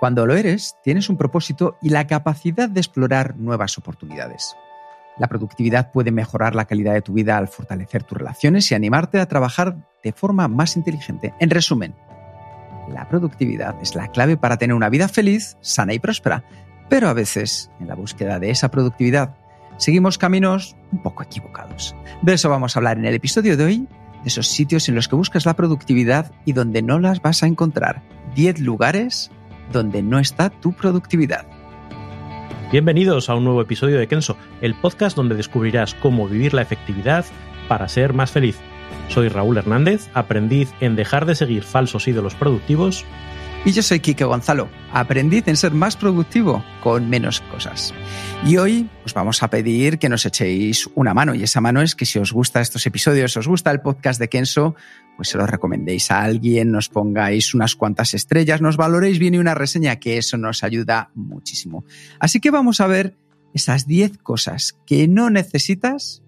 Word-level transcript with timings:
Cuando 0.00 0.24
lo 0.26 0.34
eres, 0.34 0.76
tienes 0.82 1.10
un 1.10 1.18
propósito 1.18 1.76
y 1.82 1.90
la 1.90 2.06
capacidad 2.06 2.70
de 2.70 2.80
explorar 2.80 3.36
nuevas 3.36 3.76
oportunidades. 3.76 4.56
La 5.18 5.28
productividad 5.28 5.92
puede 5.92 6.10
mejorar 6.10 6.54
la 6.54 6.64
calidad 6.64 6.94
de 6.94 7.02
tu 7.02 7.12
vida 7.12 7.36
al 7.36 7.48
fortalecer 7.48 8.02
tus 8.04 8.16
relaciones 8.16 8.70
y 8.70 8.74
animarte 8.74 9.20
a 9.20 9.28
trabajar 9.28 9.76
de 10.02 10.12
forma 10.12 10.48
más 10.48 10.78
inteligente. 10.78 11.34
En 11.38 11.50
resumen, 11.50 11.94
la 12.88 13.10
productividad 13.10 13.76
es 13.82 13.94
la 13.94 14.08
clave 14.08 14.38
para 14.38 14.56
tener 14.56 14.74
una 14.74 14.88
vida 14.88 15.06
feliz, 15.06 15.58
sana 15.60 15.92
y 15.92 15.98
próspera. 15.98 16.44
Pero 16.88 17.10
a 17.10 17.12
veces, 17.12 17.70
en 17.78 17.88
la 17.88 17.94
búsqueda 17.94 18.38
de 18.38 18.48
esa 18.48 18.70
productividad, 18.70 19.36
seguimos 19.76 20.16
caminos 20.16 20.76
un 20.92 21.02
poco 21.02 21.24
equivocados. 21.24 21.94
De 22.22 22.32
eso 22.32 22.48
vamos 22.48 22.74
a 22.74 22.78
hablar 22.78 22.96
en 22.96 23.04
el 23.04 23.14
episodio 23.16 23.58
de 23.58 23.64
hoy, 23.64 23.78
de 24.22 24.28
esos 24.28 24.48
sitios 24.48 24.88
en 24.88 24.94
los 24.94 25.08
que 25.08 25.16
buscas 25.16 25.44
la 25.44 25.56
productividad 25.56 26.32
y 26.46 26.54
donde 26.54 26.80
no 26.80 26.98
las 26.98 27.20
vas 27.20 27.42
a 27.42 27.46
encontrar. 27.46 28.02
10 28.34 28.60
lugares 28.60 29.30
donde 29.70 30.02
no 30.02 30.18
está 30.18 30.50
tu 30.50 30.72
productividad. 30.72 31.46
Bienvenidos 32.72 33.28
a 33.28 33.34
un 33.34 33.44
nuevo 33.44 33.60
episodio 33.62 33.98
de 33.98 34.06
Kenso, 34.06 34.36
el 34.60 34.74
podcast 34.74 35.16
donde 35.16 35.34
descubrirás 35.34 35.94
cómo 35.94 36.28
vivir 36.28 36.54
la 36.54 36.62
efectividad 36.62 37.24
para 37.68 37.88
ser 37.88 38.12
más 38.12 38.30
feliz. 38.30 38.58
Soy 39.08 39.28
Raúl 39.28 39.58
Hernández, 39.58 40.08
aprendiz 40.14 40.72
en 40.80 40.94
dejar 40.94 41.26
de 41.26 41.34
seguir 41.34 41.64
falsos 41.64 42.06
ídolos 42.06 42.34
productivos 42.36 43.04
y 43.62 43.72
yo 43.72 43.82
soy 43.82 44.00
Quique 44.00 44.24
Gonzalo, 44.24 44.70
aprendiz 44.90 45.46
en 45.46 45.56
ser 45.56 45.72
más 45.72 45.94
productivo 45.94 46.64
con 46.82 47.10
menos 47.10 47.42
cosas. 47.42 47.92
Y 48.46 48.56
hoy 48.56 48.88
os 49.04 49.12
vamos 49.12 49.42
a 49.42 49.50
pedir 49.50 49.98
que 49.98 50.08
nos 50.08 50.24
echéis 50.24 50.88
una 50.94 51.12
mano. 51.12 51.34
Y 51.34 51.42
esa 51.42 51.60
mano 51.60 51.82
es 51.82 51.94
que 51.94 52.06
si 52.06 52.18
os 52.18 52.32
gusta 52.32 52.62
estos 52.62 52.86
episodios, 52.86 53.36
os 53.36 53.46
gusta 53.46 53.70
el 53.70 53.82
podcast 53.82 54.18
de 54.18 54.30
Kenso, 54.30 54.76
pues 55.20 55.28
se 55.28 55.36
lo 55.36 55.46
recomendéis 55.46 56.10
a 56.10 56.22
alguien, 56.22 56.70
nos 56.70 56.88
pongáis 56.88 57.52
unas 57.52 57.76
cuantas 57.76 58.14
estrellas, 58.14 58.62
nos 58.62 58.78
valoréis 58.78 59.18
bien 59.18 59.34
y 59.34 59.38
una 59.38 59.54
reseña, 59.54 59.96
que 59.96 60.16
eso 60.16 60.38
nos 60.38 60.64
ayuda 60.64 61.10
muchísimo. 61.14 61.84
Así 62.18 62.40
que 62.40 62.50
vamos 62.50 62.80
a 62.80 62.86
ver 62.86 63.16
esas 63.52 63.86
10 63.86 64.16
cosas 64.16 64.78
que 64.86 65.08
no 65.08 65.28
necesitas 65.28 66.22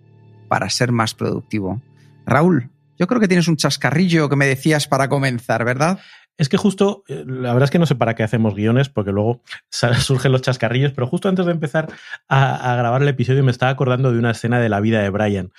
para 0.47 0.69
ser 0.69 0.93
más 0.93 1.15
productivo. 1.15 1.81
Raúl, 2.27 2.69
yo 2.99 3.07
creo 3.07 3.19
que 3.19 3.29
tienes 3.29 3.49
un 3.49 3.57
chascarrillo 3.57 4.29
que 4.29 4.37
me 4.37 4.45
decías 4.45 4.87
para 4.87 5.09
comenzar, 5.09 5.65
¿verdad? 5.65 5.99
Es 6.37 6.51
que 6.51 6.59
justo, 6.59 7.03
eh, 7.09 7.25
la 7.27 7.55
verdad 7.55 7.65
es 7.65 7.71
que 7.71 7.79
no 7.79 7.87
sé 7.87 7.95
para 7.95 8.15
qué 8.15 8.25
hacemos 8.25 8.55
guiones, 8.55 8.91
porque 8.91 9.13
luego 9.13 9.41
surgen 9.71 10.33
los 10.33 10.43
chascarrillos, 10.43 10.93
pero 10.93 11.07
justo 11.07 11.31
antes 11.31 11.47
de 11.47 11.53
empezar 11.53 11.91
a, 12.29 12.73
a, 12.75 12.77
grabar 12.77 13.01
el 13.01 13.09
episodio 13.09 13.43
me 13.43 13.53
estaba 13.53 13.73
acordando 13.73 14.13
de 14.13 14.19
una 14.19 14.33
escena 14.33 14.61
de 14.61 14.69
la 14.69 14.81
vida 14.81 15.01
de 15.01 15.09
Brian. 15.09 15.51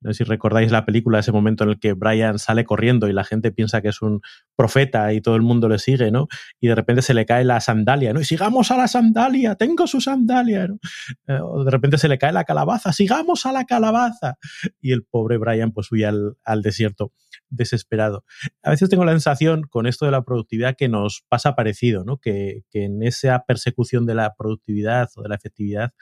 No 0.00 0.12
sé 0.12 0.18
si 0.18 0.24
recordáis 0.24 0.70
la 0.70 0.84
película, 0.84 1.18
ese 1.18 1.32
momento 1.32 1.64
en 1.64 1.70
el 1.70 1.80
que 1.80 1.92
Brian 1.92 2.38
sale 2.38 2.64
corriendo 2.64 3.08
y 3.08 3.12
la 3.12 3.24
gente 3.24 3.50
piensa 3.50 3.82
que 3.82 3.88
es 3.88 4.00
un 4.00 4.20
profeta 4.56 5.12
y 5.12 5.20
todo 5.20 5.34
el 5.36 5.42
mundo 5.42 5.68
le 5.68 5.78
sigue, 5.78 6.10
¿no? 6.10 6.28
Y 6.60 6.68
de 6.68 6.74
repente 6.74 7.02
se 7.02 7.14
le 7.14 7.26
cae 7.26 7.44
la 7.44 7.60
sandalia, 7.60 8.12
¿no? 8.12 8.20
Y 8.20 8.24
sigamos 8.24 8.70
a 8.70 8.76
la 8.76 8.86
sandalia, 8.86 9.56
tengo 9.56 9.86
su 9.86 10.00
sandalia, 10.00 10.68
¿no? 10.68 10.78
Eh, 11.26 11.40
o 11.42 11.64
de 11.64 11.70
repente 11.70 11.98
se 11.98 12.08
le 12.08 12.18
cae 12.18 12.32
la 12.32 12.44
calabaza, 12.44 12.92
sigamos 12.92 13.44
a 13.46 13.52
la 13.52 13.64
calabaza. 13.64 14.36
Y 14.80 14.92
el 14.92 15.04
pobre 15.04 15.36
Brian 15.38 15.72
pues 15.72 15.90
huye 15.90 16.06
al, 16.06 16.36
al 16.44 16.62
desierto 16.62 17.12
desesperado. 17.48 18.24
A 18.62 18.70
veces 18.70 18.88
tengo 18.88 19.04
la 19.04 19.12
sensación 19.12 19.62
con 19.62 19.86
esto 19.86 20.04
de 20.04 20.12
la 20.12 20.22
productividad 20.22 20.76
que 20.76 20.88
nos 20.88 21.24
pasa 21.28 21.54
parecido, 21.54 22.04
¿no? 22.04 22.18
Que, 22.18 22.62
que 22.70 22.84
en 22.84 23.02
esa 23.02 23.44
persecución 23.46 24.06
de 24.06 24.14
la 24.14 24.34
productividad 24.36 25.08
o 25.16 25.22
de 25.22 25.28
la 25.28 25.34
efectividad 25.34 25.92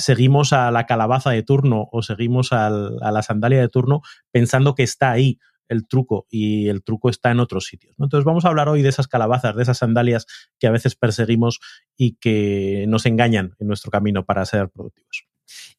seguimos 0.00 0.52
a 0.52 0.70
la 0.70 0.86
calabaza 0.86 1.30
de 1.30 1.42
turno 1.42 1.88
o 1.92 2.02
seguimos 2.02 2.52
a 2.52 2.70
la 2.70 3.22
sandalia 3.22 3.60
de 3.60 3.68
turno 3.68 4.02
pensando 4.32 4.74
que 4.74 4.82
está 4.82 5.10
ahí 5.12 5.38
el 5.70 5.86
truco 5.86 6.26
y 6.28 6.68
el 6.68 6.82
truco 6.82 7.08
está 7.08 7.30
en 7.30 7.40
otros 7.40 7.66
sitios. 7.66 7.94
Entonces 7.98 8.24
vamos 8.24 8.44
a 8.44 8.48
hablar 8.48 8.68
hoy 8.68 8.82
de 8.82 8.88
esas 8.88 9.08
calabazas, 9.08 9.54
de 9.54 9.62
esas 9.62 9.78
sandalias 9.78 10.26
que 10.58 10.66
a 10.66 10.70
veces 10.72 10.96
perseguimos 10.96 11.60
y 11.96 12.16
que 12.16 12.84
nos 12.88 13.06
engañan 13.06 13.54
en 13.58 13.68
nuestro 13.68 13.90
camino 13.90 14.24
para 14.26 14.44
ser 14.44 14.68
productivos. 14.68 15.26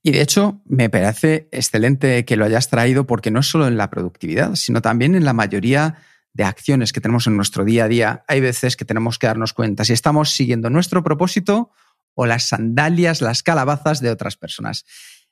Y 0.01 0.11
de 0.11 0.21
hecho, 0.21 0.61
me 0.65 0.89
parece 0.89 1.49
excelente 1.51 2.25
que 2.25 2.38
lo 2.38 2.45
hayas 2.45 2.69
traído 2.69 3.05
porque 3.05 3.31
no 3.31 3.41
es 3.41 3.47
solo 3.47 3.67
en 3.67 3.77
la 3.77 3.89
productividad, 3.89 4.55
sino 4.55 4.81
también 4.81 5.13
en 5.13 5.25
la 5.25 5.33
mayoría 5.33 5.97
de 6.33 6.45
acciones 6.45 6.93
que 6.93 7.01
tenemos 7.01 7.27
en 7.27 7.35
nuestro 7.35 7.65
día 7.65 7.85
a 7.85 7.88
día. 7.88 8.23
Hay 8.27 8.39
veces 8.39 8.77
que 8.77 8.85
tenemos 8.85 9.19
que 9.19 9.27
darnos 9.27 9.53
cuenta 9.53 9.83
si 9.83 9.93
estamos 9.93 10.31
siguiendo 10.31 10.69
nuestro 10.69 11.03
propósito 11.03 11.71
o 12.13 12.25
las 12.25 12.47
sandalias, 12.47 13.22
las 13.22 13.44
calabazas 13.44 14.01
de 14.01 14.09
otras 14.09 14.38
personas. 14.38 14.85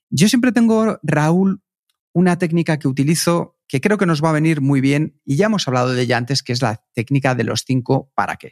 Yo 0.09 0.27
siempre 0.27 0.51
tengo, 0.51 0.99
Raúl, 1.03 1.61
una 2.13 2.37
técnica 2.37 2.79
que 2.79 2.87
utilizo 2.87 3.57
que 3.67 3.81
creo 3.81 3.97
que 3.97 4.07
nos 4.07 4.23
va 4.23 4.29
a 4.29 4.33
venir 4.33 4.61
muy 4.61 4.81
bien 4.81 5.21
y 5.23 5.35
ya 5.35 5.45
hemos 5.45 5.67
hablado 5.67 5.93
de 5.93 6.01
ella 6.01 6.17
antes, 6.17 6.41
que 6.41 6.53
es 6.53 6.61
la 6.61 6.83
técnica 6.93 7.35
de 7.35 7.43
los 7.43 7.63
cinco 7.65 8.11
para 8.15 8.35
qué. 8.35 8.49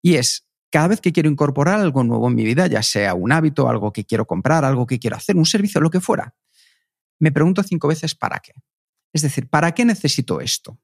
Y 0.00 0.14
es, 0.14 0.46
cada 0.70 0.86
vez 0.86 1.00
que 1.00 1.12
quiero 1.12 1.28
incorporar 1.28 1.80
algo 1.80 2.04
nuevo 2.04 2.28
en 2.28 2.36
mi 2.36 2.44
vida, 2.44 2.68
ya 2.68 2.82
sea 2.82 3.14
un 3.14 3.32
hábito, 3.32 3.68
algo 3.68 3.92
que 3.92 4.04
quiero 4.04 4.26
comprar, 4.26 4.64
algo 4.64 4.86
que 4.86 5.00
quiero 5.00 5.16
hacer, 5.16 5.36
un 5.36 5.46
servicio, 5.46 5.80
lo 5.80 5.90
que 5.90 6.00
fuera, 6.00 6.36
me 7.18 7.32
pregunto 7.32 7.62
cinco 7.64 7.88
veces 7.88 8.14
para 8.14 8.38
qué. 8.38 8.52
Es 9.12 9.22
decir, 9.22 9.48
¿para 9.48 9.72
qué 9.72 9.84
necesito 9.84 10.40
esto? 10.40 10.78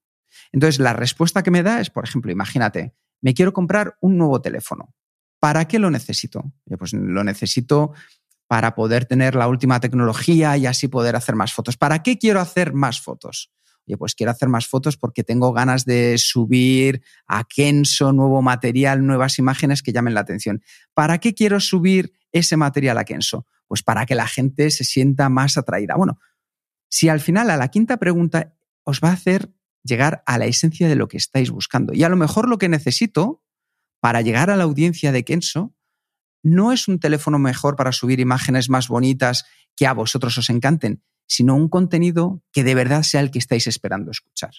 Entonces, 0.50 0.80
la 0.80 0.92
respuesta 0.92 1.42
que 1.42 1.50
me 1.50 1.62
da 1.62 1.80
es, 1.80 1.90
por 1.90 2.04
ejemplo, 2.04 2.32
imagínate, 2.32 2.94
me 3.20 3.34
quiero 3.34 3.52
comprar 3.52 3.96
un 4.00 4.18
nuevo 4.18 4.40
teléfono. 4.40 4.94
¿Para 5.42 5.66
qué 5.66 5.80
lo 5.80 5.90
necesito? 5.90 6.52
Pues 6.78 6.92
lo 6.92 7.24
necesito 7.24 7.94
para 8.46 8.76
poder 8.76 9.06
tener 9.06 9.34
la 9.34 9.48
última 9.48 9.80
tecnología 9.80 10.56
y 10.56 10.66
así 10.66 10.86
poder 10.86 11.16
hacer 11.16 11.34
más 11.34 11.52
fotos. 11.52 11.76
¿Para 11.76 12.04
qué 12.04 12.16
quiero 12.16 12.38
hacer 12.38 12.74
más 12.74 13.00
fotos? 13.00 13.50
Oye, 13.84 13.96
pues 13.96 14.14
quiero 14.14 14.30
hacer 14.30 14.48
más 14.48 14.68
fotos 14.68 14.96
porque 14.96 15.24
tengo 15.24 15.52
ganas 15.52 15.84
de 15.84 16.16
subir 16.16 17.02
a 17.26 17.42
Kenso 17.42 18.12
nuevo 18.12 18.40
material, 18.40 19.04
nuevas 19.04 19.40
imágenes 19.40 19.82
que 19.82 19.92
llamen 19.92 20.14
la 20.14 20.20
atención. 20.20 20.62
¿Para 20.94 21.18
qué 21.18 21.34
quiero 21.34 21.58
subir 21.58 22.12
ese 22.30 22.56
material 22.56 22.96
a 22.98 23.04
Kenso? 23.04 23.44
Pues 23.66 23.82
para 23.82 24.06
que 24.06 24.14
la 24.14 24.28
gente 24.28 24.70
se 24.70 24.84
sienta 24.84 25.28
más 25.28 25.58
atraída. 25.58 25.96
Bueno, 25.96 26.20
si 26.88 27.08
al 27.08 27.18
final 27.18 27.50
a 27.50 27.56
la 27.56 27.66
quinta 27.66 27.96
pregunta 27.96 28.54
os 28.84 29.00
va 29.00 29.08
a 29.08 29.14
hacer 29.14 29.52
llegar 29.82 30.22
a 30.24 30.38
la 30.38 30.46
esencia 30.46 30.88
de 30.88 30.94
lo 30.94 31.08
que 31.08 31.16
estáis 31.16 31.50
buscando. 31.50 31.94
Y 31.94 32.04
a 32.04 32.08
lo 32.08 32.16
mejor 32.16 32.48
lo 32.48 32.58
que 32.58 32.68
necesito 32.68 33.42
para 34.02 34.20
llegar 34.20 34.50
a 34.50 34.56
la 34.56 34.64
audiencia 34.64 35.12
de 35.12 35.24
Kenso, 35.24 35.72
no 36.42 36.72
es 36.72 36.88
un 36.88 36.98
teléfono 36.98 37.38
mejor 37.38 37.76
para 37.76 37.92
subir 37.92 38.18
imágenes 38.18 38.68
más 38.68 38.88
bonitas 38.88 39.44
que 39.76 39.86
a 39.86 39.92
vosotros 39.92 40.36
os 40.38 40.50
encanten, 40.50 41.04
sino 41.28 41.54
un 41.54 41.68
contenido 41.68 42.42
que 42.50 42.64
de 42.64 42.74
verdad 42.74 43.04
sea 43.04 43.20
el 43.20 43.30
que 43.30 43.38
estáis 43.38 43.68
esperando 43.68 44.10
escuchar. 44.10 44.50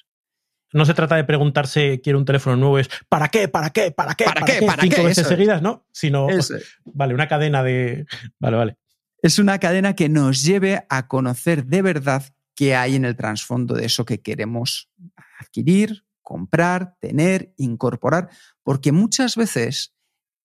No 0.72 0.86
se 0.86 0.94
trata 0.94 1.18
de 1.18 1.26
preguntarse, 1.26 2.00
quiero 2.02 2.20
un 2.20 2.26
teléfono 2.26 2.56
nuevo, 2.56 2.80
es 2.80 2.90
¿para 3.09 3.28
qué? 3.28 3.50
¿Para 3.50 3.72
qué? 3.72 3.92
¿Para 3.92 4.16
qué? 4.16 4.24
¿Para, 4.24 4.46
qué? 4.46 4.66
¿Para 4.66 4.82
Cinco 4.82 4.96
qué? 4.96 5.03
veces 5.03 5.28
seguidas, 5.28 5.62
¿no? 5.62 5.86
Sino, 5.92 6.28
vale, 6.86 7.14
una 7.14 7.28
cadena 7.28 7.64
de... 7.64 8.06
Vale, 8.40 8.56
vale. 8.56 8.78
Es 9.22 9.40
una 9.40 9.59
cadena 9.59 9.94
que 9.94 10.08
nos 10.08 10.42
lleve 10.42 10.86
a 10.88 11.09
conocer 11.09 11.66
de 11.66 11.82
verdad 11.82 12.24
qué 12.56 12.76
hay 12.76 12.96
en 12.96 13.03
el 13.03 13.18
trasfondo 13.18 13.76
de 13.76 13.88
eso 13.88 14.06
que 14.06 14.22
queremos 14.22 14.90
adquirir, 15.38 16.06
comprar, 16.34 16.98
tener, 17.00 17.54
incorporar, 17.58 18.28
porque 18.64 18.92
muchas 18.92 19.36
veces 19.36 19.94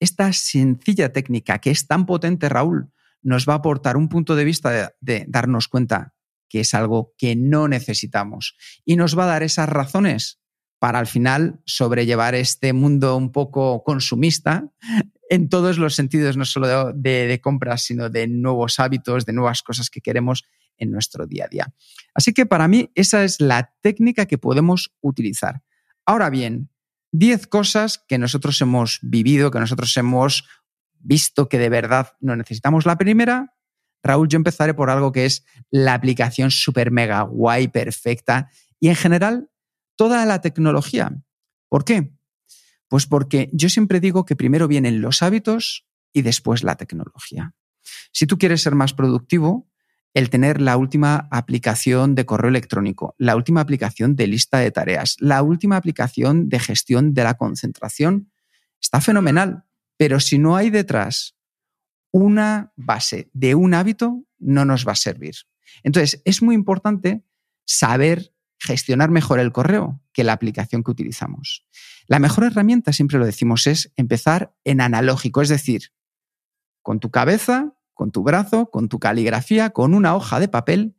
esta 0.01 0.31
sencilla 0.35 1.15
técnica 1.15 1.61
que 1.61 1.71
es 1.71 1.87
tan 1.87 2.05
potente, 2.05 2.51
Raúl, 2.51 2.93
nos 3.23 3.49
va 3.49 3.55
a 3.55 3.57
aportar 3.57 3.97
un 3.97 4.11
punto 4.11 4.37
de 4.37 4.45
vista 4.45 4.93
de, 5.01 5.25
darnos 5.29 5.67
cuenta 5.67 6.13
que 6.47 6.61
es 6.61 6.75
algo 6.75 7.15
que 7.17 7.37
no 7.37 7.69
necesitamos 7.69 8.55
y 8.85 8.97
nos 8.97 9.19
va 9.19 9.25
a 9.25 9.29
dar 9.29 9.43
esas 9.43 9.67
razones 9.67 10.43
para 10.79 10.99
al 10.99 11.07
final 11.07 11.59
sobrellevar 11.65 12.35
este 12.35 12.75
mundo 12.75 13.17
un 13.17 13.33
poco 13.33 13.83
consumista 13.83 14.71
en 15.31 15.49
todos 15.49 15.79
los 15.79 15.95
sentidos, 15.95 16.37
no 16.37 16.45
solo 16.45 16.93
de, 16.93 17.41
compras, 17.43 17.83
sino 17.83 18.11
de 18.11 18.29
nuevos 18.29 18.79
hábitos, 18.79 19.25
de 19.25 19.33
nuevas 19.33 19.63
cosas 19.63 19.89
que 19.89 20.03
queremos 20.03 20.45
en 20.77 20.91
nuestro 20.91 21.27
día 21.27 21.47
a 21.47 21.49
día. 21.49 21.75
Así 22.13 22.35
que 22.35 22.45
para 22.45 22.69
mí 22.69 22.91
esa 22.95 23.25
es 23.25 23.41
la 23.41 23.73
técnica 23.81 24.27
que 24.27 24.37
podemos 24.37 24.95
utilizar. 25.01 25.63
Ahora 26.09 26.31
bien, 26.31 26.71
10 27.13 27.49
cosas 27.49 28.03
que 28.09 28.17
nosotros 28.17 28.59
hemos 28.63 28.99
vivido, 29.03 29.51
que 29.51 29.61
nosotros 29.61 29.95
hemos 29.99 30.49
visto 30.99 31.51
que 31.51 31.59
de 31.59 31.69
verdad 31.69 32.17
no 32.19 32.35
necesitamos. 32.35 32.87
La 32.87 32.97
primera, 32.97 33.55
Raúl, 34.03 34.27
yo 34.27 34.37
empezaré 34.37 34.73
por 34.73 34.89
algo 34.89 35.13
que 35.13 35.27
es 35.27 35.45
la 35.71 35.93
aplicación 35.93 36.51
super 36.51 36.91
mega 36.91 37.21
guay, 37.21 37.69
perfecta 37.69 38.51
y 38.81 38.89
en 38.89 38.97
general 38.97 39.51
toda 39.97 40.25
la 40.25 40.41
tecnología. 40.41 41.13
¿Por 41.69 41.85
qué? 41.85 42.15
Pues 42.89 43.05
porque 43.05 43.51
yo 43.53 43.69
siempre 43.69 44.01
digo 44.01 44.25
que 44.25 44.35
primero 44.35 44.67
vienen 44.67 45.03
los 45.03 45.23
hábitos 45.23 45.87
y 46.15 46.23
después 46.23 46.65
la 46.65 46.77
tecnología. 46.77 47.55
Si 48.13 48.27
tú 48.27 48.39
quieres 48.39 48.63
ser 48.63 48.75
más 48.75 48.95
productivo, 48.95 49.71
el 50.19 50.31
tener 50.31 50.61
la 50.61 50.77
última 50.77 51.29
aplicación 51.31 52.17
de 52.17 52.27
correo 52.27 52.49
electrónico, 52.49 53.15
la 53.19 53.37
última 53.37 53.61
aplicación 53.61 54.17
de 54.17 54.27
lista 54.27 54.59
de 54.59 54.73
tareas, 54.73 55.15
la 55.21 55.45
última 55.45 55.77
aplicación 55.77 56.49
de 56.49 56.59
gestión 56.59 57.15
de 57.15 57.23
la 57.23 57.35
concentración, 57.35 58.33
está 58.83 59.01
fenomenal. 59.01 59.63
Pero 59.97 60.19
si 60.19 60.41
no 60.41 60.57
hay 60.57 60.71
detrás 60.71 61.37
una 62.11 62.73
base 62.75 63.31
de 63.33 63.55
un 63.55 63.75
hábito, 63.75 64.25
no 64.41 64.65
nos 64.65 64.89
va 64.89 64.93
a 64.93 64.97
servir. 64.97 65.37
Entonces, 65.85 66.21
es 66.25 66.43
muy 66.43 66.57
importante 66.57 67.23
saber 67.65 68.35
gestionar 68.59 69.11
mejor 69.11 69.39
el 69.39 69.53
correo 69.53 70.03
que 70.13 70.25
la 70.25 70.33
aplicación 70.33 70.83
que 70.83 70.91
utilizamos. 70.91 71.65
La 72.09 72.19
mejor 72.19 72.43
herramienta, 72.43 72.93
siempre 72.93 73.21
lo 73.21 73.25
decimos, 73.25 73.69
es 73.69 73.93
empezar 73.95 74.53
en 74.65 74.81
analógico, 74.81 75.43
es 75.43 75.49
decir, 75.49 75.93
con 76.83 76.99
tu 76.99 77.13
cabeza, 77.13 77.78
con 77.99 78.13
tu 78.13 78.23
brazo, 78.23 78.71
con 78.71 78.89
tu 78.89 79.01
caligrafía, 79.01 79.71
con 79.71 79.93
una 79.93 80.15
hoja 80.15 80.39
de 80.39 80.47
papel, 80.47 80.95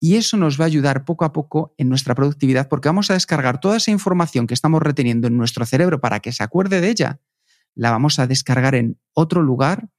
y 0.00 0.16
eso 0.16 0.38
nos 0.38 0.58
va 0.58 0.64
a 0.64 0.66
ayudar 0.68 1.04
poco 1.04 1.26
a 1.26 1.32
poco 1.34 1.74
en 1.76 1.90
nuestra 1.90 2.14
productividad 2.14 2.68
porque 2.68 2.88
vamos 2.88 3.10
a 3.10 3.14
descargar 3.14 3.60
toda 3.60 3.76
esa 3.76 3.90
información 3.90 4.46
que 4.46 4.54
estamos 4.54 4.80
reteniendo 4.80 5.28
en 5.28 5.36
nuestro 5.36 5.66
cerebro 5.66 6.00
para 6.00 6.20
que 6.20 6.32
se 6.32 6.42
acuerde 6.42 6.80
de 6.80 6.88
ella, 6.88 7.20
la 7.74 7.90
vamos 7.90 8.18
a 8.18 8.26
descargar 8.26 8.74
en 8.74 8.98
otro 9.12 9.42
lugar 9.42 9.90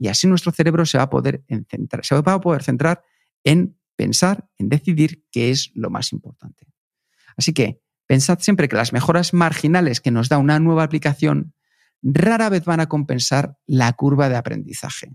y 0.00 0.08
así 0.08 0.26
nuestro 0.26 0.50
cerebro 0.50 0.84
se 0.84 0.98
va 0.98 1.04
a 1.04 1.10
poder 1.10 1.44
centrar, 1.68 2.04
se 2.04 2.20
va 2.20 2.32
a 2.32 2.40
poder 2.40 2.64
centrar 2.64 3.04
en 3.44 3.78
pensar, 3.94 4.48
en 4.58 4.70
decidir 4.70 5.26
qué 5.30 5.50
es 5.50 5.70
lo 5.74 5.90
más 5.90 6.12
importante. 6.12 6.66
Así 7.36 7.52
que 7.52 7.80
pensad 8.08 8.40
siempre 8.40 8.68
que 8.68 8.74
las 8.74 8.92
mejoras 8.92 9.32
marginales 9.32 10.00
que 10.00 10.10
nos 10.10 10.28
da 10.28 10.38
una 10.38 10.58
nueva 10.58 10.82
aplicación 10.82 11.54
rara 12.02 12.48
vez 12.48 12.64
van 12.64 12.80
a 12.80 12.88
compensar 12.88 13.56
la 13.66 13.92
curva 13.92 14.28
de 14.28 14.34
aprendizaje. 14.34 15.12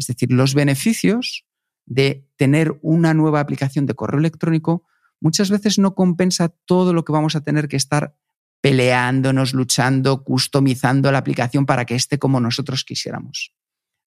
Es 0.00 0.06
decir, 0.06 0.32
los 0.32 0.54
beneficios 0.54 1.44
de 1.84 2.26
tener 2.36 2.78
una 2.80 3.12
nueva 3.12 3.40
aplicación 3.40 3.84
de 3.84 3.94
correo 3.94 4.18
electrónico 4.18 4.86
muchas 5.20 5.50
veces 5.50 5.78
no 5.78 5.94
compensa 5.94 6.48
todo 6.64 6.94
lo 6.94 7.04
que 7.04 7.12
vamos 7.12 7.36
a 7.36 7.42
tener 7.42 7.68
que 7.68 7.76
estar 7.76 8.16
peleándonos, 8.62 9.52
luchando, 9.52 10.24
customizando 10.24 11.12
la 11.12 11.18
aplicación 11.18 11.66
para 11.66 11.84
que 11.84 11.96
esté 11.96 12.18
como 12.18 12.40
nosotros 12.40 12.82
quisiéramos. 12.84 13.54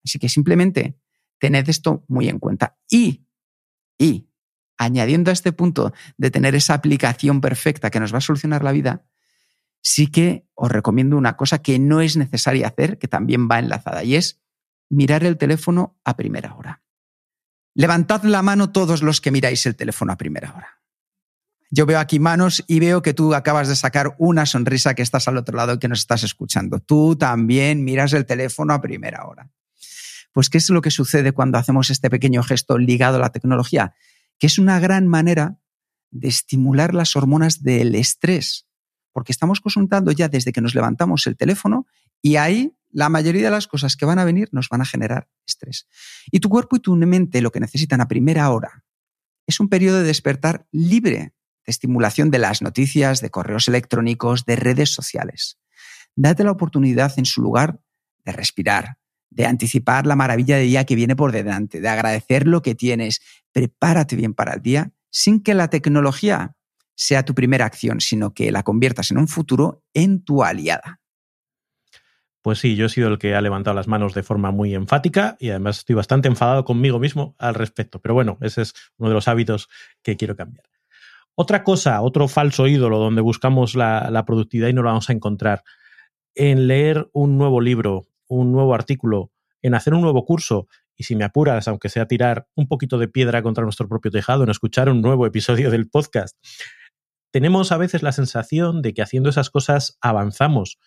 Así 0.04 0.18
que 0.18 0.30
simplemente 0.30 0.98
tened 1.38 1.69
esto 1.69 2.04
muy 2.07 2.28
en 2.28 2.39
cuenta. 2.39 2.75
Y, 2.89 3.28
y, 4.00 4.31
añadiendo 4.80 5.30
a 5.30 5.34
este 5.34 5.51
punto 5.51 5.94
de 6.18 6.31
tener 6.31 6.56
esa 6.56 6.74
aplicación 6.74 7.39
perfecta 7.39 7.92
que 7.92 8.00
nos 8.00 8.12
va 8.12 8.18
a 8.18 8.22
solucionar 8.22 8.63
la 8.63 8.72
vida, 8.72 9.06
sí 9.84 10.07
que 10.07 10.48
os 10.56 10.72
recomiendo 10.72 11.18
una 11.18 11.38
cosa 11.38 11.62
que 11.62 11.78
no 11.78 12.01
es 12.01 12.18
necesaria 12.18 12.68
hacer, 12.68 12.98
que 12.98 13.07
también 13.07 13.48
va 13.48 13.60
enlazada, 13.60 14.04
y 14.04 14.16
es 14.16 14.43
mirar 14.89 15.24
el 15.24 15.38
teléfono 15.38 16.00
a 16.03 16.15
primera 16.15 16.56
hora. 16.56 16.83
Levantad 17.75 18.24
la 18.24 18.41
mano 18.41 18.71
todos 18.71 19.01
los 19.01 19.19
que 19.19 19.31
miráis 19.31 19.65
el 19.65 19.75
teléfono 19.75 20.13
a 20.13 20.18
primera 20.18 20.53
hora. 20.53 20.81
Yo 21.71 21.88
veo 21.88 21.97
aquí 22.00 22.19
manos 22.19 22.63
y 22.68 22.80
veo 22.80 23.01
que 23.01 23.15
tú 23.15 23.33
acabas 23.33 23.68
de 23.68 23.75
sacar 23.75 24.15
una 24.19 24.45
sonrisa 24.45 24.94
que 24.94 25.01
estás 25.01 25.27
al 25.27 25.38
otro 25.38 25.57
lado 25.57 25.74
y 25.74 25.80
que 25.80 25.88
nos 25.88 26.01
estás 26.01 26.24
escuchando. 26.24 26.80
Tú 26.80 27.15
también 27.15 27.83
miras 27.83 28.13
el 28.13 28.27
teléfono 28.27 28.74
a 28.74 28.81
primera 28.81 29.25
hora. 29.25 29.50
Pues, 30.33 30.50
¿qué 30.50 30.59
es 30.59 30.69
lo 30.69 30.81
que 30.81 30.91
sucede 30.91 31.31
cuando 31.31 31.57
hacemos 31.57 31.89
este 31.89 32.12
pequeño 32.12 32.44
gesto 32.44 32.77
ligado 32.77 33.18
a 33.18 33.21
la 33.21 33.31
tecnología? 33.31 33.95
Que 34.38 34.45
es 34.47 34.59
una 34.59 34.79
gran 34.79 35.07
manera 35.07 35.57
de 36.12 36.27
estimular 36.27 36.94
las 36.94 37.15
hormonas 37.15 37.63
del 37.63 37.95
estrés, 37.95 38.68
porque 39.12 39.31
estamos 39.31 39.59
consultando 39.59 40.12
ya 40.12 40.29
desde 40.29 40.51
que 40.51 40.62
nos 40.62 40.75
levantamos 40.75 41.25
el 41.25 41.36
teléfono 41.36 41.88
y 42.21 42.36
ahí 42.36 42.75
la 42.94 43.10
mayoría 43.10 43.45
de 43.45 43.51
las 43.51 43.68
cosas 43.68 43.98
que 43.98 44.06
van 44.06 44.19
a 44.19 44.25
venir 44.25 44.50
nos 44.51 44.69
van 44.69 44.81
a 44.81 44.86
generar 44.86 45.28
estrés. 45.45 45.88
Y 46.31 46.40
tu 46.40 46.50
cuerpo 46.50 46.78
y 46.78 46.80
tu 46.80 46.95
mente 46.95 47.42
lo 47.42 47.51
que 47.51 47.60
necesitan 47.60 48.01
a 48.01 48.07
primera 48.07 48.50
hora 48.51 48.84
es 49.48 49.60
un 49.60 49.68
periodo 49.68 49.98
de 49.98 50.04
despertar 50.04 50.68
libre 50.72 51.34
de 51.66 51.72
estimulación 51.72 52.30
de 52.30 52.40
las 52.40 52.62
noticias, 52.62 53.22
de 53.22 53.30
correos 53.30 53.68
electrónicos, 53.68 54.45
de 54.45 54.56
redes 54.56 54.90
sociales. 54.94 55.60
Date 56.16 56.44
la 56.44 56.51
oportunidad 56.51 57.13
en 57.18 57.25
su 57.25 57.42
lugar 57.42 57.80
de 58.25 58.31
respirar, 58.31 58.98
de 59.30 59.46
anticipar 59.46 60.06
la 60.06 60.16
maravilla 60.16 60.57
de 60.57 60.63
día 60.63 60.86
que 60.86 60.96
viene 60.96 61.16
por 61.16 61.31
delante, 61.31 61.81
de 61.81 61.89
agradecer 61.89 62.48
lo 62.48 62.62
que 62.62 62.75
tienes. 62.75 63.22
Prepárate 63.51 64.16
bien 64.16 64.34
para 64.34 64.54
el 64.54 64.62
día 64.62 64.92
sin 65.10 65.42
que 65.42 65.54
la 65.54 65.69
tecnología 65.69 66.56
sea 66.96 67.24
tu 67.24 67.34
primera 67.34 67.66
acción, 67.66 68.01
sino 68.01 68.34
que 68.34 68.51
la 68.51 68.63
conviertas 68.63 69.12
en 69.12 69.18
un 69.18 69.28
futuro 69.28 69.84
en 69.94 70.24
tu 70.24 70.44
aliada. 70.44 71.02
Pues 72.44 72.60
sí, 72.60 72.75
yo 72.75 72.88
he 72.88 72.90
sido 72.90 73.07
el 73.07 73.19
que 73.19 73.36
ha 73.36 73.42
levantado 73.42 73.74
las 73.74 73.88
manos 73.88 74.13
de 74.13 74.22
forma 74.22 74.51
muy 74.51 74.75
enfática 74.75 75.38
y 75.40 75.50
además 75.51 75.78
estoy 75.80 75.95
bastante 75.95 76.28
enfadado 76.28 76.66
conmigo 76.66 77.00
mismo 77.00 77.36
al 77.40 77.56
respecto. 77.56 78.01
Pero 78.01 78.16
bueno, 78.16 78.38
ese 78.42 78.63
es 78.63 78.74
uno 78.98 79.07
de 79.07 79.16
los 79.16 79.30
hábitos 79.30 79.69
que 80.04 80.18
quiero 80.18 80.36
cambiar. 80.36 80.66
Otra 81.36 81.63
cosa, 81.63 82.01
otro 82.01 82.28
falso 82.28 82.68
ídolo 82.68 83.00
donde 83.00 83.22
buscamos 83.22 83.75
la, 83.75 84.24
productividad 84.28 84.68
y 84.68 84.74
no 84.74 84.81
lo 84.84 84.90
vamos 84.90 85.10
a 85.10 85.13
encontrar, 85.13 85.63
en 86.36 86.68
leer 86.68 87.10
un 87.13 87.38
nuevo 87.38 87.62
libro, 87.62 88.07
un 88.28 88.51
nuevo 88.51 88.75
artículo, 88.75 89.31
en 89.62 89.74
hacer 89.74 89.94
un 89.94 90.01
nuevo 90.01 90.25
curso 90.25 90.68
y 90.98 91.06
si 91.06 91.16
me 91.16 91.24
apuras, 91.24 91.69
aunque 91.69 91.88
sea 91.88 92.07
tirar 92.07 92.50
un 92.56 92.68
poquito 92.68 92.98
de 92.98 93.07
piedra 93.07 93.42
contra 93.42 93.63
nuestro 93.63 93.88
propio 93.88 94.12
tejado, 94.12 94.44
en 94.44 94.50
escuchar 94.50 94.89
un 94.89 95.01
nuevo 95.01 95.25
episodio 95.25 95.72
del 95.72 95.89
podcast. 95.89 96.38
Tenemos 97.31 97.72
a 97.72 97.78
veces 97.78 98.04
la 98.04 98.12
sensación 98.12 98.81
de 98.81 98.94
que 98.94 99.01
haciendo 99.01 99.30
esas 99.30 99.50
cosas 99.50 99.98
avanzamos, 100.01 100.78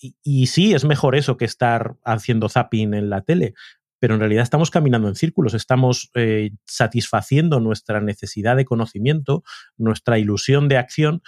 y, 0.00 0.46
sí, 0.46 0.74
es 0.74 0.84
mejor 0.84 1.16
eso 1.16 1.36
que 1.36 1.44
estar 1.44 1.96
haciendo 2.04 2.48
zapping 2.48 2.94
en 2.94 3.10
la 3.10 3.22
tele, 3.22 3.54
pero 4.00 4.14
en 4.14 4.20
realidad 4.20 4.42
estamos 4.42 4.70
caminando 4.70 5.08
en 5.08 5.16
círculos, 5.16 5.54
estamos 5.54 6.10
eh, 6.14 6.50
satisfaciendo 6.64 7.60
nuestra 7.60 8.00
necesidad 8.00 8.56
de 8.56 8.64
conocimiento, 8.64 9.42
nuestra 9.76 10.18
ilusión 10.18 10.68
de 10.68 10.76
acción, 10.76 11.22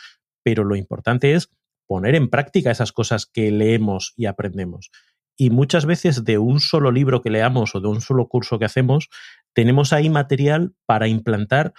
pero 0.44 0.64
lo 0.64 0.76
importante 0.76 1.34
es 1.34 1.50
poner 1.86 2.14
en 2.14 2.30
práctica 2.30 2.70
esas 2.70 2.92
cosas 2.92 3.26
que 3.26 3.50
leemos 3.50 4.12
y 4.16 4.26
aprendemos. 4.26 4.90
Y 5.36 5.50
muchas 5.50 5.86
veces 5.86 6.24
de 6.24 6.38
un 6.38 6.60
solo 6.60 6.92
libro 6.92 7.22
que 7.22 7.30
leamos 7.30 7.74
o 7.74 7.80
de 7.80 7.88
un 7.88 8.00
solo 8.00 8.28
curso 8.28 8.58
que 8.58 8.66
hacemos, 8.66 9.08
tenemos 9.54 9.92
ahí 9.92 10.08
material 10.08 10.74
para 10.86 11.08
implantar 11.08 11.72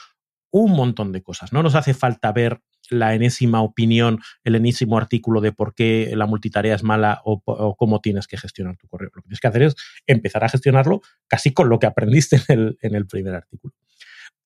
un 0.51 0.71
montón 0.73 1.11
de 1.11 1.23
cosas. 1.23 1.53
No 1.53 1.63
nos 1.63 1.75
hace 1.75 1.93
falta 1.93 2.31
ver 2.33 2.61
la 2.91 3.15
enésima 3.15 3.61
opinión, 3.61 4.19
el 4.43 4.55
enésimo 4.55 4.97
artículo 4.97 5.41
de 5.41 5.51
por 5.51 5.73
qué 5.73 6.11
la 6.15 6.27
multitarea 6.27 6.75
es 6.75 6.83
mala 6.83 7.21
o, 7.23 7.41
cómo 7.75 8.01
tienes 8.01 8.27
que 8.27 8.37
gestionar 8.37 8.77
tu 8.77 8.87
correo. 8.87 9.09
Lo 9.15 9.21
que 9.21 9.27
tienes 9.27 9.39
que 9.39 9.47
hacer 9.47 9.63
es 9.63 9.75
empezar 10.05 10.43
a 10.43 10.49
gestionarlo 10.49 11.01
casi 11.27 11.53
con 11.53 11.69
lo 11.69 11.79
que 11.79 11.87
aprendiste 11.87 12.41
en 12.47 12.59
el, 12.59 12.77
en 12.81 12.95
el 12.95 13.07
primer 13.07 13.33
artículo. 13.33 13.73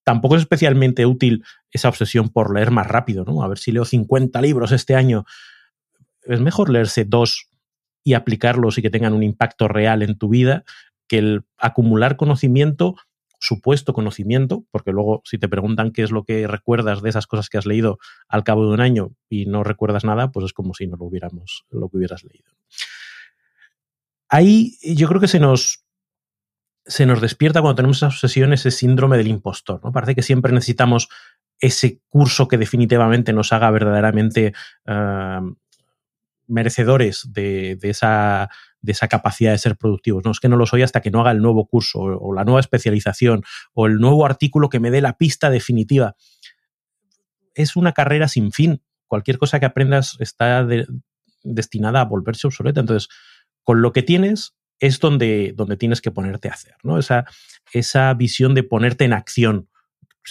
Tampoco 0.04 0.36
es 0.36 0.44
especialmente 0.44 1.06
útil 1.08 1.44
esa 1.72 1.90
obsesión 1.90 2.30
por 2.30 2.54
leer 2.54 2.70
más 2.70 2.86
rápido, 2.86 3.26
¿no? 3.26 3.44
A 3.44 3.48
ver 3.48 3.58
si 3.58 3.72
leo 3.72 3.86
50 3.86 4.40
libros 4.42 4.72
este 4.72 4.96
año. 4.96 5.26
Es 6.22 6.40
mejor 6.40 6.70
leerse 6.70 7.06
dos 7.06 7.50
y 8.04 8.14
aplicarlos 8.14 8.78
y 8.78 8.84
que 8.84 8.92
tengan 8.92 9.14
un 9.14 9.24
impacto 9.24 9.68
real 9.68 10.04
en 10.04 10.18
tu 10.18 10.30
vida 10.30 10.64
que 11.08 11.18
el 11.18 11.46
acumular 11.58 12.18
conocimiento 12.18 12.96
supuesto 13.46 13.94
conocimiento, 13.94 14.66
porque 14.72 14.92
luego 14.92 15.22
si 15.24 15.38
te 15.38 15.48
preguntan 15.48 15.92
qué 15.92 16.04
es 16.04 16.12
lo 16.12 16.24
que 16.24 16.48
recuerdas 16.48 17.02
de 17.02 17.10
esas 17.10 17.28
cosas 17.28 17.50
que 17.50 17.58
has 17.58 17.66
leído 17.66 18.00
al 18.28 18.44
cabo 18.44 18.68
de 18.68 18.74
un 18.74 18.82
año 18.82 19.12
y 19.30 19.46
no 19.46 19.64
recuerdas 19.64 20.04
nada, 20.04 20.32
pues 20.32 20.46
es 20.48 20.54
como 20.54 20.74
si 20.74 20.88
no 20.88 20.98
lo 20.98 21.06
hubiéramos, 21.06 21.66
lo 21.70 21.90
que 21.90 21.98
hubieras 21.98 22.24
leído. 22.24 22.52
Ahí 24.30 24.78
yo 24.82 25.08
creo 25.08 25.22
que 25.22 25.28
se 25.28 25.40
nos, 25.40 25.86
se 26.86 27.06
nos 27.06 27.22
despierta 27.22 27.62
cuando 27.62 27.76
tenemos 27.76 27.98
esa 27.98 28.08
obsesión 28.08 28.52
ese 28.54 28.72
síndrome 28.72 29.18
del 29.18 29.28
impostor. 29.28 29.80
¿no? 29.84 29.92
Parece 29.92 30.16
que 30.16 30.24
siempre 30.24 30.52
necesitamos 30.52 31.10
ese 31.60 32.02
curso 32.10 32.48
que 32.48 32.58
definitivamente 32.58 33.32
nos 33.32 33.54
haga 33.54 33.70
verdaderamente 33.70 34.54
eh, 34.86 35.40
merecedores 36.48 37.32
de, 37.32 37.78
esa, 37.82 38.50
de, 38.86 38.92
esa, 38.92 39.08
capacidad 39.08 39.52
de 39.52 39.58
ser 39.58 39.76
productivos. 39.76 40.24
No 40.24 40.32
es 40.32 40.40
que 40.40 40.50
no 40.50 40.58
lo 40.58 40.66
soy 40.66 40.82
hasta 40.82 41.02
que 41.02 41.12
no 41.12 41.22
haga 41.22 41.32
el 41.32 41.42
nuevo 41.42 41.68
curso 41.68 42.00
o, 42.00 42.34
la 42.34 42.44
nueva 42.44 42.60
especialización 42.60 43.44
o 43.74 43.88
el 43.88 43.98
nuevo 43.98 44.26
artículo 44.26 44.70
que 44.70 44.80
me 44.80 44.92
dé 44.92 45.02
la 45.02 45.18
pista 45.18 45.50
definitiva. 45.50 46.16
Es 47.54 47.76
una 47.76 47.94
carrera 47.94 48.28
sin 48.28 48.52
fin. 48.52 48.82
Cualquier 49.08 49.38
cosa 49.38 49.60
que 49.60 49.66
aprendas 49.66 50.18
está 50.20 50.66
destinada 51.44 52.02
a 52.02 52.06
volverse 52.06 52.48
obsoleta. 52.48 52.80
Entonces, 52.80 53.10
con 53.64 53.82
lo 53.82 53.92
que 53.94 54.04
tienes 54.04 54.56
es 54.80 55.00
donde, 55.00 55.54
donde 55.56 55.78
tienes 55.78 56.02
que 56.02 56.12
ponerte 56.12 56.50
a 56.50 56.54
hacer, 56.54 56.76
¿no? 56.84 57.00
Esa, 57.00 57.26
esa 57.72 58.14
visión 58.14 58.54
de 58.54 58.64
ponerte 58.64 59.06
en 59.06 59.14
acción. 59.14 59.70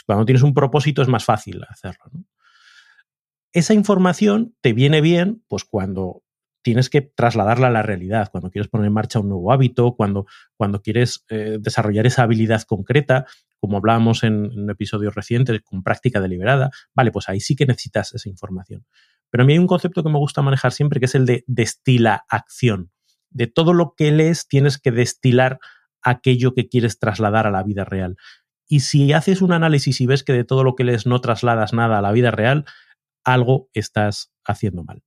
Cuando 0.06 0.24
tienes 0.24 0.42
un 0.42 0.54
propósito 0.54 1.02
es 1.02 1.08
más 1.08 1.24
fácil 1.24 1.62
hacerlo. 1.68 2.04
esa 3.52 3.74
información 3.74 4.56
te 4.60 4.72
viene 4.72 5.00
bien 5.00 5.44
pues 5.46 5.64
cuando 5.64 6.23
tienes 6.64 6.88
que 6.88 7.02
trasladarla 7.02 7.66
a 7.66 7.70
la 7.70 7.82
realidad, 7.82 8.30
cuando 8.32 8.50
quieres 8.50 8.68
poner 8.68 8.86
en 8.86 8.94
marcha 8.94 9.20
un 9.20 9.28
nuevo 9.28 9.52
hábito, 9.52 9.94
cuando, 9.94 10.26
cuando 10.56 10.80
quieres 10.80 11.24
eh, 11.28 11.58
desarrollar 11.60 12.06
esa 12.06 12.22
habilidad 12.22 12.62
concreta, 12.62 13.26
como 13.60 13.76
hablábamos 13.76 14.24
en, 14.24 14.50
en 14.50 14.70
episodios 14.70 15.14
recientes, 15.14 15.60
con 15.62 15.82
práctica 15.82 16.20
deliberada, 16.20 16.70
vale, 16.94 17.12
pues 17.12 17.28
ahí 17.28 17.40
sí 17.40 17.54
que 17.54 17.66
necesitas 17.66 18.14
esa 18.14 18.30
información. 18.30 18.86
Pero 19.30 19.44
a 19.44 19.46
mí 19.46 19.52
hay 19.52 19.58
un 19.58 19.66
concepto 19.66 20.02
que 20.02 20.08
me 20.08 20.18
gusta 20.18 20.40
manejar 20.40 20.72
siempre, 20.72 21.00
que 21.00 21.06
es 21.06 21.14
el 21.14 21.26
de 21.26 21.44
destila 21.46 22.24
acción. 22.28 22.90
De 23.28 23.46
todo 23.46 23.74
lo 23.74 23.94
que 23.94 24.10
lees 24.10 24.48
tienes 24.48 24.78
que 24.78 24.90
destilar 24.90 25.58
aquello 26.02 26.54
que 26.54 26.68
quieres 26.68 26.98
trasladar 26.98 27.46
a 27.46 27.50
la 27.50 27.62
vida 27.62 27.84
real. 27.84 28.16
Y 28.66 28.80
si 28.80 29.12
haces 29.12 29.42
un 29.42 29.52
análisis 29.52 30.00
y 30.00 30.06
ves 30.06 30.24
que 30.24 30.32
de 30.32 30.44
todo 30.44 30.64
lo 30.64 30.74
que 30.74 30.84
lees 30.84 31.06
no 31.06 31.20
trasladas 31.20 31.74
nada 31.74 31.98
a 31.98 32.02
la 32.02 32.12
vida 32.12 32.30
real, 32.30 32.64
algo 33.22 33.68
estás 33.74 34.32
haciendo 34.44 34.82
mal. 34.82 35.02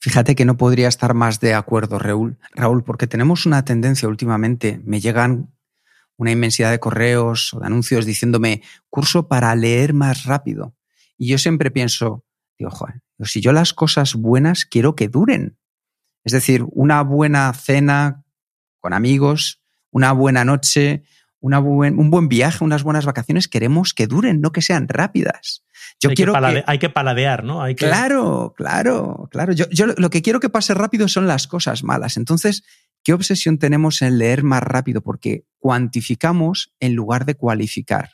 Fíjate 0.00 0.34
que 0.34 0.44
no 0.44 0.56
podría 0.56 0.88
estar 0.88 1.14
más 1.14 1.40
de 1.40 1.54
acuerdo, 1.54 1.98
Raúl, 1.98 2.38
Raúl, 2.54 2.84
porque 2.84 3.06
tenemos 3.06 3.46
una 3.46 3.64
tendencia 3.64 4.08
últimamente, 4.08 4.80
me 4.84 5.00
llegan 5.00 5.54
una 6.16 6.32
inmensidad 6.32 6.70
de 6.70 6.80
correos 6.80 7.54
o 7.54 7.60
de 7.60 7.66
anuncios 7.66 8.04
diciéndome 8.04 8.62
curso 8.88 9.28
para 9.28 9.54
leer 9.54 9.94
más 9.94 10.24
rápido. 10.24 10.74
Y 11.16 11.28
yo 11.28 11.38
siempre 11.38 11.70
pienso, 11.70 12.24
digo, 12.58 12.70
joder, 12.70 13.02
si 13.24 13.40
yo 13.40 13.52
las 13.52 13.72
cosas 13.74 14.14
buenas 14.14 14.64
quiero 14.64 14.94
que 14.94 15.08
duren. 15.08 15.58
Es 16.24 16.32
decir, 16.32 16.64
una 16.72 17.02
buena 17.02 17.52
cena 17.54 18.24
con 18.80 18.92
amigos, 18.92 19.62
una 19.90 20.12
buena 20.12 20.44
noche, 20.44 21.04
un 21.40 22.10
buen 22.10 22.28
viaje, 22.28 22.64
unas 22.64 22.82
buenas 22.82 23.06
vacaciones, 23.06 23.48
queremos 23.48 23.94
que 23.94 24.06
duren, 24.06 24.40
no 24.40 24.52
que 24.52 24.62
sean 24.62 24.88
rápidas. 24.88 25.64
Yo 26.00 26.10
hay, 26.10 26.16
quiero 26.16 26.32
que 26.34 26.64
hay 26.66 26.78
que 26.78 26.90
paladear, 26.90 27.44
¿no? 27.44 27.62
Hay 27.62 27.74
Claro, 27.74 28.54
claro, 28.56 29.28
claro. 29.30 29.52
Yo, 29.52 29.66
yo 29.70 29.86
lo 29.86 30.10
que 30.10 30.22
quiero 30.22 30.40
que 30.40 30.48
pase 30.48 30.74
rápido 30.74 31.08
son 31.08 31.26
las 31.26 31.46
cosas 31.46 31.82
malas. 31.82 32.16
Entonces, 32.16 32.62
¿qué 33.02 33.12
obsesión 33.12 33.58
tenemos 33.58 34.02
en 34.02 34.18
leer 34.18 34.42
más 34.42 34.62
rápido? 34.62 35.02
Porque 35.02 35.44
cuantificamos 35.58 36.74
en 36.80 36.94
lugar 36.94 37.24
de 37.24 37.34
cualificar. 37.34 38.10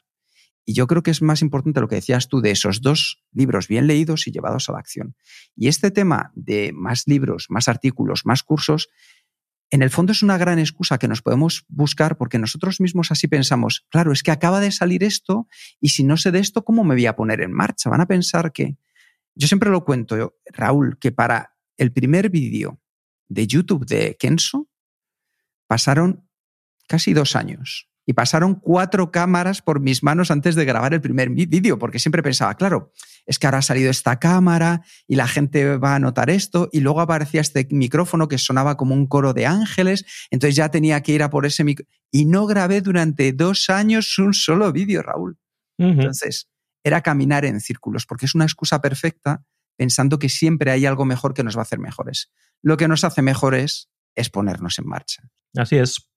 Y 0.69 0.75
yo 0.75 0.89
creo 0.89 1.05
que 1.05 1.13
es 1.13 1.23
más 1.23 1.43
importante 1.43 1.81
lo 1.81 1.87
que 1.87 1.95
decías 1.95 2.29
tú 2.29 2.41
de 2.41 2.51
esos 2.51 2.83
dos 2.83 3.23
libros 3.33 3.69
bien 3.69 3.87
leídos 3.87 4.27
y 4.27 4.33
llevados 4.33 4.69
a 4.69 4.73
la 4.73 4.81
acción. 4.81 5.15
Y 5.55 5.69
este 5.69 5.93
tema 5.93 6.33
de 6.35 6.73
más 6.75 7.05
libros, 7.07 7.47
más 7.51 7.69
artículos, 7.69 8.27
más 8.27 8.43
cursos, 8.43 8.89
en 9.71 9.83
el 9.83 9.91
fondo 9.91 10.13
es 10.13 10.23
una 10.23 10.39
gran 10.39 10.59
excusa 10.59 10.99
que 10.99 11.09
nos 11.09 11.23
podemos 11.23 11.65
buscar 11.69 12.17
porque 12.17 12.39
nosotros 12.39 12.81
mismos 12.81 13.11
así 13.11 13.27
pensamos, 13.27 13.85
claro, 13.91 14.13
es 14.13 14.23
que 14.23 14.31
acaba 14.31 14.61
de 14.61 14.71
salir 14.71 15.03
esto 15.03 15.49
y 15.81 15.89
si 15.89 16.05
no 16.05 16.17
sé 16.17 16.31
de 16.31 16.39
esto, 16.39 16.65
¿cómo 16.65 16.85
me 16.85 16.95
voy 16.95 17.07
a 17.07 17.17
poner 17.17 17.41
en 17.41 17.53
marcha? 17.53 17.91
Van 17.91 18.01
a 18.01 18.07
pensar 18.07 18.53
que... 18.53 18.77
Yo 19.39 19.49
siempre 19.49 19.69
lo 19.69 19.85
cuento, 19.85 20.37
Raúl, 20.47 20.99
que 20.99 21.13
para 21.13 21.57
el 21.77 21.93
primer 21.93 22.31
vídeo 22.31 22.81
de 23.29 23.47
YouTube 23.47 23.85
de 23.85 24.17
Kenso 24.19 24.71
pasaron 25.67 26.27
casi 26.89 27.13
dos 27.13 27.37
años 27.37 27.91
y 28.07 28.13
pasaron 28.13 28.55
cuatro 28.55 29.11
cámaras 29.11 29.61
por 29.61 29.81
mis 29.81 30.03
manos 30.03 30.31
antes 30.31 30.55
de 30.55 30.65
grabar 30.65 30.95
el 30.95 31.01
primer 31.01 31.29
vídeo, 31.29 31.79
porque 31.79 31.99
siempre 31.99 32.23
pensaba, 32.23 32.55
claro, 32.55 32.93
es 33.27 33.39
que 33.39 33.47
ahora 33.49 33.59
ha 33.59 33.63
salido 33.63 33.91
esta 33.91 34.19
cámara 34.21 34.83
y 35.09 35.17
la 35.17 35.27
gente 35.27 35.77
va 35.77 35.97
a 35.97 35.99
notar 35.99 36.31
esto, 36.31 36.69
y 36.73 36.81
luego 36.81 37.01
aparecía 37.01 37.41
este 37.41 37.67
micrófono 37.71 38.29
que 38.29 38.39
sonaba 38.39 38.77
como 38.77 38.95
un 38.95 39.07
coro 39.07 39.35
de 39.35 39.47
ángeles, 39.47 40.07
entonces 40.31 40.55
ya 40.55 40.71
tenía 40.71 41.03
que 41.03 41.13
ir 41.13 41.23
a 41.25 41.31
por 41.31 41.45
ese 41.45 41.65
micrófono. 41.65 41.95
Y 42.13 42.25
no 42.25 42.47
grabé 42.47 42.81
durante 42.81 43.33
dos 43.33 43.69
años 43.69 44.17
un 44.19 44.33
solo 44.33 44.73
vídeo, 44.73 45.03
Raúl. 45.03 45.37
Entonces, 45.79 46.49
era 46.85 47.03
caminar 47.03 47.45
en 47.45 47.61
círculos, 47.61 48.07
porque 48.07 48.27
es 48.27 48.35
una 48.35 48.45
excusa 48.45 48.81
perfecta 48.81 49.45
pensando 49.77 50.19
que 50.19 50.29
siempre 50.29 50.71
hay 50.71 50.87
algo 50.87 51.05
mejor 51.05 51.35
que 51.35 51.43
nos 51.43 51.57
va 51.57 51.61
a 51.61 51.63
hacer 51.63 51.81
mejores. 51.81 52.31
Lo 52.63 52.77
que 52.77 52.89
nos 52.89 53.05
hace 53.05 53.21
mejores 53.21 53.91
es 54.15 54.31
ponernos 54.31 54.79
en 54.79 54.87
marcha. 54.87 55.29
Así 55.55 55.77
es. 55.77 56.09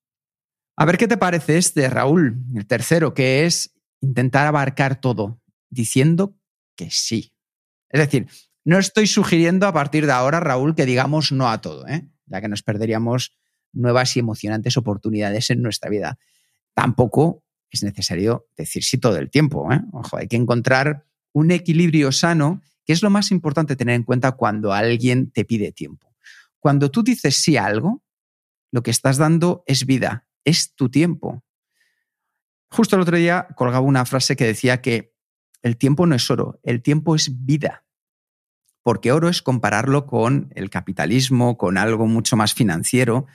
A 0.80 0.86
ver 0.86 0.96
qué 0.96 1.06
te 1.06 1.18
parece 1.18 1.58
este, 1.58 1.90
Raúl, 1.90 2.42
el 2.54 2.66
tercero, 2.66 3.12
que 3.12 3.44
es 3.44 3.74
intentar 4.00 4.46
abarcar 4.46 4.98
todo, 4.98 5.38
diciendo 5.68 6.38
que 6.74 6.90
sí. 6.90 7.34
Es 7.90 8.00
decir, 8.00 8.28
no 8.64 8.78
estoy 8.78 9.06
sugiriendo 9.06 9.66
a 9.66 9.74
partir 9.74 10.06
de 10.06 10.12
ahora, 10.12 10.40
Raúl, 10.40 10.74
que 10.74 10.86
digamos 10.86 11.32
no 11.32 11.50
a 11.50 11.60
todo, 11.60 11.86
¿eh? 11.86 12.08
ya 12.24 12.40
que 12.40 12.48
nos 12.48 12.62
perderíamos 12.62 13.36
nuevas 13.74 14.16
y 14.16 14.20
emocionantes 14.20 14.78
oportunidades 14.78 15.50
en 15.50 15.60
nuestra 15.60 15.90
vida. 15.90 16.18
Tampoco 16.72 17.44
es 17.70 17.82
necesario 17.82 18.46
decir 18.56 18.82
sí 18.82 18.96
todo 18.96 19.18
el 19.18 19.28
tiempo. 19.28 19.70
¿eh? 19.70 19.82
Ojo, 19.92 20.16
hay 20.16 20.28
que 20.28 20.36
encontrar 20.36 21.04
un 21.34 21.50
equilibrio 21.50 22.10
sano, 22.10 22.62
que 22.86 22.94
es 22.94 23.02
lo 23.02 23.10
más 23.10 23.32
importante 23.32 23.76
tener 23.76 23.96
en 23.96 24.04
cuenta 24.04 24.32
cuando 24.32 24.72
alguien 24.72 25.30
te 25.30 25.44
pide 25.44 25.72
tiempo. 25.72 26.16
Cuando 26.58 26.90
tú 26.90 27.02
dices 27.02 27.36
sí 27.36 27.58
a 27.58 27.66
algo, 27.66 28.02
lo 28.72 28.82
que 28.82 28.90
estás 28.90 29.18
dando 29.18 29.62
es 29.66 29.84
vida, 29.84 30.24
es 30.44 30.74
tu 30.74 30.90
tiempo. 30.90 31.44
Justo 32.70 32.96
el 32.96 33.02
otro 33.02 33.16
día 33.16 33.48
colgaba 33.56 33.84
una 33.84 34.04
frase 34.04 34.36
que 34.36 34.46
decía 34.46 34.80
que 34.80 35.14
el 35.62 35.76
tiempo 35.76 36.06
no 36.06 36.14
es 36.14 36.30
oro, 36.30 36.60
el 36.62 36.82
tiempo 36.82 37.14
es 37.14 37.44
vida. 37.44 37.84
Porque 38.82 39.12
oro 39.12 39.28
es 39.28 39.42
compararlo 39.42 40.06
con 40.06 40.50
el 40.54 40.70
capitalismo, 40.70 41.58
con 41.58 41.76
algo 41.76 42.06
mucho 42.06 42.36
más 42.36 42.54
financiero, 42.54 43.26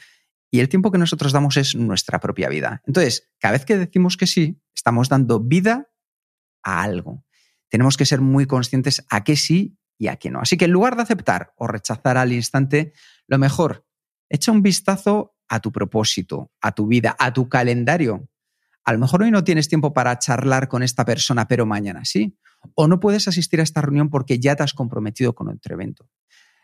y 0.50 0.60
el 0.60 0.70
tiempo 0.70 0.92
que 0.92 0.98
nosotros 0.98 1.34
damos 1.34 1.58
es 1.58 1.76
nuestra 1.76 2.20
propia 2.20 2.50
vida. 2.50 2.82
Entonces, 2.88 3.30
cada 3.40 3.54
vez 3.54 3.66
que 3.66 3.78
decimos 3.78 4.16
que 4.16 4.26
sí, 4.26 4.62
estamos 4.74 5.10
dando 5.10 5.40
vida 5.40 5.90
a 6.64 6.82
algo. 6.82 7.26
Tenemos 7.70 7.98
que 7.98 8.06
ser 8.06 8.22
muy 8.22 8.46
conscientes 8.46 9.06
a 9.10 9.24
qué 9.24 9.36
sí 9.36 9.78
y 9.98 10.08
a 10.08 10.16
qué 10.16 10.30
no. 10.32 10.40
Así 10.40 10.58
que 10.58 10.66
en 10.66 10.72
lugar 10.72 10.96
de 10.96 11.04
aceptar 11.04 11.54
o 11.58 11.68
rechazar 11.68 12.18
al 12.18 12.32
instante, 12.32 12.94
lo 13.28 13.38
mejor, 13.38 13.86
echa 14.30 14.52
un 14.52 14.62
vistazo 14.62 15.36
a 15.48 15.60
tu 15.60 15.72
propósito, 15.72 16.52
a 16.62 16.72
tu 16.72 16.88
vida, 16.88 17.16
a 17.20 17.34
tu 17.34 17.48
calendario. 17.50 18.30
A 18.84 18.94
lo 18.94 19.00
mejor 19.00 19.24
hoy 19.24 19.32
no 19.32 19.44
tienes 19.44 19.68
tiempo 19.68 19.94
para 19.94 20.18
charlar 20.20 20.68
con 20.68 20.84
esta 20.84 21.06
persona, 21.06 21.48
pero 21.48 21.66
mañana 21.66 22.06
sí. 22.06 22.38
O 22.74 22.88
no 22.88 23.00
puedes 23.00 23.28
asistir 23.28 23.60
a 23.60 23.64
esta 23.64 23.82
reunión 23.82 24.10
porque 24.10 24.40
ya 24.40 24.56
te 24.56 24.64
has 24.64 24.74
comprometido 24.74 25.34
con 25.34 25.50
otro 25.50 25.76
evento. 25.76 26.10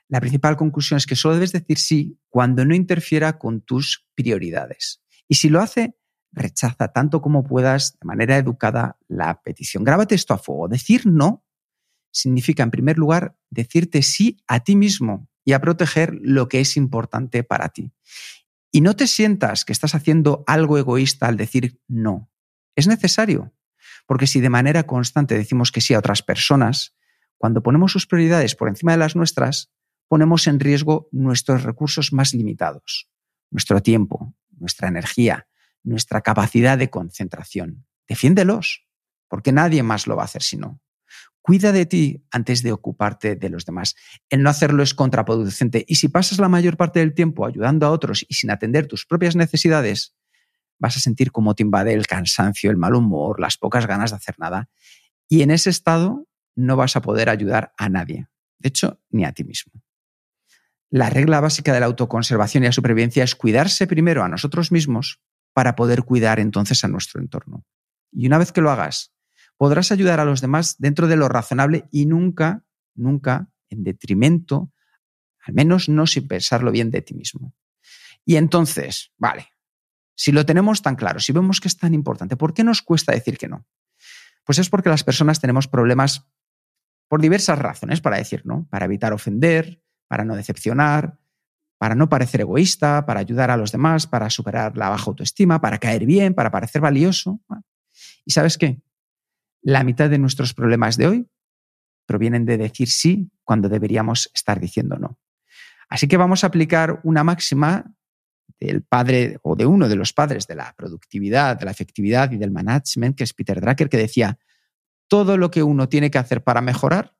La 0.07 0.19
principal 0.19 0.57
conclusión 0.57 0.97
es 0.97 1.05
que 1.05 1.15
solo 1.15 1.35
debes 1.35 1.51
decir 1.51 1.77
sí 1.77 2.19
cuando 2.29 2.65
no 2.65 2.75
interfiera 2.75 3.37
con 3.37 3.61
tus 3.61 4.07
prioridades. 4.13 5.01
Y 5.27 5.35
si 5.35 5.49
lo 5.49 5.61
hace, 5.61 5.95
rechaza 6.33 6.89
tanto 6.89 7.21
como 7.21 7.43
puedas 7.43 7.97
de 7.99 8.05
manera 8.05 8.37
educada 8.37 8.97
la 9.07 9.41
petición. 9.41 9.83
Grábate 9.83 10.15
esto 10.15 10.33
a 10.33 10.37
fuego. 10.37 10.67
Decir 10.67 11.05
no 11.05 11.45
significa, 12.11 12.63
en 12.63 12.71
primer 12.71 12.97
lugar, 12.97 13.37
decirte 13.49 14.01
sí 14.01 14.37
a 14.47 14.61
ti 14.61 14.75
mismo 14.75 15.29
y 15.43 15.53
a 15.53 15.61
proteger 15.61 16.17
lo 16.21 16.47
que 16.47 16.59
es 16.59 16.77
importante 16.77 17.43
para 17.43 17.69
ti. 17.69 17.91
Y 18.71 18.81
no 18.81 18.95
te 18.95 19.07
sientas 19.07 19.65
que 19.65 19.73
estás 19.73 19.95
haciendo 19.95 20.43
algo 20.47 20.77
egoísta 20.77 21.27
al 21.27 21.37
decir 21.37 21.79
no. 21.87 22.31
Es 22.75 22.87
necesario. 22.87 23.53
Porque 24.05 24.27
si 24.27 24.39
de 24.39 24.49
manera 24.49 24.83
constante 24.83 25.37
decimos 25.37 25.71
que 25.71 25.81
sí 25.81 25.93
a 25.93 25.99
otras 25.99 26.21
personas, 26.21 26.95
cuando 27.37 27.63
ponemos 27.63 27.91
sus 27.91 28.07
prioridades 28.07 28.55
por 28.55 28.69
encima 28.69 28.91
de 28.91 28.97
las 28.97 29.15
nuestras, 29.15 29.71
ponemos 30.07 30.47
en 30.47 30.59
riesgo 30.59 31.09
nuestros 31.11 31.63
recursos 31.63 32.13
más 32.13 32.33
limitados, 32.33 33.09
nuestro 33.49 33.81
tiempo, 33.81 34.35
nuestra 34.59 34.87
energía, 34.87 35.47
nuestra 35.83 36.21
capacidad 36.21 36.77
de 36.77 36.89
concentración. 36.89 37.85
Defiéndelos, 38.07 38.85
porque 39.27 39.51
nadie 39.51 39.83
más 39.83 40.07
lo 40.07 40.15
va 40.15 40.23
a 40.23 40.25
hacer 40.25 40.43
si 40.43 40.57
no. 40.57 40.81
Cuida 41.41 41.71
de 41.71 41.85
ti 41.85 42.23
antes 42.31 42.61
de 42.61 42.71
ocuparte 42.71 43.35
de 43.35 43.49
los 43.49 43.65
demás. 43.65 43.95
El 44.29 44.43
no 44.43 44.49
hacerlo 44.49 44.83
es 44.83 44.93
contraproducente. 44.93 45.83
Y 45.87 45.95
si 45.95 46.07
pasas 46.07 46.37
la 46.39 46.49
mayor 46.49 46.77
parte 46.77 46.99
del 46.99 47.13
tiempo 47.15 47.45
ayudando 47.45 47.87
a 47.87 47.91
otros 47.91 48.25
y 48.27 48.35
sin 48.35 48.51
atender 48.51 48.87
tus 48.87 49.05
propias 49.05 49.35
necesidades, 49.35 50.15
vas 50.77 50.97
a 50.97 50.99
sentir 50.99 51.31
cómo 51.31 51.55
te 51.55 51.63
invade 51.63 51.93
el 51.93 52.05
cansancio, 52.05 52.69
el 52.69 52.77
mal 52.77 52.95
humor, 52.95 53.39
las 53.39 53.57
pocas 53.57 53.87
ganas 53.87 54.11
de 54.11 54.17
hacer 54.17 54.35
nada. 54.37 54.69
Y 55.27 55.41
en 55.41 55.51
ese 55.51 55.69
estado 55.71 56.27
no 56.55 56.75
vas 56.75 56.95
a 56.95 57.01
poder 57.01 57.29
ayudar 57.29 57.73
a 57.77 57.89
nadie. 57.89 58.27
De 58.59 58.69
hecho, 58.69 58.99
ni 59.09 59.25
a 59.25 59.31
ti 59.31 59.43
mismo. 59.43 59.81
La 60.89 61.09
regla 61.09 61.39
básica 61.39 61.73
de 61.73 61.79
la 61.79 61.85
autoconservación 61.85 62.63
y 62.63 62.67
la 62.67 62.73
supervivencia 62.73 63.23
es 63.23 63.35
cuidarse 63.35 63.87
primero 63.87 64.23
a 64.23 64.27
nosotros 64.27 64.71
mismos 64.71 65.21
para 65.53 65.75
poder 65.75 66.03
cuidar 66.03 66.39
entonces 66.39 66.83
a 66.83 66.87
nuestro 66.87 67.21
entorno. 67.21 67.65
Y 68.11 68.27
una 68.27 68.37
vez 68.37 68.51
que 68.51 68.61
lo 68.61 68.69
hagas 68.69 69.13
podrás 69.61 69.91
ayudar 69.91 70.19
a 70.19 70.25
los 70.25 70.41
demás 70.41 70.77
dentro 70.79 71.07
de 71.07 71.15
lo 71.15 71.29
razonable 71.29 71.85
y 71.91 72.07
nunca, 72.07 72.65
nunca 72.95 73.47
en 73.69 73.83
detrimento, 73.83 74.71
al 75.45 75.53
menos 75.53 75.87
no 75.87 76.07
sin 76.07 76.27
pensarlo 76.27 76.71
bien 76.71 76.89
de 76.89 77.03
ti 77.03 77.13
mismo. 77.13 77.53
Y 78.25 78.37
entonces, 78.37 79.11
vale, 79.19 79.49
si 80.15 80.31
lo 80.31 80.47
tenemos 80.47 80.81
tan 80.81 80.95
claro, 80.95 81.19
si 81.19 81.31
vemos 81.31 81.61
que 81.61 81.67
es 81.67 81.77
tan 81.77 81.93
importante, 81.93 82.35
¿por 82.37 82.55
qué 82.55 82.63
nos 82.63 82.81
cuesta 82.81 83.11
decir 83.11 83.37
que 83.37 83.49
no? 83.49 83.67
Pues 84.45 84.57
es 84.57 84.67
porque 84.67 84.89
las 84.89 85.03
personas 85.03 85.39
tenemos 85.39 85.67
problemas 85.67 86.25
por 87.07 87.21
diversas 87.21 87.59
razones 87.59 88.01
para 88.01 88.17
decir 88.17 88.41
no, 88.43 88.67
para 88.71 88.85
evitar 88.85 89.13
ofender, 89.13 89.83
para 90.07 90.25
no 90.25 90.35
decepcionar, 90.35 91.19
para 91.77 91.93
no 91.93 92.09
parecer 92.09 92.41
egoísta, 92.41 93.05
para 93.05 93.19
ayudar 93.19 93.51
a 93.51 93.57
los 93.57 93.71
demás, 93.71 94.07
para 94.07 94.27
superar 94.31 94.75
la 94.75 94.89
baja 94.89 95.05
autoestima, 95.05 95.61
para 95.61 95.77
caer 95.77 96.07
bien, 96.07 96.33
para 96.33 96.49
parecer 96.49 96.81
valioso. 96.81 97.39
¿Y 98.25 98.31
sabes 98.31 98.57
qué? 98.57 98.81
La 99.61 99.83
mitad 99.83 100.09
de 100.09 100.17
nuestros 100.17 100.53
problemas 100.53 100.97
de 100.97 101.07
hoy 101.07 101.27
provienen 102.05 102.45
de 102.45 102.57
decir 102.57 102.89
sí 102.89 103.31
cuando 103.43 103.69
deberíamos 103.69 104.29
estar 104.33 104.59
diciendo 104.59 104.97
no. 104.97 105.19
Así 105.89 106.07
que 106.07 106.17
vamos 106.17 106.43
a 106.43 106.47
aplicar 106.47 106.99
una 107.03 107.23
máxima 107.23 107.93
del 108.59 108.83
padre 108.83 109.39
o 109.43 109.55
de 109.55 109.65
uno 109.65 109.89
de 109.89 109.95
los 109.95 110.13
padres 110.13 110.47
de 110.47 110.55
la 110.55 110.73
productividad, 110.77 111.57
de 111.57 111.65
la 111.65 111.71
efectividad 111.71 112.31
y 112.31 112.37
del 112.37 112.51
management, 112.51 113.17
que 113.17 113.23
es 113.23 113.33
Peter 113.33 113.59
Drucker, 113.59 113.89
que 113.89 113.97
decía, 113.97 114.37
todo 115.07 115.37
lo 115.37 115.51
que 115.51 115.63
uno 115.63 115.89
tiene 115.89 116.09
que 116.11 116.17
hacer 116.17 116.43
para 116.43 116.61
mejorar, 116.61 117.15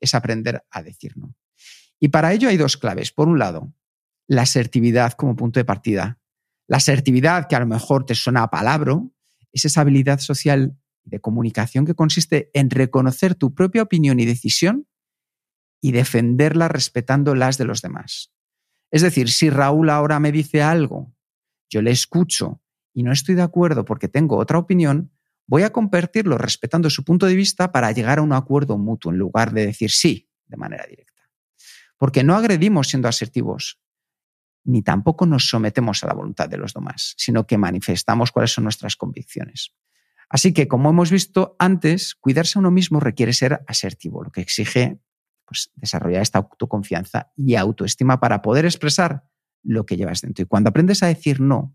es 0.00 0.14
aprender 0.14 0.64
a 0.70 0.82
decir 0.82 1.16
no. 1.16 1.34
Y 2.00 2.08
para 2.08 2.32
ello 2.32 2.48
hay 2.48 2.56
dos 2.56 2.76
claves. 2.76 3.10
Por 3.12 3.28
un 3.28 3.38
lado, 3.38 3.72
la 4.28 4.42
asertividad 4.42 5.12
como 5.12 5.36
punto 5.36 5.58
de 5.58 5.64
partida. 5.64 6.18
La 6.68 6.76
asertividad, 6.76 7.48
que 7.48 7.56
a 7.56 7.60
lo 7.60 7.66
mejor 7.66 8.06
te 8.06 8.14
suena 8.14 8.44
a 8.44 8.50
palabra, 8.50 9.00
es 9.52 9.64
esa 9.64 9.80
habilidad 9.80 10.20
social 10.20 10.76
de 11.08 11.20
comunicación 11.20 11.86
que 11.86 11.94
consiste 11.94 12.50
en 12.54 12.70
reconocer 12.70 13.34
tu 13.34 13.54
propia 13.54 13.82
opinión 13.82 14.20
y 14.20 14.24
decisión 14.24 14.86
y 15.80 15.92
defenderla 15.92 16.68
respetando 16.68 17.34
las 17.34 17.58
de 17.58 17.64
los 17.64 17.82
demás. 17.82 18.32
Es 18.90 19.02
decir, 19.02 19.30
si 19.30 19.50
Raúl 19.50 19.90
ahora 19.90 20.18
me 20.18 20.32
dice 20.32 20.62
algo, 20.62 21.14
yo 21.70 21.82
le 21.82 21.90
escucho 21.90 22.62
y 22.92 23.02
no 23.02 23.12
estoy 23.12 23.34
de 23.34 23.42
acuerdo 23.42 23.84
porque 23.84 24.08
tengo 24.08 24.36
otra 24.36 24.58
opinión, 24.58 25.12
voy 25.46 25.62
a 25.62 25.70
compartirlo 25.70 26.38
respetando 26.38 26.90
su 26.90 27.04
punto 27.04 27.26
de 27.26 27.34
vista 27.34 27.70
para 27.72 27.92
llegar 27.92 28.18
a 28.18 28.22
un 28.22 28.32
acuerdo 28.32 28.78
mutuo 28.78 29.12
en 29.12 29.18
lugar 29.18 29.52
de 29.52 29.66
decir 29.66 29.90
sí 29.90 30.30
de 30.46 30.56
manera 30.56 30.86
directa. 30.86 31.30
Porque 31.96 32.24
no 32.24 32.34
agredimos 32.36 32.88
siendo 32.88 33.08
asertivos, 33.08 33.80
ni 34.64 34.82
tampoco 34.82 35.26
nos 35.26 35.48
sometemos 35.48 36.02
a 36.04 36.06
la 36.06 36.14
voluntad 36.14 36.48
de 36.48 36.58
los 36.58 36.74
demás, 36.74 37.14
sino 37.16 37.46
que 37.46 37.58
manifestamos 37.58 38.32
cuáles 38.32 38.52
son 38.52 38.64
nuestras 38.64 38.96
convicciones. 38.96 39.74
Así 40.30 40.52
que, 40.52 40.68
como 40.68 40.90
hemos 40.90 41.10
visto 41.10 41.56
antes, 41.58 42.14
cuidarse 42.14 42.58
a 42.58 42.60
uno 42.60 42.70
mismo 42.70 43.00
requiere 43.00 43.32
ser 43.32 43.64
asertivo, 43.66 44.22
lo 44.22 44.30
que 44.30 44.42
exige 44.42 45.00
pues, 45.46 45.70
desarrollar 45.74 46.22
esta 46.22 46.38
autoconfianza 46.38 47.32
y 47.36 47.54
autoestima 47.54 48.20
para 48.20 48.42
poder 48.42 48.66
expresar 48.66 49.24
lo 49.62 49.86
que 49.86 49.96
llevas 49.96 50.20
dentro. 50.20 50.42
Y 50.42 50.46
cuando 50.46 50.68
aprendes 50.68 51.02
a 51.02 51.06
decir 51.06 51.40
no, 51.40 51.74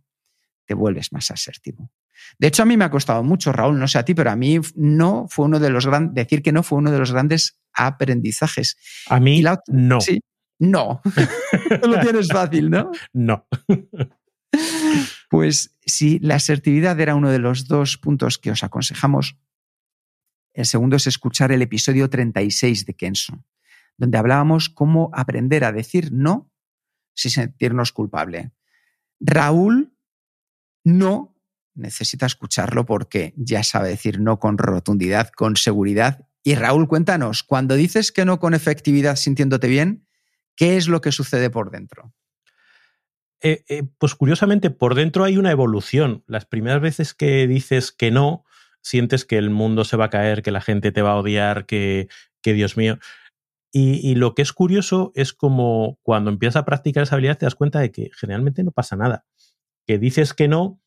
te 0.66 0.74
vuelves 0.74 1.12
más 1.12 1.32
asertivo. 1.32 1.92
De 2.38 2.48
hecho, 2.48 2.64
a 2.64 2.66
mí 2.66 2.78
me 2.78 2.86
ha 2.86 2.92
costado 2.92 3.24
mucho, 3.24 3.52
Raúl, 3.52 3.80
no 3.80 3.88
sé 3.88 3.98
a 3.98 4.06
ti, 4.06 4.14
pero 4.14 4.32
a 4.32 4.36
mí 4.36 4.60
no 4.76 5.28
fue 5.30 5.46
uno 5.46 5.60
de 5.60 5.70
los 5.70 5.86
grandes, 5.86 6.14
decir 6.14 6.42
que 6.42 6.52
no 6.52 6.64
fue 6.64 6.78
uno 6.78 6.92
de 6.92 7.00
los 7.00 7.12
grandes 7.12 7.60
aprendizajes. 7.74 8.78
A 9.10 9.20
mí 9.20 9.44
no. 9.68 10.00
Sí, 10.00 10.22
no. 10.60 11.02
lo 11.84 12.00
tienes 12.00 12.28
fácil, 12.28 12.70
¿no? 12.70 12.92
No. 13.14 13.48
pues 15.34 15.76
si 15.84 16.20
la 16.20 16.36
asertividad 16.36 17.00
era 17.00 17.16
uno 17.16 17.32
de 17.32 17.40
los 17.40 17.68
dos 17.68 17.98
puntos 17.98 18.38
que 18.38 18.52
os 18.52 18.64
aconsejamos, 18.64 19.36
el 20.54 20.68
segundo 20.68 20.96
es 20.96 21.08
escuchar 21.08 21.52
el 21.52 21.64
episodio 21.64 22.08
36 22.08 22.86
de 22.86 22.94
Kenso, 22.94 23.44
donde 23.98 24.20
hablábamos 24.20 24.70
cómo 24.70 25.10
aprender 25.12 25.64
a 25.64 25.72
decir 25.72 26.12
no 26.12 26.52
sin 27.16 27.32
sentirnos 27.32 27.92
culpable. 27.92 28.52
Raúl 29.20 29.98
no 30.84 31.36
necesita 31.74 32.28
escucharlo 32.28 32.86
porque 32.86 33.34
ya 33.36 33.64
sabe 33.64 33.90
decir 33.90 34.20
no 34.20 34.38
con 34.38 34.60
rotundidad, 34.60 35.32
con 35.32 35.56
seguridad. 35.56 36.28
Y 36.44 36.54
Raúl, 36.54 36.88
cuéntanos, 36.88 37.42
cuando 37.42 37.74
dices 37.74 38.12
que 38.12 38.24
no 38.24 38.38
con 38.38 38.54
efectividad 38.54 39.16
sintiéndote 39.16 39.68
bien, 39.68 40.08
¿qué 40.56 40.78
es 40.78 40.88
lo 40.88 41.02
que 41.02 41.12
sucede 41.12 41.50
por 41.50 41.72
dentro? 41.72 42.14
Eh, 43.44 43.66
eh, 43.68 43.84
pues 43.98 44.16
curiosamente, 44.16 44.70
por 44.70 44.96
dentro 44.96 45.26
hay 45.26 45.38
una 45.38 45.52
evolución. 45.52 46.24
Las 46.28 46.46
primeras 46.46 46.82
veces 46.82 47.14
que 47.14 47.46
dices 47.46 47.92
que 47.92 48.10
no, 48.10 48.46
sientes 48.82 49.26
que 49.26 49.38
el 49.38 49.50
mundo 49.50 49.84
se 49.84 49.98
va 49.98 50.06
a 50.06 50.10
caer, 50.10 50.42
que 50.42 50.52
la 50.52 50.62
gente 50.62 50.92
te 50.92 51.02
va 51.02 51.12
a 51.12 51.18
odiar, 51.18 51.66
que, 51.66 52.08
que 52.42 52.54
Dios 52.54 52.78
mío. 52.78 53.00
Y, 53.76 54.14
lo 54.14 54.36
que 54.36 54.44
es 54.44 54.54
curioso 54.54 55.12
es 55.16 55.34
como 55.34 55.98
cuando 56.04 56.30
empiezas 56.30 56.58
a 56.58 56.66
practicar 56.66 57.04
esa 57.04 57.16
habilidad 57.16 57.40
te 57.40 57.48
das 57.48 57.56
cuenta 57.56 57.80
de 57.80 57.92
que 57.92 58.12
generalmente 58.14 58.64
no 58.64 58.70
pasa 58.70 58.96
nada. 58.96 59.26
Que 59.88 59.98
dices 59.98 60.36
que 60.36 60.48
no 60.48 60.80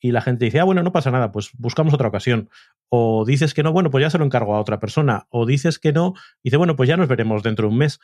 y 0.00 0.12
la 0.12 0.20
gente 0.20 0.44
dice, 0.44 0.60
ah, 0.60 0.64
bueno, 0.64 0.82
no 0.82 0.92
pasa 0.92 1.10
nada, 1.10 1.32
pues 1.32 1.50
buscamos 1.56 1.94
otra 1.94 2.08
ocasión. 2.08 2.50
O 2.90 3.24
dices 3.24 3.54
que 3.54 3.62
no, 3.62 3.72
bueno, 3.72 3.90
pues 3.90 4.02
ya 4.02 4.10
se 4.10 4.18
lo 4.18 4.26
encargo 4.26 4.54
a 4.54 4.60
otra 4.60 4.78
persona. 4.78 5.26
O 5.30 5.46
dices 5.46 5.78
que 5.78 5.92
no, 5.94 6.12
y 6.42 6.50
dice, 6.50 6.58
bueno, 6.58 6.76
pues 6.76 6.90
ya 6.90 6.98
nos 6.98 7.08
veremos 7.08 7.42
dentro 7.42 7.66
de 7.66 7.72
un 7.72 7.78
mes. 7.78 8.00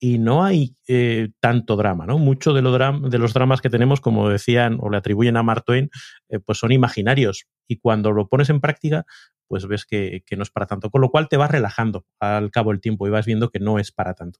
Y 0.00 0.18
no 0.18 0.44
hay 0.44 0.76
eh, 0.86 1.30
tanto 1.40 1.76
drama, 1.76 2.06
¿no? 2.06 2.18
Mucho 2.18 2.52
de, 2.52 2.62
lo 2.62 2.70
de, 2.72 3.18
los 3.18 3.34
dramas 3.34 3.60
que 3.60 3.70
tenemos, 3.70 4.00
como 4.00 4.28
decían 4.28 4.78
o 4.80 4.90
le 4.90 4.96
atribuyen 4.96 5.36
a 5.36 5.42
Mark 5.42 5.64
Twain, 5.64 5.90
eh, 6.28 6.38
pues 6.38 6.58
son 6.58 6.70
imaginarios. 6.70 7.46
Y 7.66 7.78
cuando 7.78 8.12
lo 8.12 8.28
pones 8.28 8.48
en 8.50 8.60
práctica, 8.60 9.04
pues 9.48 9.66
ves 9.66 9.84
que, 9.84 10.22
no 10.36 10.42
es 10.42 10.50
para 10.50 10.66
tanto. 10.66 10.90
Con 10.90 11.00
lo 11.00 11.10
cual 11.10 11.28
te 11.28 11.36
vas 11.36 11.50
relajando 11.50 12.06
al 12.20 12.50
cabo 12.50 12.70
del 12.70 12.80
tiempo 12.80 13.06
y 13.06 13.10
vas 13.10 13.26
viendo 13.26 13.50
que 13.50 13.58
no 13.58 13.78
es 13.78 13.90
para 13.90 14.14
tanto. 14.14 14.38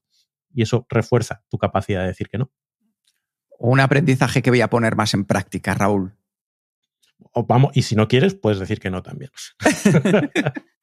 Y 0.53 0.61
eso 0.61 0.85
refuerza 0.89 1.43
tu 1.49 1.57
capacidad 1.57 2.01
de 2.01 2.07
decir 2.07 2.29
que 2.29 2.37
no. 2.37 2.51
Un 3.57 3.81
aprendizaje 3.81 4.41
que 4.41 4.49
voy 4.51 4.61
a 4.61 4.69
poner 4.69 4.95
más 4.95 5.13
en 5.13 5.25
práctica, 5.25 5.73
Raúl. 5.73 6.15
O 7.33 7.45
vamos, 7.45 7.75
y 7.75 7.81
si 7.81 7.95
no 7.95 8.07
quieres, 8.07 8.33
puedes 8.33 8.59
decir 8.59 8.79
que 8.79 8.89
no 8.89 9.03
también. 9.03 9.29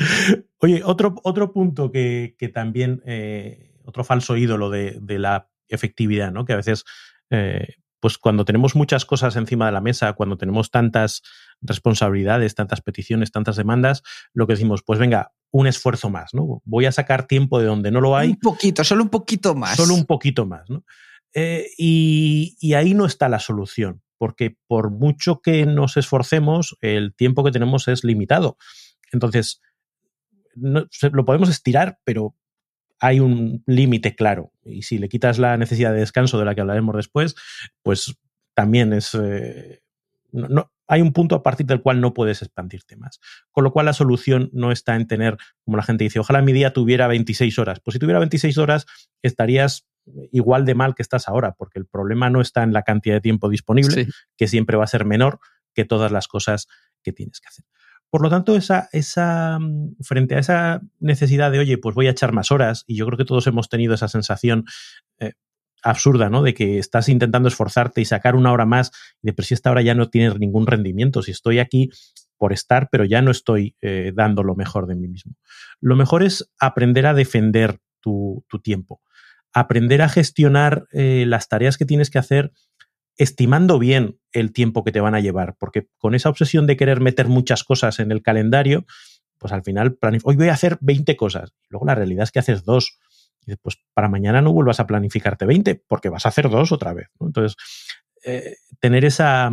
Oye, 0.58 0.82
otro, 0.84 1.14
otro 1.22 1.52
punto 1.52 1.90
que, 1.90 2.34
también, 2.52 3.02
eh, 3.06 3.69
otro 3.84 4.04
falso 4.04 4.36
ídolo 4.36 4.70
de, 4.70 5.00
la 5.18 5.48
efectividad, 5.68 6.32
¿no? 6.32 6.44
Que 6.44 6.52
a 6.52 6.56
veces 6.56 6.84
eh, 7.30 7.74
pues 8.00 8.18
cuando 8.18 8.44
tenemos 8.44 8.74
muchas 8.74 9.04
cosas 9.04 9.36
encima 9.36 9.66
de 9.66 9.72
la 9.72 9.80
mesa, 9.80 10.14
cuando 10.14 10.36
tenemos 10.36 10.70
tantas 10.70 11.22
responsabilidades, 11.60 12.54
tantas 12.54 12.80
peticiones, 12.80 13.30
tantas 13.30 13.56
demandas, 13.56 14.02
lo 14.32 14.46
que 14.46 14.54
decimos, 14.54 14.82
pues 14.82 14.98
venga, 14.98 15.32
un 15.50 15.66
esfuerzo 15.66 16.08
más, 16.08 16.32
¿no? 16.32 16.62
Voy 16.64 16.86
a 16.86 16.92
sacar 16.92 17.26
tiempo 17.26 17.60
de 17.60 17.66
donde 17.66 17.90
no 17.90 18.00
lo 18.00 18.16
hay. 18.16 18.30
Un 18.30 18.40
poquito, 18.40 18.82
solo 18.84 19.02
un 19.02 19.10
poquito 19.10 19.54
más. 19.54 19.76
Solo 19.76 19.94
un 19.94 20.06
poquito 20.06 20.46
más, 20.46 20.68
¿no? 20.70 20.84
Eh, 21.34 21.68
y, 21.76 22.72
ahí 22.74 22.94
no 22.94 23.04
está 23.04 23.28
la 23.28 23.38
solución, 23.38 24.02
porque 24.18 24.56
por 24.66 24.90
mucho 24.90 25.40
que 25.42 25.66
nos 25.66 25.96
esforcemos, 25.96 26.76
el 26.80 27.14
tiempo 27.14 27.44
que 27.44 27.52
tenemos 27.52 27.86
es 27.88 28.02
limitado. 28.02 28.56
Entonces, 29.12 29.60
lo 30.54 31.24
podemos 31.24 31.48
estirar, 31.48 31.98
pero 32.04 32.34
hay 33.00 33.20
un 33.20 33.62
límite 33.66 34.14
claro. 34.14 34.52
Y 34.62 34.82
si 34.82 34.98
le 34.98 35.08
quitas 35.08 35.38
la 35.38 35.56
necesidad 35.56 35.92
de 35.92 36.00
descanso 36.00 36.38
de 36.38 36.44
la 36.44 36.54
que 36.54 36.60
hablaremos 36.60 36.94
después, 36.94 37.34
pues 37.82 38.16
también 38.54 38.92
es... 38.92 39.14
Eh, 39.14 39.82
no, 40.32 40.70
hay 40.86 41.00
un 41.02 41.12
punto 41.12 41.34
a 41.34 41.42
partir 41.42 41.66
del 41.66 41.82
cual 41.82 42.00
no 42.00 42.14
puedes 42.14 42.42
expandirte 42.42 42.96
más. 42.96 43.20
Con 43.50 43.64
lo 43.64 43.72
cual 43.72 43.86
la 43.86 43.92
solución 43.92 44.50
no 44.52 44.70
está 44.70 44.96
en 44.96 45.06
tener, 45.06 45.38
como 45.64 45.76
la 45.76 45.82
gente 45.82 46.04
dice, 46.04 46.18
ojalá 46.18 46.42
mi 46.42 46.52
día 46.52 46.72
tuviera 46.72 47.06
26 47.08 47.58
horas. 47.58 47.80
Pues 47.80 47.94
si 47.94 47.98
tuviera 47.98 48.18
26 48.18 48.58
horas 48.58 48.86
estarías 49.22 49.86
igual 50.32 50.64
de 50.64 50.74
mal 50.74 50.94
que 50.94 51.02
estás 51.02 51.28
ahora, 51.28 51.52
porque 51.52 51.78
el 51.78 51.86
problema 51.86 52.28
no 52.28 52.40
está 52.40 52.62
en 52.62 52.72
la 52.72 52.82
cantidad 52.82 53.14
de 53.14 53.20
tiempo 53.20 53.48
disponible, 53.48 54.08
que 54.36 54.48
siempre 54.48 54.76
va 54.76 54.84
a 54.84 54.88
ser 54.88 55.04
menor 55.04 55.38
que 55.74 55.84
todas 55.84 56.10
las 56.10 56.26
cosas 56.26 56.66
que 57.02 57.12
tienes 57.12 57.40
que 57.40 57.48
hacer. 57.48 57.64
Por 58.10 58.22
lo 58.22 58.28
tanto, 58.28 58.56
esa, 58.56 58.88
esa, 58.92 59.58
mm, 59.58 59.96
frente 60.02 60.34
a 60.34 60.40
esa 60.40 60.80
necesidad 60.98 61.50
de, 61.52 61.60
oye, 61.60 61.78
pues 61.78 61.94
voy 61.94 62.08
a 62.08 62.10
echar 62.10 62.32
más 62.32 62.50
horas, 62.50 62.84
y 62.86 62.96
yo 62.96 63.06
creo 63.06 63.16
que 63.16 63.24
todos 63.24 63.46
hemos 63.46 63.68
tenido 63.68 63.94
esa 63.94 64.08
sensación 64.08 64.64
eh, 65.20 65.32
absurda, 65.82 66.28
¿no? 66.28 66.42
De 66.42 66.52
que 66.52 66.78
estás 66.78 67.08
intentando 67.08 67.48
esforzarte 67.48 68.00
y 68.00 68.04
sacar 68.04 68.34
una 68.34 68.52
hora 68.52 68.66
más, 68.66 68.90
y 69.22 69.28
de 69.28 69.32
pero 69.32 69.46
si 69.46 69.54
esta 69.54 69.70
hora 69.70 69.82
ya 69.82 69.94
no 69.94 70.10
tiene 70.10 70.34
ningún 70.38 70.66
rendimiento, 70.66 71.22
si 71.22 71.30
estoy 71.30 71.60
aquí 71.60 71.90
por 72.36 72.52
estar, 72.52 72.88
pero 72.90 73.04
ya 73.04 73.22
no 73.22 73.30
estoy 73.30 73.76
eh, 73.80 74.12
dando 74.14 74.42
lo 74.42 74.56
mejor 74.56 74.86
de 74.86 74.96
mí 74.96 75.08
mismo. 75.08 75.36
Lo 75.80 75.94
mejor 75.94 76.22
es 76.22 76.50
aprender 76.58 77.06
a 77.06 77.14
defender 77.14 77.78
tu, 78.00 78.44
tiempo, 78.62 79.02
aprender 79.52 80.00
a 80.00 80.08
gestionar 80.08 80.86
eh, 80.92 81.24
las 81.26 81.48
tareas 81.48 81.76
que 81.76 81.84
tienes 81.84 82.08
que 82.08 82.18
hacer 82.18 82.52
estimando 83.20 83.78
bien 83.78 84.18
el 84.32 84.50
tiempo 84.50 84.82
que 84.82 84.92
te 84.92 85.00
van 85.00 85.14
a 85.14 85.20
llevar, 85.20 85.54
porque 85.58 85.88
con 85.98 86.14
esa 86.14 86.30
obsesión 86.30 86.66
de 86.66 86.78
querer 86.78 87.00
meter 87.00 87.28
muchas 87.28 87.64
cosas 87.64 88.00
en 88.00 88.12
el 88.12 88.22
calendario, 88.22 88.86
pues 89.36 89.52
al 89.52 89.62
final, 89.62 89.98
hoy 90.24 90.36
voy 90.36 90.48
a 90.48 90.54
hacer 90.54 90.78
20 90.80 91.16
cosas. 91.16 91.52
Luego 91.68 91.84
la 91.84 91.94
realidad 91.94 92.22
es 92.22 92.32
que 92.32 92.38
haces 92.38 92.64
dos. 92.64 92.98
Y 93.46 93.56
pues 93.56 93.76
para 93.92 94.08
mañana 94.08 94.40
no 94.40 94.54
vuelvas 94.54 94.80
a 94.80 94.86
planificarte 94.86 95.44
20, 95.44 95.84
porque 95.86 96.08
vas 96.08 96.24
a 96.24 96.30
hacer 96.30 96.48
dos 96.48 96.72
otra 96.72 96.94
vez. 96.94 97.08
Entonces, 97.20 97.56
eh, 98.24 98.56
tener 98.80 99.04
esa, 99.04 99.52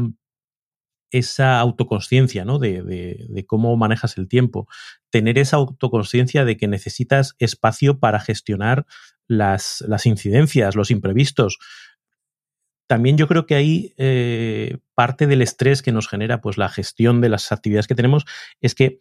esa 1.11 1.59
autoconsciencia 1.59 2.45
¿no? 2.45 2.59
de, 2.59 2.83
de, 2.83 3.45
cómo 3.45 3.75
manejas 3.75 4.17
el 4.17 4.29
tiempo, 4.29 4.69
tener 5.09 5.37
esa 5.37 5.57
autoconsciencia 5.57 6.45
de 6.45 6.55
que 6.55 6.69
necesitas 6.69 7.35
espacio 7.39 7.99
para 7.99 8.21
gestionar 8.21 8.85
las, 9.27 9.83
las 9.89 10.05
incidencias, 10.05 10.75
los 10.77 10.89
imprevistos, 10.89 11.59
también 12.87 13.17
yo 13.17 13.27
creo 13.27 13.45
que 13.45 13.55
ahí 13.55 13.93
eh, 13.97 14.77
parte 14.95 15.27
del 15.27 15.41
estrés 15.41 15.81
que 15.81 15.91
nos 15.91 16.07
genera 16.07 16.41
pues, 16.41 16.57
la 16.57 16.69
gestión 16.69 17.21
de 17.21 17.29
las 17.29 17.51
actividades 17.51 17.87
que 17.87 17.95
tenemos 17.95 18.25
es 18.61 18.73
que 18.73 18.99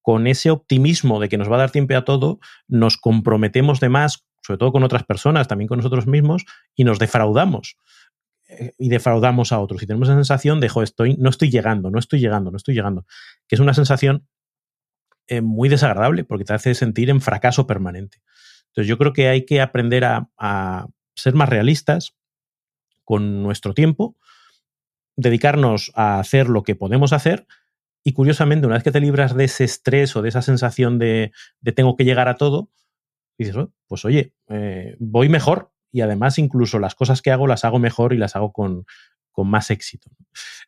con 0.00 0.26
ese 0.26 0.50
optimismo 0.50 1.20
de 1.20 1.28
que 1.28 1.36
nos 1.36 1.50
va 1.50 1.56
a 1.56 1.60
dar 1.60 1.70
tiempo 1.70 1.94
a 1.96 2.04
todo, 2.04 2.38
nos 2.68 2.96
comprometemos 2.96 3.80
de 3.80 3.88
más, 3.88 4.24
sobre 4.40 4.58
todo 4.58 4.72
con 4.72 4.84
otras 4.84 5.02
personas, 5.04 5.48
también 5.48 5.68
con 5.68 5.78
nosotros 5.78 6.06
mismos, 6.06 6.44
y 6.74 6.84
nos 6.84 6.98
defraudamos. 6.98 7.76
Eh, 8.48 8.72
y 8.78 8.88
defraudamos 8.88 9.50
a 9.50 9.58
otros. 9.58 9.82
Y 9.82 9.86
tenemos 9.86 10.08
la 10.08 10.14
sensación 10.14 10.60
de, 10.60 10.70
estoy, 10.82 11.16
no 11.18 11.28
estoy 11.28 11.50
llegando, 11.50 11.90
no 11.90 11.98
estoy 11.98 12.20
llegando, 12.20 12.52
no 12.52 12.56
estoy 12.56 12.74
llegando. 12.74 13.04
Que 13.48 13.56
es 13.56 13.60
una 13.60 13.74
sensación 13.74 14.28
eh, 15.26 15.40
muy 15.40 15.68
desagradable 15.68 16.22
porque 16.22 16.44
te 16.44 16.54
hace 16.54 16.74
sentir 16.76 17.10
en 17.10 17.20
fracaso 17.20 17.66
permanente. 17.66 18.18
Entonces 18.68 18.88
yo 18.88 18.98
creo 18.98 19.12
que 19.12 19.28
hay 19.28 19.44
que 19.44 19.60
aprender 19.60 20.04
a 20.04 20.86
ser 21.16 21.34
más 21.34 21.48
realistas, 21.48 22.14
con 23.06 23.42
nuestro 23.42 23.72
tiempo, 23.72 24.16
dedicarnos 25.16 25.92
a 25.94 26.20
hacer 26.20 26.50
lo 26.50 26.62
que 26.62 26.74
podemos 26.74 27.14
hacer 27.14 27.46
y 28.04 28.12
curiosamente, 28.12 28.68
una 28.68 28.76
vez 28.76 28.84
que 28.84 28.92
te 28.92 29.00
libras 29.00 29.34
de 29.34 29.44
ese 29.44 29.64
estrés 29.64 30.14
o 30.14 30.22
de 30.22 30.28
esa 30.28 30.40
sensación 30.40 30.98
de, 30.98 31.32
tengo 31.74 31.96
que 31.96 32.04
llegar 32.04 32.28
a 32.28 32.36
todo, 32.36 32.70
dices, 33.36 33.56
oh, 33.56 33.72
pues 33.88 34.04
oye, 34.04 34.32
eh, 34.48 34.94
voy 35.00 35.28
mejor 35.28 35.72
y 35.90 36.02
además 36.02 36.38
incluso 36.38 36.78
las 36.78 36.94
cosas 36.94 37.20
que 37.20 37.32
hago 37.32 37.48
las 37.48 37.64
hago 37.64 37.80
mejor 37.80 38.12
y 38.12 38.18
las 38.18 38.36
hago 38.36 38.52
con, 38.52 38.84
con 39.32 39.48
más 39.48 39.72
éxito. 39.72 40.08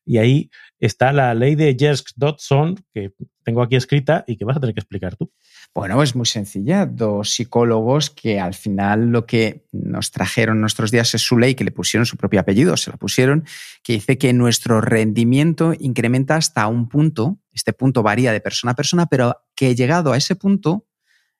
Y 0.04 0.18
ahí 0.18 0.50
está 0.80 1.12
la 1.12 1.32
ley 1.34 1.54
de 1.54 1.76
Jerks-Dodson, 1.78 2.84
que 2.92 3.12
tengo 3.44 3.62
aquí 3.62 3.76
escrita 3.76 4.24
y 4.26 4.36
que 4.36 4.44
vas 4.44 4.56
a 4.56 4.60
tener 4.60 4.74
que 4.74 4.80
explicar 4.80 5.14
tú. 5.14 5.30
Bueno, 5.78 6.02
es 6.02 6.16
muy 6.16 6.26
sencilla. 6.26 6.86
Dos 6.86 7.30
psicólogos 7.30 8.10
que 8.10 8.40
al 8.40 8.54
final 8.54 9.10
lo 9.10 9.26
que 9.26 9.64
nos 9.70 10.10
trajeron 10.10 10.60
nuestros 10.60 10.90
días 10.90 11.14
es 11.14 11.22
su 11.22 11.38
ley, 11.38 11.54
que 11.54 11.62
le 11.62 11.70
pusieron 11.70 12.04
su 12.04 12.16
propio 12.16 12.40
apellido, 12.40 12.76
se 12.76 12.90
la 12.90 12.96
pusieron, 12.96 13.44
que 13.84 13.92
dice 13.92 14.18
que 14.18 14.32
nuestro 14.32 14.80
rendimiento 14.80 15.74
incrementa 15.78 16.34
hasta 16.34 16.66
un 16.66 16.88
punto. 16.88 17.38
Este 17.52 17.72
punto 17.72 18.02
varía 18.02 18.32
de 18.32 18.40
persona 18.40 18.72
a 18.72 18.74
persona, 18.74 19.06
pero 19.06 19.36
que 19.54 19.76
llegado 19.76 20.12
a 20.12 20.16
ese 20.16 20.34
punto, 20.34 20.88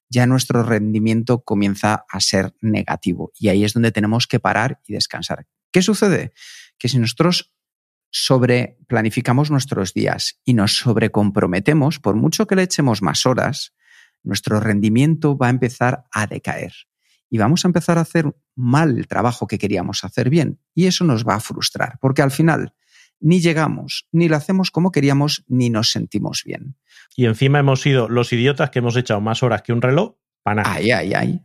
ya 0.08 0.24
nuestro 0.28 0.62
rendimiento 0.62 1.42
comienza 1.42 2.04
a 2.08 2.20
ser 2.20 2.54
negativo. 2.60 3.32
Y 3.40 3.48
ahí 3.48 3.64
es 3.64 3.72
donde 3.72 3.90
tenemos 3.90 4.28
que 4.28 4.38
parar 4.38 4.80
y 4.86 4.92
descansar. 4.92 5.48
¿Qué 5.72 5.82
sucede? 5.82 6.32
que 6.78 6.88
si 6.88 7.00
nosotros 7.00 7.52
sobreplanificamos 8.10 9.50
nuestros 9.50 9.94
días 9.94 10.38
y 10.44 10.54
nos 10.54 10.76
sobrecomprometemos, 10.76 11.98
por 11.98 12.14
mucho 12.14 12.46
que 12.46 12.54
le 12.54 12.62
echemos 12.62 13.02
más 13.02 13.26
horas, 13.26 13.74
nuestro 14.22 14.60
rendimiento 14.60 15.36
va 15.36 15.48
a 15.48 15.50
empezar 15.50 16.06
a 16.12 16.26
decaer 16.26 16.72
y 17.30 17.38
vamos 17.38 17.64
a 17.64 17.68
empezar 17.68 17.98
a 17.98 18.02
hacer 18.02 18.34
mal 18.54 18.96
el 18.98 19.06
trabajo 19.06 19.46
que 19.46 19.58
queríamos 19.58 20.04
hacer 20.04 20.30
bien 20.30 20.60
y 20.74 20.86
eso 20.86 21.04
nos 21.04 21.26
va 21.26 21.34
a 21.34 21.40
frustrar 21.40 21.98
porque 22.00 22.22
al 22.22 22.30
final 22.30 22.74
ni 23.20 23.40
llegamos, 23.40 24.06
ni 24.12 24.28
lo 24.28 24.36
hacemos 24.36 24.70
como 24.70 24.92
queríamos, 24.92 25.44
ni 25.48 25.70
nos 25.70 25.90
sentimos 25.90 26.42
bien. 26.44 26.76
Y 27.16 27.26
encima 27.26 27.58
hemos 27.58 27.80
sido 27.80 28.08
los 28.08 28.32
idiotas 28.32 28.70
que 28.70 28.78
hemos 28.78 28.96
echado 28.96 29.20
más 29.20 29.42
horas 29.42 29.62
que 29.62 29.72
un 29.72 29.82
reloj 29.82 30.14
para 30.42 30.62
nada. 30.62 30.74
Ay, 30.74 30.90
ay, 30.90 31.14
ay. 31.14 31.40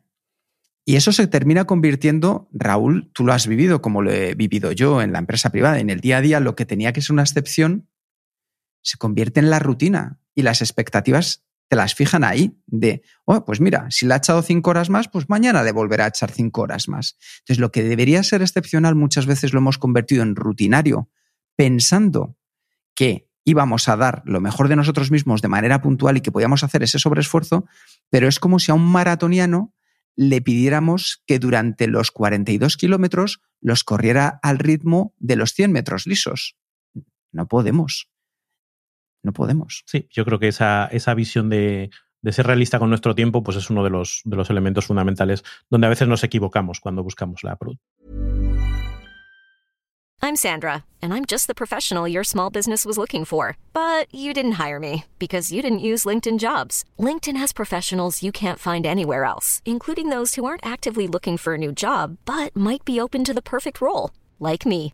Y 0.85 0.97
eso 0.97 1.11
se 1.13 1.27
termina 1.27 1.65
convirtiendo, 1.65 2.49
Raúl, 2.51 3.09
tú 3.13 3.25
lo 3.25 3.33
has 3.33 3.47
vivido 3.47 3.81
como 3.81 4.01
lo 4.01 4.11
he 4.11 4.35
vivido 4.35 4.71
yo 4.73 5.01
en 5.01 5.13
la 5.13 5.19
empresa 5.19 5.49
privada. 5.49 5.79
En 5.79 5.89
el 5.89 6.01
día 6.01 6.17
a 6.17 6.21
día, 6.21 6.39
lo 6.41 6.55
que 6.55 6.65
tenía 6.65 6.91
que 6.91 7.01
ser 7.01 7.13
una 7.13 7.23
excepción 7.23 7.89
se 8.81 8.97
convierte 8.97 9.39
en 9.39 9.49
la 9.49 9.59
rutina 9.59 10.19
y 10.35 10.41
las 10.41 10.61
expectativas 10.61 11.45
te 11.67 11.75
las 11.75 11.95
fijan 11.95 12.23
ahí 12.23 12.55
de, 12.67 13.01
oh, 13.25 13.45
pues 13.45 13.59
mira, 13.59 13.87
si 13.89 14.05
le 14.05 14.13
ha 14.13 14.17
echado 14.17 14.41
cinco 14.41 14.69
horas 14.69 14.89
más, 14.89 15.07
pues 15.07 15.29
mañana 15.29 15.63
le 15.63 15.71
volverá 15.71 16.05
a 16.05 16.09
echar 16.09 16.31
cinco 16.31 16.61
horas 16.61 16.87
más. 16.87 17.17
Entonces, 17.39 17.59
lo 17.59 17.71
que 17.71 17.83
debería 17.83 18.21
ser 18.23 18.41
excepcional 18.41 18.95
muchas 18.95 19.25
veces 19.25 19.53
lo 19.53 19.59
hemos 19.59 19.77
convertido 19.77 20.23
en 20.23 20.35
rutinario, 20.35 21.09
pensando 21.55 22.37
que 22.95 23.27
íbamos 23.45 23.89
a 23.89 23.97
dar 23.97 24.21
lo 24.25 24.39
mejor 24.39 24.67
de 24.67 24.75
nosotros 24.75 25.11
mismos 25.11 25.41
de 25.41 25.47
manera 25.47 25.81
puntual 25.81 26.17
y 26.17 26.21
que 26.21 26.31
podíamos 26.31 26.63
hacer 26.63 26.83
ese 26.83 26.99
sobreesfuerzo, 26.99 27.65
pero 28.09 28.27
es 28.27 28.39
como 28.39 28.59
si 28.59 28.71
a 28.71 28.75
un 28.75 28.85
maratoniano 28.85 29.73
le 30.15 30.41
pidiéramos 30.41 31.23
que 31.25 31.39
durante 31.39 31.87
los 31.87 32.11
42 32.11 32.77
kilómetros 32.77 33.41
los 33.61 33.83
corriera 33.83 34.39
al 34.43 34.59
ritmo 34.59 35.13
de 35.17 35.35
los 35.35 35.53
100 35.53 35.71
metros 35.71 36.05
lisos. 36.05 36.55
No 37.31 37.47
podemos. 37.47 38.12
No 39.23 39.33
podemos. 39.33 39.83
Sí, 39.87 40.07
yo 40.11 40.25
creo 40.25 40.37
que 40.37 40.49
esa, 40.49 40.87
esa 40.87 41.13
visión 41.13 41.49
de, 41.49 41.89
de 42.21 42.31
ser 42.31 42.47
realista 42.47 42.79
con 42.79 42.89
nuestro 42.89 43.15
tiempo 43.15 43.43
pues 43.43 43.57
es 43.57 43.69
uno 43.69 43.83
de 43.83 43.89
los, 43.89 44.21
de 44.25 44.35
los 44.35 44.49
elementos 44.49 44.85
fundamentales 44.85 45.43
donde 45.69 45.87
a 45.87 45.89
veces 45.89 46.07
nos 46.07 46.23
equivocamos 46.23 46.79
cuando 46.79 47.03
buscamos 47.03 47.43
la 47.43 47.55
producción. 47.55 47.93
I'm 50.21 50.37
Sandra, 50.37 50.85
and 51.01 51.13
I'm 51.13 51.25
just 51.25 51.47
the 51.47 51.53
professional 51.53 52.07
your 52.07 52.23
small 52.23 52.49
business 52.49 52.85
was 52.85 52.97
looking 52.97 53.25
for. 53.25 53.57
But 53.73 54.07
you 54.15 54.33
didn't 54.33 54.53
hire 54.53 54.79
me 54.79 55.03
because 55.19 55.51
you 55.51 55.61
didn't 55.61 55.87
use 55.91 56.05
LinkedIn 56.05 56.39
jobs. 56.39 56.85
LinkedIn 56.97 57.35
has 57.35 57.51
professionals 57.51 58.23
you 58.23 58.31
can't 58.31 58.57
find 58.57 58.85
anywhere 58.85 59.25
else, 59.25 59.61
including 59.65 60.07
those 60.07 60.35
who 60.35 60.45
aren't 60.45 60.65
actively 60.65 61.07
looking 61.07 61.35
for 61.35 61.55
a 61.55 61.57
new 61.57 61.73
job 61.73 62.17
but 62.23 62.55
might 62.55 62.85
be 62.85 63.01
open 63.01 63.25
to 63.25 63.33
the 63.33 63.41
perfect 63.41 63.81
role, 63.81 64.11
like 64.39 64.65
me. 64.65 64.93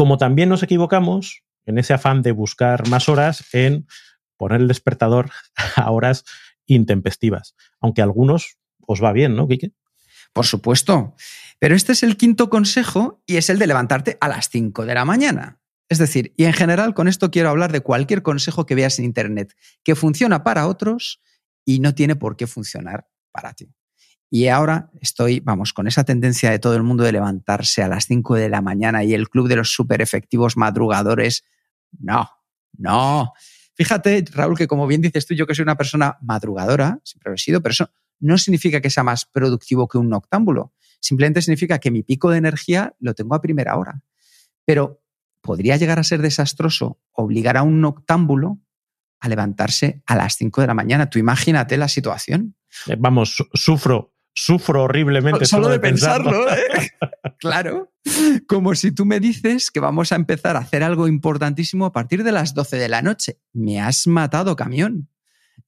Como 0.00 0.16
también 0.16 0.48
nos 0.48 0.62
equivocamos 0.62 1.44
en 1.66 1.76
ese 1.76 1.92
afán 1.92 2.22
de 2.22 2.32
buscar 2.32 2.88
más 2.88 3.10
horas 3.10 3.44
en 3.52 3.86
poner 4.38 4.62
el 4.62 4.66
despertador 4.66 5.30
a 5.76 5.90
horas 5.90 6.24
intempestivas, 6.64 7.54
aunque 7.80 8.00
a 8.00 8.04
algunos 8.04 8.56
os 8.86 9.04
va 9.04 9.12
bien, 9.12 9.36
¿no, 9.36 9.46
Quique? 9.46 9.72
Por 10.32 10.46
supuesto. 10.46 11.16
Pero 11.58 11.74
este 11.74 11.92
es 11.92 12.02
el 12.02 12.16
quinto 12.16 12.48
consejo 12.48 13.22
y 13.26 13.36
es 13.36 13.50
el 13.50 13.58
de 13.58 13.66
levantarte 13.66 14.16
a 14.22 14.28
las 14.28 14.48
5 14.48 14.86
de 14.86 14.94
la 14.94 15.04
mañana. 15.04 15.60
Es 15.90 15.98
decir, 15.98 16.32
y 16.34 16.44
en 16.44 16.54
general 16.54 16.94
con 16.94 17.06
esto 17.06 17.30
quiero 17.30 17.50
hablar 17.50 17.70
de 17.70 17.82
cualquier 17.82 18.22
consejo 18.22 18.64
que 18.64 18.76
veas 18.76 18.98
en 18.98 19.04
Internet 19.04 19.54
que 19.84 19.96
funciona 19.96 20.42
para 20.42 20.66
otros 20.66 21.20
y 21.66 21.80
no 21.80 21.94
tiene 21.94 22.16
por 22.16 22.38
qué 22.38 22.46
funcionar 22.46 23.06
para 23.32 23.52
ti. 23.52 23.74
Y 24.30 24.46
ahora 24.46 24.90
estoy, 25.00 25.40
vamos, 25.40 25.72
con 25.72 25.88
esa 25.88 26.04
tendencia 26.04 26.52
de 26.52 26.60
todo 26.60 26.76
el 26.76 26.84
mundo 26.84 27.02
de 27.02 27.10
levantarse 27.10 27.82
a 27.82 27.88
las 27.88 28.06
5 28.06 28.36
de 28.36 28.48
la 28.48 28.62
mañana 28.62 29.02
y 29.02 29.12
el 29.12 29.28
club 29.28 29.48
de 29.48 29.56
los 29.56 29.72
súper 29.74 30.00
efectivos 30.00 30.56
madrugadores. 30.56 31.44
No, 31.98 32.30
no. 32.78 33.32
Fíjate, 33.74 34.24
Raúl, 34.32 34.56
que 34.56 34.68
como 34.68 34.86
bien 34.86 35.00
dices 35.00 35.26
tú, 35.26 35.34
yo 35.34 35.46
que 35.46 35.54
soy 35.54 35.64
una 35.64 35.76
persona 35.76 36.16
madrugadora, 36.22 37.00
siempre 37.02 37.34
he 37.34 37.38
sido, 37.38 37.60
pero 37.60 37.72
eso 37.72 37.90
no 38.20 38.38
significa 38.38 38.80
que 38.80 38.90
sea 38.90 39.02
más 39.02 39.24
productivo 39.24 39.88
que 39.88 39.98
un 39.98 40.08
noctámbulo. 40.08 40.74
Simplemente 41.00 41.42
significa 41.42 41.78
que 41.80 41.90
mi 41.90 42.02
pico 42.02 42.30
de 42.30 42.38
energía 42.38 42.94
lo 43.00 43.14
tengo 43.14 43.34
a 43.34 43.40
primera 43.40 43.76
hora. 43.76 44.02
Pero 44.64 45.02
podría 45.40 45.76
llegar 45.76 45.98
a 45.98 46.04
ser 46.04 46.22
desastroso 46.22 47.00
obligar 47.12 47.56
a 47.56 47.62
un 47.62 47.80
noctámbulo 47.80 48.60
a 49.18 49.28
levantarse 49.28 50.02
a 50.06 50.14
las 50.14 50.36
5 50.36 50.60
de 50.60 50.66
la 50.66 50.74
mañana. 50.74 51.10
Tú 51.10 51.18
imagínate 51.18 51.76
la 51.76 51.88
situación. 51.88 52.56
Eh, 52.86 52.96
vamos, 52.98 53.44
sufro, 53.54 54.14
sufro 54.40 54.84
horriblemente 54.84 55.44
solo, 55.44 55.68
de, 55.68 55.78
pensarlo. 55.78 56.50
¿eh? 56.50 56.90
claro, 57.38 57.92
como 58.46 58.74
si 58.74 58.90
tú 58.90 59.04
me 59.04 59.20
dices 59.20 59.70
que 59.70 59.80
vamos 59.80 60.12
a 60.12 60.16
empezar 60.16 60.56
a 60.56 60.60
hacer 60.60 60.82
algo 60.82 61.08
importantísimo 61.08 61.84
a 61.84 61.92
partir 61.92 62.24
de 62.24 62.32
las 62.32 62.54
12 62.54 62.76
de 62.76 62.88
la 62.88 63.02
noche. 63.02 63.38
Me 63.52 63.80
has 63.80 64.06
matado, 64.06 64.56
camión. 64.56 65.10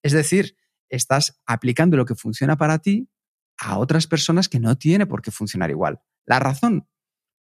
Es 0.02 0.12
decir, 0.12 0.56
estás 0.88 1.40
aplicando 1.44 1.96
lo 1.96 2.06
que 2.06 2.14
funciona 2.14 2.56
para 2.56 2.78
ti 2.78 3.08
a 3.58 3.78
otras 3.78 4.06
personas 4.06 4.48
que 4.48 4.58
no 4.58 4.76
tiene 4.76 5.06
por 5.06 5.20
qué 5.20 5.30
funcionar 5.30 5.70
igual. 5.70 6.00
La 6.24 6.38
razón, 6.38 6.88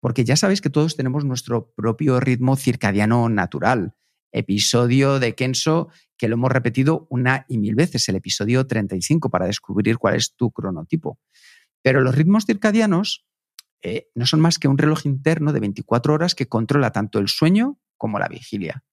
porque 0.02 0.26
ya 0.26 0.36
sabéis 0.36 0.60
que 0.60 0.70
todos 0.70 0.98
tenemos 0.98 1.24
nuestro 1.24 1.72
propio 1.76 2.20
ritmo 2.20 2.58
circadiano 2.58 3.30
natural. 3.30 3.96
Episodio 4.32 5.20
de 5.20 5.36
Kenso 5.36 5.90
que 6.18 6.28
lo 6.28 6.36
hemos 6.36 6.52
repetido 6.52 7.08
una 7.10 7.46
y 7.48 7.58
mil 7.58 7.74
veces, 7.74 8.08
el 8.08 8.16
episodio 8.16 8.68
35, 8.68 9.32
para 9.32 9.48
descubrir 9.48 9.98
cuál 9.98 10.16
es 10.16 10.36
tu 10.36 10.52
cronotipo. 10.52 11.20
Pero 11.82 12.02
los 12.02 12.14
ritmos 12.14 12.46
circadianos 12.46 13.26
eh, 13.82 14.08
no 14.14 14.28
son 14.28 14.40
más 14.40 14.60
que 14.60 14.68
un 14.68 14.78
reloj 14.78 15.08
interno 15.08 15.52
de 15.52 15.60
24 15.60 16.14
horas 16.14 16.36
que 16.36 16.48
controla 16.48 16.92
tanto 16.92 17.18
el 17.18 17.28
sueño 17.28 17.80
como 17.98 18.20
la 18.20 18.28
vigilia. 18.28 18.84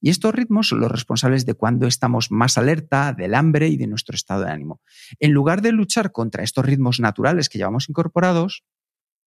Y 0.00 0.10
estos 0.10 0.34
ritmos 0.34 0.68
son 0.68 0.80
los 0.80 0.90
responsables 0.90 1.46
de 1.46 1.54
cuando 1.54 1.86
estamos 1.86 2.30
más 2.30 2.58
alerta, 2.58 3.12
del 3.12 3.34
hambre 3.34 3.68
y 3.68 3.76
de 3.76 3.86
nuestro 3.86 4.16
estado 4.16 4.44
de 4.44 4.50
ánimo. 4.50 4.80
En 5.20 5.32
lugar 5.32 5.62
de 5.62 5.72
luchar 5.72 6.10
contra 6.10 6.42
estos 6.42 6.64
ritmos 6.64 6.98
naturales 6.98 7.48
que 7.48 7.58
llevamos 7.58 7.88
incorporados, 7.88 8.64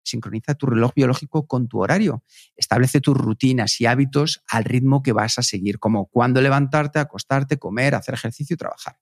sincroniza 0.04 0.54
tu 0.54 0.66
reloj 0.66 0.92
biológico 0.94 1.46
con 1.46 1.68
tu 1.68 1.80
horario. 1.80 2.22
Establece 2.56 3.00
tus 3.00 3.16
rutinas 3.16 3.80
y 3.80 3.86
hábitos 3.86 4.44
al 4.48 4.64
ritmo 4.64 5.02
que 5.02 5.12
vas 5.12 5.38
a 5.38 5.42
seguir, 5.42 5.78
como 5.78 6.06
cuándo 6.06 6.40
levantarte, 6.40 6.98
acostarte, 6.98 7.58
comer, 7.58 7.94
hacer 7.94 8.14
ejercicio 8.14 8.54
y 8.54 8.56
trabajar. 8.56 8.98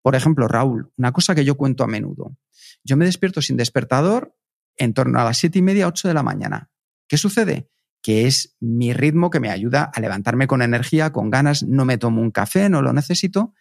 Por 0.00 0.16
ejemplo, 0.16 0.48
Raúl, 0.48 0.90
una 0.96 1.12
cosa 1.12 1.34
que 1.34 1.44
yo 1.44 1.56
cuento 1.56 1.84
a 1.84 1.86
menudo. 1.86 2.36
Yo 2.82 2.96
me 2.96 3.04
despierto 3.04 3.40
sin 3.40 3.56
despertador 3.56 4.36
en 4.76 4.94
torno 4.94 5.20
a 5.20 5.24
las 5.24 5.38
siete 5.38 5.60
y 5.60 5.62
media, 5.62 5.86
ocho 5.86 6.08
de 6.08 6.14
la 6.14 6.22
mañana. 6.22 6.70
¿Qué 7.06 7.16
sucede? 7.16 7.68
que 8.02 8.26
es 8.26 8.56
mi 8.60 8.92
ritmo 8.92 9.30
que 9.30 9.40
me 9.40 9.50
ayuda 9.50 9.84
a 9.94 10.00
levantarme 10.00 10.48
con 10.48 10.60
energía, 10.60 11.12
con 11.12 11.30
ganas, 11.30 11.62
no 11.62 11.84
me 11.84 11.98
tomo 11.98 12.20
un 12.20 12.32
café, 12.32 12.68
no 12.68 12.82
lo 12.82 12.92
necesito, 12.92 13.54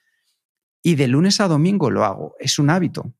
y 0.81 0.95
de 0.95 1.07
lunes 1.07 1.39
a 1.39 1.47
domingo 1.47 1.91
lo 1.91 2.03
hago, 2.03 2.35
es 2.39 2.57
un 2.57 2.71
hábito. 2.71 3.13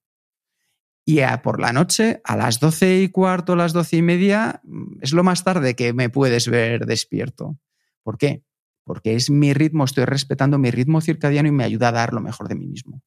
Y 1.05 1.21
por 1.43 1.59
la 1.59 1.73
noche, 1.73 2.21
a 2.23 2.37
las 2.37 2.59
doce 2.59 3.01
y 3.01 3.09
cuarto, 3.09 3.53
a 3.53 3.55
las 3.55 3.73
doce 3.73 3.97
y 3.97 4.01
media, 4.01 4.61
mm, 4.63 4.99
es 5.01 5.13
lo 5.13 5.23
más 5.23 5.43
tarde 5.43 5.75
que 5.75 5.93
me 5.93 6.09
puedes 6.09 6.47
ver 6.47 6.85
despierto. 6.85 7.57
¿Por 8.03 8.17
qué? 8.17 8.43
Porque 8.83 9.15
es 9.15 9.29
mi 9.29 9.53
ritmo, 9.53 9.83
estoy 9.83 10.05
respetando 10.05 10.57
mi 10.57 10.71
ritmo 10.71 11.01
circadiano 11.01 11.49
y 11.49 11.51
me 11.51 11.63
ayuda 11.63 11.89
a 11.89 11.91
dar 11.91 12.13
lo 12.13 12.21
mejor 12.21 12.47
de 12.47 12.55
mí 12.55 12.67
mismo. 12.67 13.01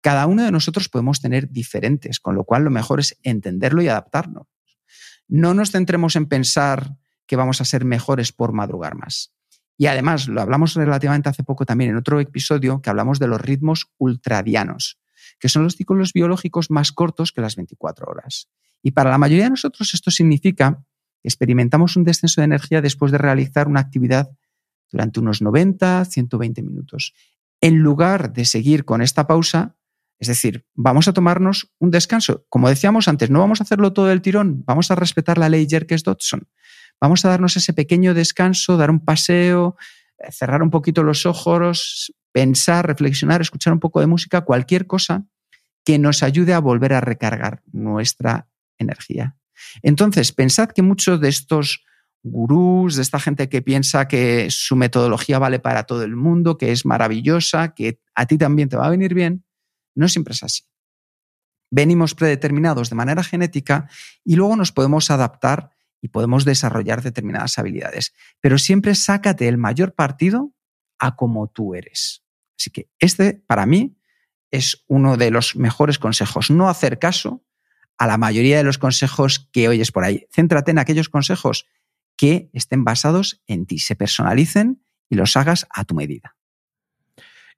Cada 0.00 0.26
uno 0.26 0.44
de 0.44 0.52
nosotros 0.52 0.88
podemos 0.88 1.20
tener 1.20 1.50
diferentes, 1.50 2.20
con 2.20 2.34
lo 2.34 2.44
cual 2.44 2.64
lo 2.64 2.70
mejor 2.70 3.00
es 3.00 3.18
entenderlo 3.22 3.82
y 3.82 3.88
adaptarnos. 3.88 4.46
No 5.28 5.52
nos 5.52 5.72
centremos 5.72 6.16
en 6.16 6.26
pensar 6.26 6.96
que 7.26 7.36
vamos 7.36 7.60
a 7.60 7.64
ser 7.64 7.84
mejores 7.84 8.32
por 8.32 8.52
madrugar 8.52 8.94
más. 8.94 9.32
Y 9.76 9.86
además, 9.86 10.28
lo 10.28 10.40
hablamos 10.40 10.74
relativamente 10.74 11.28
hace 11.28 11.42
poco 11.42 11.66
también 11.66 11.90
en 11.90 11.96
otro 11.96 12.20
episodio 12.20 12.80
que 12.80 12.88
hablamos 12.88 13.18
de 13.18 13.26
los 13.26 13.40
ritmos 13.40 13.90
ultradianos, 13.98 14.98
que 15.38 15.48
son 15.48 15.64
los 15.64 15.76
ciclos 15.76 16.12
biológicos 16.12 16.70
más 16.70 16.92
cortos 16.92 17.32
que 17.32 17.40
las 17.40 17.56
24 17.56 18.06
horas. 18.06 18.48
Y 18.82 18.92
para 18.92 19.10
la 19.10 19.18
mayoría 19.18 19.44
de 19.44 19.50
nosotros 19.50 19.94
esto 19.94 20.10
significa 20.10 20.84
que 21.22 21.28
experimentamos 21.28 21.96
un 21.96 22.04
descenso 22.04 22.40
de 22.40 22.46
energía 22.46 22.80
después 22.80 23.12
de 23.12 23.18
realizar 23.18 23.68
una 23.68 23.80
actividad 23.80 24.30
durante 24.90 25.20
unos 25.20 25.42
90, 25.42 26.04
120 26.04 26.62
minutos. 26.62 27.14
En 27.60 27.78
lugar 27.78 28.32
de 28.32 28.44
seguir 28.44 28.84
con 28.84 29.02
esta 29.02 29.26
pausa, 29.26 29.76
es 30.18 30.28
decir, 30.28 30.64
vamos 30.74 31.08
a 31.08 31.12
tomarnos 31.12 31.72
un 31.78 31.90
descanso. 31.90 32.46
Como 32.48 32.68
decíamos 32.68 33.08
antes, 33.08 33.30
no 33.30 33.40
vamos 33.40 33.60
a 33.60 33.64
hacerlo 33.64 33.92
todo 33.92 34.10
el 34.10 34.22
tirón, 34.22 34.62
vamos 34.66 34.90
a 34.90 34.94
respetar 34.94 35.36
la 35.38 35.48
ley 35.48 35.66
Jerkes-Dodson. 35.68 36.48
Vamos 37.00 37.24
a 37.24 37.28
darnos 37.28 37.56
ese 37.56 37.74
pequeño 37.74 38.14
descanso, 38.14 38.76
dar 38.76 38.90
un 38.90 39.04
paseo, 39.04 39.76
eh, 40.18 40.32
cerrar 40.32 40.62
un 40.62 40.70
poquito 40.70 41.02
los 41.02 41.26
ojos, 41.26 42.14
pensar, 42.36 42.86
reflexionar, 42.86 43.40
escuchar 43.40 43.72
un 43.72 43.80
poco 43.80 43.98
de 43.98 44.06
música, 44.06 44.42
cualquier 44.42 44.86
cosa 44.86 45.24
que 45.86 45.98
nos 45.98 46.22
ayude 46.22 46.52
a 46.52 46.58
volver 46.58 46.92
a 46.92 47.00
recargar 47.00 47.62
nuestra 47.72 48.46
energía. 48.76 49.38
Entonces, 49.82 50.32
pensad 50.32 50.68
que 50.68 50.82
muchos 50.82 51.18
de 51.18 51.30
estos 51.30 51.82
gurús, 52.22 52.96
de 52.96 53.00
esta 53.00 53.18
gente 53.20 53.48
que 53.48 53.62
piensa 53.62 54.06
que 54.06 54.48
su 54.50 54.76
metodología 54.76 55.38
vale 55.38 55.60
para 55.60 55.84
todo 55.84 56.02
el 56.02 56.14
mundo, 56.14 56.58
que 56.58 56.72
es 56.72 56.84
maravillosa, 56.84 57.72
que 57.72 58.00
a 58.14 58.26
ti 58.26 58.36
también 58.36 58.68
te 58.68 58.76
va 58.76 58.88
a 58.88 58.90
venir 58.90 59.14
bien, 59.14 59.46
no 59.94 60.06
siempre 60.06 60.34
es 60.34 60.42
así. 60.42 60.64
Venimos 61.70 62.14
predeterminados 62.14 62.90
de 62.90 62.96
manera 62.96 63.24
genética 63.24 63.88
y 64.26 64.36
luego 64.36 64.56
nos 64.56 64.72
podemos 64.72 65.10
adaptar 65.10 65.70
y 66.02 66.08
podemos 66.08 66.44
desarrollar 66.44 67.00
determinadas 67.00 67.58
habilidades. 67.58 68.12
Pero 68.42 68.58
siempre 68.58 68.94
sácate 68.94 69.48
el 69.48 69.56
mayor 69.56 69.94
partido 69.94 70.52
a 70.98 71.16
como 71.16 71.48
tú 71.48 71.74
eres. 71.74 72.25
Así 72.58 72.70
que 72.70 72.88
este, 72.98 73.42
para 73.46 73.66
mí, 73.66 73.96
es 74.50 74.84
uno 74.86 75.16
de 75.16 75.30
los 75.30 75.56
mejores 75.56 75.98
consejos. 75.98 76.50
No 76.50 76.68
hacer 76.68 76.98
caso 76.98 77.44
a 77.98 78.06
la 78.06 78.18
mayoría 78.18 78.56
de 78.58 78.64
los 78.64 78.78
consejos 78.78 79.48
que 79.52 79.68
oyes 79.68 79.92
por 79.92 80.04
ahí. 80.04 80.26
Céntrate 80.30 80.70
en 80.70 80.78
aquellos 80.78 81.08
consejos 81.08 81.66
que 82.16 82.50
estén 82.52 82.84
basados 82.84 83.42
en 83.46 83.66
ti, 83.66 83.78
se 83.78 83.96
personalicen 83.96 84.82
y 85.08 85.16
los 85.16 85.36
hagas 85.36 85.66
a 85.70 85.84
tu 85.84 85.94
medida. 85.94 86.36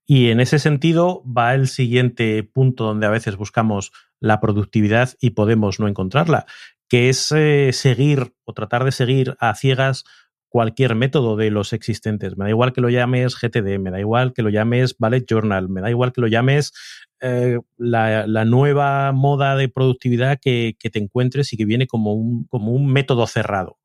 Y 0.04 0.30
en 0.30 0.40
ese 0.40 0.58
sentido 0.58 1.22
va 1.24 1.54
el 1.54 1.68
siguiente 1.68 2.42
punto 2.42 2.84
donde 2.84 3.06
a 3.06 3.11
veces 3.11 3.37
buscamos 3.37 3.92
la 4.20 4.40
productividad 4.40 5.14
y 5.20 5.30
podemos 5.30 5.80
no 5.80 5.87
encontrarla, 5.87 6.46
que 6.88 7.08
es 7.11 7.30
eh, 7.30 7.70
seguir 7.72 8.34
o 8.44 8.54
tratar 8.54 8.84
de 8.84 8.92
seguir 8.92 9.37
a 9.38 9.54
ciegas 9.54 10.04
cualquier 10.48 10.94
método 10.94 11.37
de 11.37 11.50
los 11.50 11.72
existentes. 11.72 12.37
Me 12.37 12.44
da 12.44 12.50
igual 12.50 12.72
que 12.72 12.80
lo 12.80 12.88
llames 12.88 13.37
GTD, 13.37 13.78
me 13.78 13.90
da 13.90 14.00
igual 14.00 14.32
que 14.32 14.42
lo 14.42 14.50
llames 14.50 14.96
Ballet 14.98 15.24
Journal, 15.28 15.68
me 15.68 15.80
da 15.80 15.90
igual 15.90 16.12
que 16.12 16.20
lo 16.20 16.26
llames 16.26 16.72
eh, 17.20 17.58
la, 17.76 18.44
nueva 18.44 19.12
moda 19.12 19.56
de 19.56 19.68
productividad 19.68 20.38
que, 20.40 20.76
te 20.80 20.98
encuentres 20.98 21.52
y 21.52 21.56
que 21.56 21.64
viene 21.64 21.87
como 21.87 22.14
un, 22.14 22.44
como 22.44 22.72
un, 22.72 22.90
método 22.92 23.26
cerrado. 23.26 23.78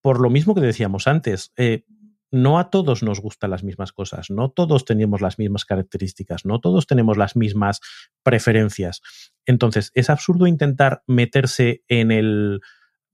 Por 0.00 0.20
lo 0.20 0.30
mismo 0.30 0.54
que 0.54 0.60
decíamos 0.60 1.08
antes, 1.08 1.52
eh, 1.56 1.84
no 2.30 2.58
a 2.58 2.68
todos 2.68 3.02
nos 3.02 3.20
gustan 3.20 3.50
las 3.50 3.64
mismas 3.64 3.92
cosas, 3.92 4.28
no 4.28 4.50
todos 4.50 4.84
tenemos 4.84 5.20
las 5.20 5.38
mismas 5.38 5.64
características, 5.64 6.44
no 6.44 6.60
todos 6.60 6.86
tenemos 6.86 7.16
las 7.16 7.36
mismas 7.36 7.80
preferencias. 8.22 9.00
Entonces, 9.46 9.90
es 9.94 10.10
absurdo 10.10 10.46
intentar 10.46 11.02
meterse 11.06 11.84
en 11.88 12.10
el 12.10 12.60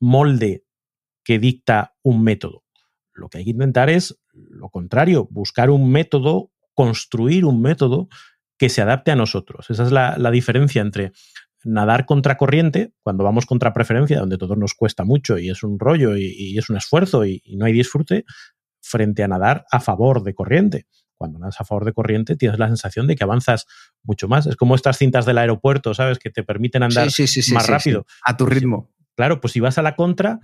molde 0.01 0.65
que 1.31 1.39
dicta 1.39 1.95
un 2.03 2.25
método. 2.25 2.65
Lo 3.15 3.29
que 3.29 3.39
hay 3.39 3.45
que 3.45 3.51
intentar 3.51 3.89
es 3.89 4.19
lo 4.33 4.69
contrario, 4.69 5.29
buscar 5.31 5.71
un 5.71 5.89
método, 5.89 6.51
construir 6.75 7.45
un 7.45 7.63
método 7.63 8.09
que 8.59 8.69
se 8.69 8.83
adapte 8.83 9.13
a 9.13 9.15
nosotros. 9.15 9.71
Esa 9.71 9.85
es 9.85 9.93
la, 9.93 10.31
diferencia 10.33 10.83
entre 10.83 11.13
nadar 11.63 12.05
contra 12.05 12.37
corriente, 12.37 12.95
cuando 13.05 13.23
vamos 13.23 13.47
contra 13.47 13.73
preferencia, 13.73 14.19
donde 14.19 14.39
todo 14.39 14.57
nos 14.57 14.75
cuesta 14.75 15.05
mucho 15.05 15.39
y 15.39 15.51
es 15.51 15.63
un 15.63 15.79
rollo 15.79 16.17
y, 16.17 16.59
es 16.59 16.69
un 16.69 16.77
esfuerzo 16.79 17.25
y, 17.25 17.41
no 17.57 17.65
hay 17.65 17.75
disfrute, 17.75 18.25
frente 18.81 19.23
a 19.23 19.29
nadar 19.29 19.67
a 19.71 19.79
favor 19.79 20.25
de 20.25 20.35
corriente. 20.35 20.89
Cuando 21.15 21.39
nadas 21.39 21.61
a 21.61 21.65
favor 21.65 21.85
de 21.85 21.93
corriente 21.93 22.35
tienes 22.35 22.59
la 22.59 22.67
sensación 22.67 23.07
de 23.07 23.15
que 23.15 23.23
avanzas 23.23 23.67
mucho 24.03 24.27
más. 24.27 24.49
Es 24.49 24.57
como 24.57 24.75
estas 24.75 24.99
cintas 24.99 25.27
del 25.27 25.39
aeropuerto, 25.39 25.95
¿sabes? 25.95 26.19
Que 26.19 26.31
te 26.31 26.43
permiten 26.43 26.83
andar 26.83 27.07
más 27.07 27.67
rápido. 27.69 28.05
A 28.25 28.37
tu 28.37 28.47
ritmo. 28.47 28.91
Claro, 29.15 29.41
pues 29.41 29.53
si 29.53 29.61
vas 29.61 29.79
a 29.79 29.83
la 29.83 29.95
contra, 29.95 30.41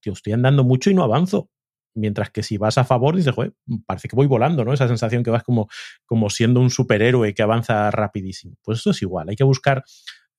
tío, 0.00 0.12
estoy 0.12 0.32
andando 0.32 0.64
mucho 0.64 0.90
y 0.90 0.94
no 0.94 1.02
avanzo. 1.02 1.50
Mientras 1.94 2.30
que 2.30 2.42
si 2.42 2.56
vas 2.56 2.78
a 2.78 2.84
favor, 2.84 3.16
dices, 3.16 3.34
joder, 3.34 3.54
parece 3.84 4.08
que 4.08 4.14
voy 4.14 4.26
volando, 4.26 4.64
¿no? 4.64 4.72
Esa 4.72 4.86
sensación 4.86 5.24
que 5.24 5.30
vas 5.30 5.42
como, 5.42 5.68
como 6.06 6.30
siendo 6.30 6.60
un 6.60 6.70
superhéroe 6.70 7.34
que 7.34 7.42
avanza 7.42 7.90
rapidísimo. 7.90 8.56
Pues 8.62 8.78
esto 8.78 8.90
es 8.90 9.02
igual, 9.02 9.28
hay 9.28 9.36
que 9.36 9.44
buscar 9.44 9.84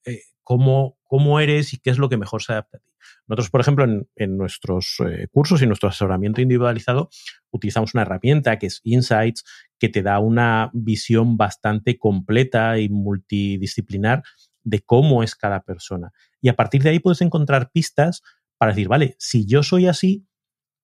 eh, 0.06 0.22
cómo, 0.44 0.98
cómo 1.04 1.40
eres 1.40 1.74
y 1.74 1.78
qué 1.78 1.90
es 1.90 1.98
lo 1.98 2.10
que 2.10 2.18
mejor 2.18 2.42
se 2.42 2.54
adapta 2.54 2.78
a 2.78 2.80
ti. 2.80 2.92
Nosotros, 3.28 3.50
por 3.50 3.62
ejemplo, 3.62 3.86
en, 4.16 4.38
nuestros 4.38 4.98
eh, 5.06 5.28
cursos 5.32 5.62
y 5.62 5.68
nuestro 5.68 5.90
asesoramiento 5.90 6.42
individualizado, 6.42 7.10
utilizamos 7.52 7.94
una 7.94 8.04
herramienta 8.04 8.58
que 8.60 8.68
es 8.68 8.82
Insights, 8.84 9.44
que 9.80 9.90
te 9.90 10.02
da 10.02 10.20
una 10.20 10.70
visión 10.74 11.38
bastante 11.38 11.98
completa 11.98 12.78
y 12.80 12.90
multidisciplinar 12.90 14.24
de 14.64 14.82
cómo 14.82 15.24
es 15.24 15.36
cada 15.36 15.64
persona. 15.64 16.12
Y 16.42 16.50
a 16.50 16.56
partir 16.56 16.84
de 16.84 16.90
ahí 16.90 17.00
puedes 17.00 17.22
encontrar 17.22 17.72
pistas 17.72 18.22
para 18.62 18.74
decir, 18.74 18.90
vale, 18.90 19.16
si 19.18 19.48
yo 19.48 19.64
soy 19.64 19.88
así, 19.88 20.28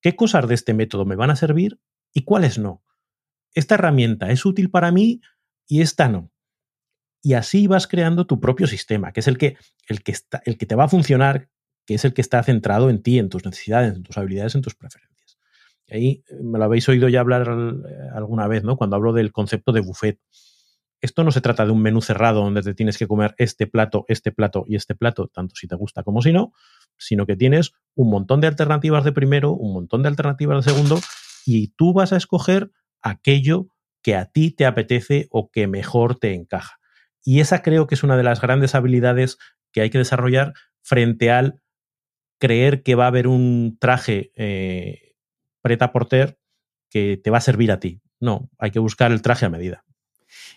¿qué 0.01 0.15
cosas 0.15 0.47
de 0.47 0.55
este 0.55 0.73
método 0.73 1.05
me 1.05 1.15
van 1.15 1.29
a 1.29 1.35
servir 1.35 1.79
y 2.11 2.23
cuáles 2.23 2.57
no? 2.57 2.83
Esta 3.53 3.75
herramienta 3.75 4.31
es 4.31 4.47
útil 4.47 4.71
para 4.71 4.91
mí 4.91 5.21
y 5.67 5.81
esta 5.81 6.09
no. 6.09 6.31
Y 7.21 7.35
así 7.35 7.67
vas 7.67 7.85
creando 7.85 8.25
tu 8.25 8.39
propio 8.39 8.65
sistema, 8.65 9.11
que 9.11 9.19
es 9.19 9.27
el 9.27 9.37
que, 9.37 9.57
el 9.87 10.01
que, 10.01 10.11
está, 10.11 10.41
el 10.45 10.57
que 10.57 10.65
te 10.65 10.73
va 10.73 10.85
a 10.85 10.89
funcionar, 10.89 11.51
que 11.85 11.93
es 11.93 12.03
el 12.03 12.15
que 12.15 12.21
está 12.21 12.41
centrado 12.41 12.89
en 12.89 13.03
ti, 13.03 13.19
en 13.19 13.29
tus 13.29 13.45
necesidades, 13.45 13.95
en 13.95 14.01
tus 14.01 14.17
habilidades, 14.17 14.55
en 14.55 14.63
tus 14.63 14.73
preferencias. 14.73 15.37
Y 15.85 15.95
ahí 15.95 16.23
eh, 16.29 16.37
me 16.41 16.57
lo 16.57 16.65
habéis 16.65 16.89
oído 16.89 17.07
ya 17.09 17.19
hablar 17.19 17.47
eh, 17.47 18.09
alguna 18.11 18.47
vez, 18.47 18.63
¿no? 18.63 18.75
Cuando 18.75 18.95
hablo 18.95 19.13
del 19.13 19.31
concepto 19.31 19.71
de 19.71 19.81
buffet. 19.81 20.19
Esto 20.99 21.23
no 21.23 21.29
se 21.29 21.41
trata 21.41 21.63
de 21.63 21.73
un 21.73 21.83
menú 21.83 22.01
cerrado 22.01 22.41
donde 22.41 22.63
te 22.63 22.73
tienes 22.73 22.97
que 22.97 23.07
comer 23.07 23.35
este 23.37 23.67
plato, 23.67 24.03
este 24.07 24.31
plato 24.31 24.65
y 24.67 24.75
este 24.77 24.95
plato, 24.95 25.27
tanto 25.27 25.55
si 25.55 25.67
te 25.67 25.75
gusta 25.75 26.01
como 26.01 26.23
si 26.23 26.33
no, 26.33 26.53
sino 26.97 27.25
que 27.25 27.35
tienes 27.35 27.73
un 27.95 28.09
montón 28.09 28.41
de 28.41 28.47
alternativas 28.47 29.03
de 29.03 29.11
primero, 29.11 29.51
un 29.51 29.73
montón 29.73 30.03
de 30.03 30.09
alternativas 30.09 30.65
de 30.65 30.71
segundo, 30.71 30.99
y 31.45 31.69
tú 31.69 31.93
vas 31.93 32.13
a 32.13 32.17
escoger 32.17 32.71
aquello 33.01 33.67
que 34.01 34.15
a 34.15 34.25
ti 34.25 34.51
te 34.51 34.65
apetece 34.65 35.27
o 35.31 35.49
que 35.51 35.67
mejor 35.67 36.17
te 36.17 36.33
encaja. 36.33 36.79
Y 37.23 37.39
esa 37.39 37.61
creo 37.61 37.87
que 37.87 37.95
es 37.95 38.03
una 38.03 38.17
de 38.17 38.23
las 38.23 38.41
grandes 38.41 38.75
habilidades 38.75 39.37
que 39.71 39.81
hay 39.81 39.89
que 39.89 39.97
desarrollar 39.97 40.53
frente 40.81 41.31
al 41.31 41.61
creer 42.39 42.83
que 42.83 42.95
va 42.95 43.05
a 43.05 43.07
haber 43.07 43.27
un 43.27 43.77
traje 43.79 44.31
eh, 44.35 45.15
preta 45.61 45.91
porter 45.91 46.39
que 46.89 47.19
te 47.21 47.29
va 47.29 47.39
a 47.39 47.41
servir 47.41 47.71
a 47.71 47.79
ti. 47.79 48.01
No, 48.19 48.49
hay 48.57 48.71
que 48.71 48.79
buscar 48.79 49.11
el 49.11 49.21
traje 49.21 49.45
a 49.45 49.49
medida. 49.49 49.83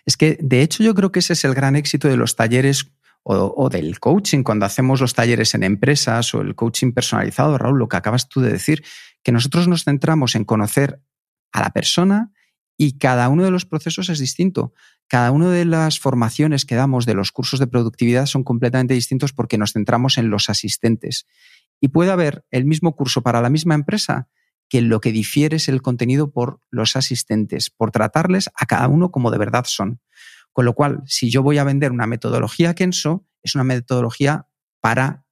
Es 0.07 0.17
que, 0.17 0.39
de 0.41 0.63
hecho, 0.63 0.83
yo 0.83 0.95
creo 0.95 1.13
que 1.13 1.21
ese 1.21 1.33
es 1.33 1.45
el 1.45 1.55
gran 1.55 1.77
éxito 1.77 2.09
de 2.09 2.17
los 2.17 2.37
talleres 2.37 2.93
o, 3.23 3.69
del 3.69 4.01
coaching, 4.01 4.43
cuando 4.43 4.67
hacemos 4.67 5.01
los 5.01 5.15
talleres 5.15 5.55
en 5.55 5.63
empresas 5.63 6.35
o 6.35 6.41
el 6.41 6.55
coaching 6.55 6.93
personalizado, 6.93 7.59
Raúl, 7.59 7.79
lo 7.79 7.89
que 7.89 7.97
acabas 7.97 8.29
tú 8.29 8.41
de 8.41 8.51
decir, 8.51 8.83
que 9.23 9.33
nosotros 9.33 9.69
nos 9.69 9.85
centramos 9.85 10.35
en 10.35 10.45
conocer 10.45 11.03
a 11.53 11.61
la 11.61 11.71
persona 11.71 12.33
y 12.77 12.99
cada 12.99 13.29
uno 13.29 13.45
de 13.45 13.51
los 13.51 13.67
procesos 13.67 14.09
es 14.09 14.19
distinto. 14.19 14.73
Cada 15.07 15.33
una 15.33 15.51
de 15.51 15.65
las 15.65 16.01
formaciones 16.01 16.65
que 16.65 16.77
damos 16.77 17.05
de 17.05 17.15
los 17.15 17.31
cursos 17.31 17.61
de 17.61 17.67
productividad 17.67 18.27
son 18.27 18.43
completamente 18.43 18.95
distintos 18.95 19.33
porque 19.33 19.59
nos 19.59 19.73
centramos 19.73 20.17
en 20.17 20.31
los 20.31 20.49
asistentes. 20.49 21.27
Y 21.81 21.89
puede 21.89 22.11
haber 22.11 22.45
el 22.51 22.65
mismo 22.65 22.97
curso 22.97 23.23
para 23.23 23.43
la 23.43 23.51
misma 23.51 23.75
empresa 23.75 24.29
que 24.69 24.81
lo 24.81 25.01
que 25.01 25.13
difiere 25.13 25.57
es 25.57 25.69
el 25.69 25.83
contenido 25.83 26.31
por 26.31 26.61
los 26.71 26.97
asistentes, 26.97 27.71
por 27.71 27.91
tratarles 27.91 28.49
a 28.55 28.67
cada 28.67 28.87
uno 28.89 29.11
como 29.11 29.31
de 29.31 29.39
verdad 29.39 29.65
son. 29.67 30.01
Con 30.53 30.65
lo 30.65 30.75
cual, 30.75 31.03
si 31.07 31.31
yo 31.31 31.43
voy 31.43 31.59
a 31.59 31.65
vender 31.65 31.93
una 31.93 32.07
metodología 32.07 32.75
Kenso, 32.75 33.27
es 33.43 33.55
una 33.55 33.65
metodología 33.65 34.47
para 34.81 35.25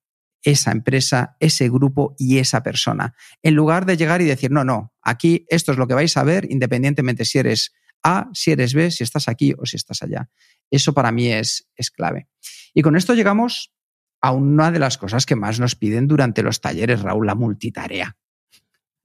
esa 0.42 0.70
empresa, 0.70 1.36
ese 1.40 1.68
grupo 1.68 2.14
y 2.18 2.38
esa 2.38 2.62
persona. 2.62 3.14
En 3.42 3.54
lugar 3.54 3.86
de 3.86 3.96
llegar 3.96 4.22
y 4.22 4.24
decir, 4.24 4.50
no, 4.50 4.64
no, 4.64 4.94
aquí 5.02 5.44
esto 5.48 5.72
es 5.72 5.78
lo 5.78 5.86
que 5.86 5.94
vais 5.94 6.16
a 6.16 6.22
ver, 6.22 6.46
independientemente 6.50 7.24
si 7.24 7.38
eres 7.38 7.74
A, 8.02 8.30
si 8.32 8.52
eres 8.52 8.74
B, 8.74 8.90
si 8.90 9.02
estás 9.02 9.28
aquí 9.28 9.54
o 9.58 9.66
si 9.66 9.76
estás 9.76 10.02
allá. 10.02 10.30
Eso 10.70 10.94
para 10.94 11.10
mí 11.10 11.28
es, 11.32 11.68
es 11.76 11.90
clave. 11.90 12.28
Y 12.72 12.82
con 12.82 12.96
esto 12.96 13.14
llegamos 13.14 13.72
a 14.20 14.32
una 14.32 14.70
de 14.70 14.78
las 14.78 14.98
cosas 14.98 15.26
que 15.26 15.36
más 15.36 15.58
nos 15.60 15.74
piden 15.74 16.06
durante 16.06 16.42
los 16.42 16.60
talleres, 16.60 17.02
Raúl, 17.02 17.26
la 17.26 17.34
multitarea. 17.34 18.16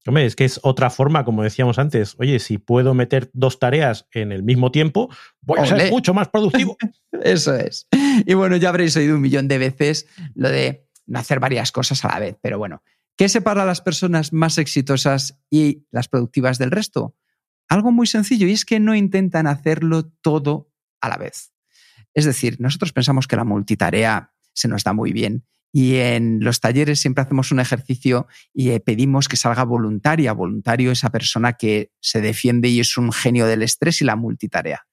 Hombre, 0.06 0.26
es 0.26 0.36
que 0.36 0.44
es 0.44 0.60
otra 0.64 0.90
forma, 0.90 1.24
como 1.24 1.44
decíamos 1.44 1.80
antes. 1.80 2.16
Oye, 2.20 2.40
si 2.40 2.58
puedo 2.58 2.94
meter 2.94 3.30
dos 3.34 3.60
tareas 3.60 4.08
en 4.12 4.32
el 4.34 4.44
mismo 4.44 4.72
tiempo, 4.72 5.10
voy 5.42 5.60
a 5.60 5.66
ser 5.66 5.90
mucho 5.92 6.14
más 6.14 6.28
productivo. 6.28 6.76
Eso 7.24 7.56
es. 7.56 7.88
Y 8.26 8.34
bueno, 8.34 8.58
ya 8.58 8.70
habréis 8.70 8.96
oído 8.98 9.16
un 9.16 9.22
millón 9.22 9.48
de 9.48 9.58
veces 9.58 10.08
lo 10.36 10.50
de 10.50 10.86
no 11.06 11.20
hacer 11.20 11.40
varias 11.40 11.72
cosas 11.72 12.04
a 12.04 12.10
la 12.10 12.20
vez. 12.20 12.38
Pero 12.42 12.58
bueno, 12.58 12.84
¿qué 13.16 13.30
separa 13.30 13.64
a 13.64 13.66
las 13.66 13.82
personas 13.82 14.34
más 14.34 14.58
exitosas 14.58 15.40
y 15.50 15.86
las 15.90 16.10
productivas 16.10 16.58
del 16.58 16.72
resto? 16.72 17.16
Algo 17.70 17.92
muy 17.92 18.08
sencillo 18.08 18.46
y 18.48 18.52
es 18.52 18.66
que 18.66 18.82
no 18.82 18.96
intentan 18.96 19.48
hacerlo 19.48 20.12
todo 20.22 20.70
a 21.00 21.08
la 21.08 21.16
vez. 21.16 21.54
Es 22.14 22.26
decir, 22.26 22.60
nosotros 22.60 22.92
pensamos 22.92 23.28
que 23.28 23.38
la 23.38 23.46
multitarea 23.46 24.34
se 24.54 24.68
nos 24.68 24.84
da 24.84 24.94
muy 24.94 25.14
bien 25.14 25.46
y 25.76 25.96
en 25.96 26.40
los 26.40 26.60
talleres 26.60 27.00
siempre 27.00 27.24
hacemos 27.24 27.52
un 27.52 27.60
ejercicio 27.60 28.28
y 28.54 28.70
eh, 28.70 28.80
pedimos 28.80 29.28
que 29.28 29.38
salga 29.38 29.64
voluntaria, 29.64 30.32
voluntario 30.32 30.92
esa 30.92 31.10
persona 31.10 31.54
que 31.54 31.92
se 32.00 32.22
defiende 32.22 32.70
y 32.70 32.80
es 32.80 32.96
un 32.96 33.12
genio 33.12 33.48
del 33.48 33.64
estrés 33.64 34.00
y 34.00 34.06
la 34.06 34.16
multitarea. 34.16 34.86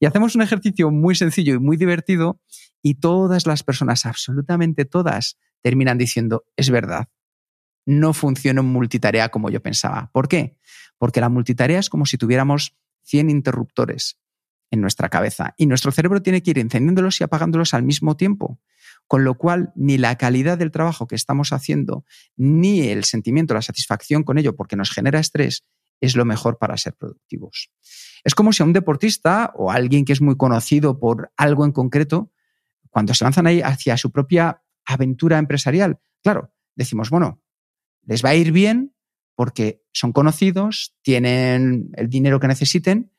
Y 0.00 0.06
hacemos 0.06 0.34
un 0.34 0.42
ejercicio 0.42 0.90
muy 0.90 1.14
sencillo 1.14 1.54
y 1.54 1.60
muy 1.60 1.76
divertido 1.76 2.40
y 2.82 2.94
todas 2.94 3.46
las 3.46 3.62
personas, 3.62 4.06
absolutamente 4.06 4.84
todas, 4.84 5.38
terminan 5.62 5.98
diciendo, 5.98 6.44
es 6.56 6.68
verdad, 6.68 7.08
no 7.86 8.12
funciona 8.12 8.60
en 8.60 8.66
multitarea 8.66 9.28
como 9.28 9.50
yo 9.50 9.62
pensaba. 9.62 10.10
¿Por 10.12 10.26
qué? 10.26 10.56
Porque 10.98 11.20
la 11.20 11.28
multitarea 11.28 11.78
es 11.78 11.88
como 11.88 12.06
si 12.06 12.18
tuviéramos 12.18 12.76
100 13.04 13.30
interruptores 13.30 14.18
en 14.72 14.80
nuestra 14.80 15.08
cabeza 15.08 15.54
y 15.56 15.66
nuestro 15.66 15.92
cerebro 15.92 16.22
tiene 16.22 16.42
que 16.42 16.50
ir 16.50 16.58
encendiéndolos 16.58 17.20
y 17.20 17.24
apagándolos 17.24 17.72
al 17.72 17.84
mismo 17.84 18.16
tiempo 18.16 18.58
con 19.06 19.24
lo 19.24 19.34
cual 19.36 19.72
ni 19.76 19.98
la 19.98 20.16
calidad 20.16 20.58
del 20.58 20.70
trabajo 20.70 21.06
que 21.06 21.14
estamos 21.14 21.52
haciendo, 21.52 22.04
ni 22.36 22.88
el 22.88 23.04
sentimiento, 23.04 23.54
la 23.54 23.62
satisfacción 23.62 24.22
con 24.22 24.38
ello, 24.38 24.56
porque 24.56 24.76
nos 24.76 24.90
genera 24.90 25.20
estrés, 25.20 25.64
es 26.00 26.16
lo 26.16 26.24
mejor 26.24 26.58
para 26.58 26.76
ser 26.76 26.94
productivos. 26.94 27.70
Es 28.24 28.34
como 28.34 28.52
si 28.52 28.62
a 28.62 28.66
un 28.66 28.72
deportista 28.72 29.52
o 29.54 29.70
alguien 29.70 30.04
que 30.04 30.12
es 30.12 30.20
muy 30.20 30.36
conocido 30.36 30.98
por 30.98 31.32
algo 31.36 31.64
en 31.64 31.72
concreto, 31.72 32.32
cuando 32.90 33.12
se 33.14 33.24
lanzan 33.24 33.46
ahí 33.46 33.60
hacia 33.60 33.96
su 33.96 34.10
propia 34.10 34.62
aventura 34.84 35.38
empresarial, 35.38 35.98
claro, 36.22 36.54
decimos, 36.74 37.10
bueno, 37.10 37.42
les 38.02 38.24
va 38.24 38.30
a 38.30 38.34
ir 38.34 38.52
bien 38.52 38.94
porque 39.34 39.82
son 39.92 40.12
conocidos, 40.12 40.94
tienen 41.02 41.90
el 41.94 42.08
dinero 42.08 42.38
que 42.38 42.48
necesiten, 42.48 43.12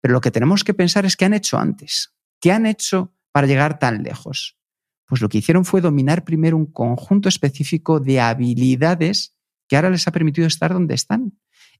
pero 0.00 0.12
lo 0.12 0.20
que 0.20 0.30
tenemos 0.30 0.64
que 0.64 0.74
pensar 0.74 1.06
es 1.06 1.16
qué 1.16 1.24
han 1.24 1.34
hecho 1.34 1.58
antes, 1.58 2.14
qué 2.40 2.52
han 2.52 2.66
hecho 2.66 3.14
para 3.32 3.46
llegar 3.46 3.78
tan 3.78 4.02
lejos. 4.02 4.58
Pues 5.06 5.20
lo 5.20 5.28
que 5.28 5.38
hicieron 5.38 5.64
fue 5.64 5.80
dominar 5.80 6.24
primero 6.24 6.56
un 6.56 6.66
conjunto 6.66 7.28
específico 7.28 8.00
de 8.00 8.20
habilidades 8.20 9.36
que 9.68 9.76
ahora 9.76 9.90
les 9.90 10.06
ha 10.08 10.12
permitido 10.12 10.46
estar 10.46 10.72
donde 10.72 10.94
están. 10.94 11.38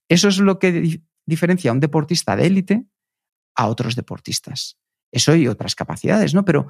Eso 0.09 0.29
es 0.29 0.39
lo 0.39 0.59
que 0.59 1.01
diferencia 1.27 1.71
a 1.71 1.75
un 1.75 1.81
deportista 1.81 2.37
de 2.37 2.47
élite 2.47 2.87
a 3.57 3.69
otros 3.69 3.97
deportistas. 3.97 4.79
Eso 5.11 5.35
y 5.37 5.47
otras 5.47 5.75
capacidades, 5.75 6.35
¿no? 6.35 6.45
Pero 6.45 6.69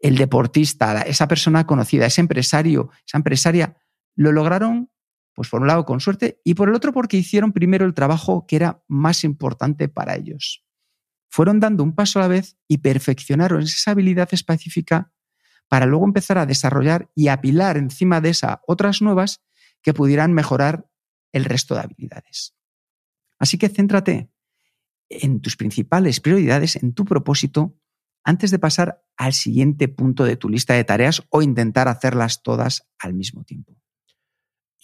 el 0.00 0.16
deportista, 0.16 1.02
esa 1.02 1.28
persona 1.28 1.66
conocida, 1.66 2.06
ese 2.06 2.20
empresario, 2.20 2.90
esa 3.06 3.18
empresaria, 3.18 3.76
lo 4.16 4.32
lograron, 4.32 4.90
pues 5.32 5.48
por 5.48 5.62
un 5.62 5.66
lado 5.66 5.84
con 5.84 6.00
suerte 6.00 6.40
y 6.44 6.54
por 6.54 6.68
el 6.68 6.74
otro 6.74 6.92
porque 6.92 7.16
hicieron 7.16 7.52
primero 7.52 7.86
el 7.86 7.94
trabajo 7.94 8.46
que 8.46 8.56
era 8.56 8.82
más 8.88 9.24
importante 9.24 9.88
para 9.88 10.16
ellos. 10.16 10.64
Fueron 11.30 11.58
dando 11.58 11.82
un 11.82 11.94
paso 11.94 12.18
a 12.18 12.22
la 12.22 12.28
vez 12.28 12.56
y 12.68 12.78
perfeccionaron 12.78 13.62
esa 13.62 13.92
habilidad 13.92 14.28
específica 14.32 15.12
para 15.68 15.86
luego 15.86 16.04
empezar 16.04 16.38
a 16.38 16.46
desarrollar 16.46 17.10
y 17.14 17.28
apilar 17.28 17.76
encima 17.76 18.20
de 18.20 18.30
esa 18.30 18.62
otras 18.66 19.02
nuevas 19.02 19.42
que 19.82 19.94
pudieran 19.94 20.32
mejorar 20.32 20.88
el 21.32 21.44
resto 21.44 21.74
de 21.74 21.80
habilidades. 21.80 22.54
Así 23.38 23.58
que 23.58 23.68
céntrate 23.68 24.30
en 25.08 25.40
tus 25.40 25.56
principales 25.56 26.20
prioridades, 26.20 26.76
en 26.76 26.94
tu 26.94 27.04
propósito, 27.04 27.76
antes 28.24 28.50
de 28.50 28.58
pasar 28.58 29.04
al 29.16 29.34
siguiente 29.34 29.88
punto 29.88 30.24
de 30.24 30.36
tu 30.36 30.48
lista 30.48 30.74
de 30.74 30.84
tareas 30.84 31.22
o 31.28 31.42
intentar 31.42 31.88
hacerlas 31.88 32.42
todas 32.42 32.88
al 32.98 33.14
mismo 33.14 33.44
tiempo. 33.44 33.76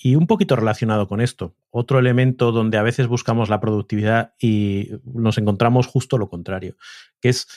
Y 0.02 0.14
un 0.14 0.26
poquito 0.26 0.56
relacionado 0.56 1.06
con 1.06 1.20
esto, 1.20 1.56
otro 1.68 1.98
elemento 1.98 2.52
donde 2.52 2.78
a 2.78 2.82
veces 2.82 3.06
buscamos 3.06 3.50
la 3.50 3.60
productividad 3.60 4.34
y 4.40 4.90
nos 5.04 5.36
encontramos 5.36 5.86
justo 5.86 6.16
lo 6.16 6.30
contrario, 6.30 6.76
que 7.20 7.28
es 7.28 7.48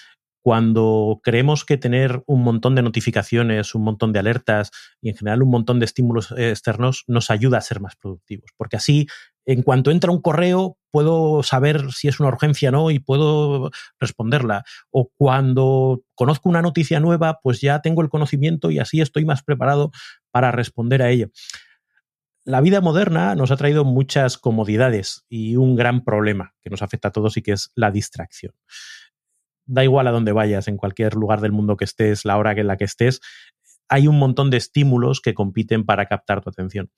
cuando 0.44 1.22
creemos 1.24 1.64
que 1.64 1.78
tener 1.78 2.22
un 2.28 2.44
montón 2.44 2.76
de 2.76 2.82
notificaciones, 2.82 3.76
un 3.76 3.84
montón 3.86 4.12
de 4.12 4.20
alertas 4.20 4.72
y 5.02 5.08
en 5.08 5.16
general 5.16 5.42
un 5.42 5.50
montón 5.50 5.80
de 5.80 5.86
estímulos 5.86 6.34
externos 6.38 7.06
nos 7.08 7.32
ayuda 7.32 7.58
a 7.58 7.62
ser 7.62 7.80
más 7.80 7.96
productivos. 7.96 8.52
Porque 8.58 8.76
así, 8.76 9.08
en 9.46 9.64
cuanto 9.64 9.90
entra 9.90 10.12
un 10.12 10.22
correo, 10.22 10.78
puedo 10.92 11.44
saber 11.44 11.94
si 11.94 12.10
es 12.10 12.20
una 12.20 12.28
urgencia 12.28 12.70
o 12.70 12.72
no 12.74 12.92
y 12.92 13.00
puedo 13.00 13.72
responderla. 14.02 14.66
O 14.92 15.10
cuando 15.16 16.04
conozco 16.14 16.50
una 16.50 16.62
noticia 16.62 17.00
nueva, 17.00 17.40
pues 17.42 17.62
ya 17.62 17.82
tengo 17.82 18.02
el 18.02 18.10
conocimiento 18.10 18.70
y 18.70 18.80
así 18.80 19.00
estoy 19.00 19.24
más 19.24 19.44
preparado 19.44 19.92
para 20.30 20.52
responder 20.52 21.04
a 21.04 21.10
ello. 21.10 21.30
La 22.44 22.60
vida 22.60 22.82
moderna 22.82 23.36
nos 23.36 23.52
ha 23.52 23.56
traído 23.56 23.86
muchas 23.86 24.38
comodidades 24.38 25.24
y 25.30 25.56
un 25.56 25.78
gran 25.78 26.04
problema 26.04 26.54
que 26.62 26.70
nos 26.70 26.82
afecta 26.82 27.08
a 27.08 27.12
todos 27.12 27.38
y 27.38 27.42
que 27.42 27.54
es 27.54 27.72
la 27.76 27.92
distracción 27.92 28.54
da 29.66 29.84
igual 29.84 30.08
a 30.08 30.12
dónde 30.12 30.32
vayas, 30.32 30.68
en 30.68 30.78
cualquier 30.78 31.16
lugar 31.16 31.42
del 31.42 31.52
mundo 31.52 31.78
que 31.78 31.86
estés, 31.86 32.26
la 32.26 32.38
hora 32.38 32.52
en 32.52 32.68
la 32.68 32.78
que 32.78 32.86
estés, 32.86 33.22
hay 33.90 34.08
un 34.08 34.18
montón 34.18 34.50
de 34.50 34.58
estímulos 34.58 35.22
que 35.22 35.34
compiten 35.34 35.86
para 35.86 36.08
captar 36.08 36.42
tu 36.42 36.50
atención. 36.50 36.92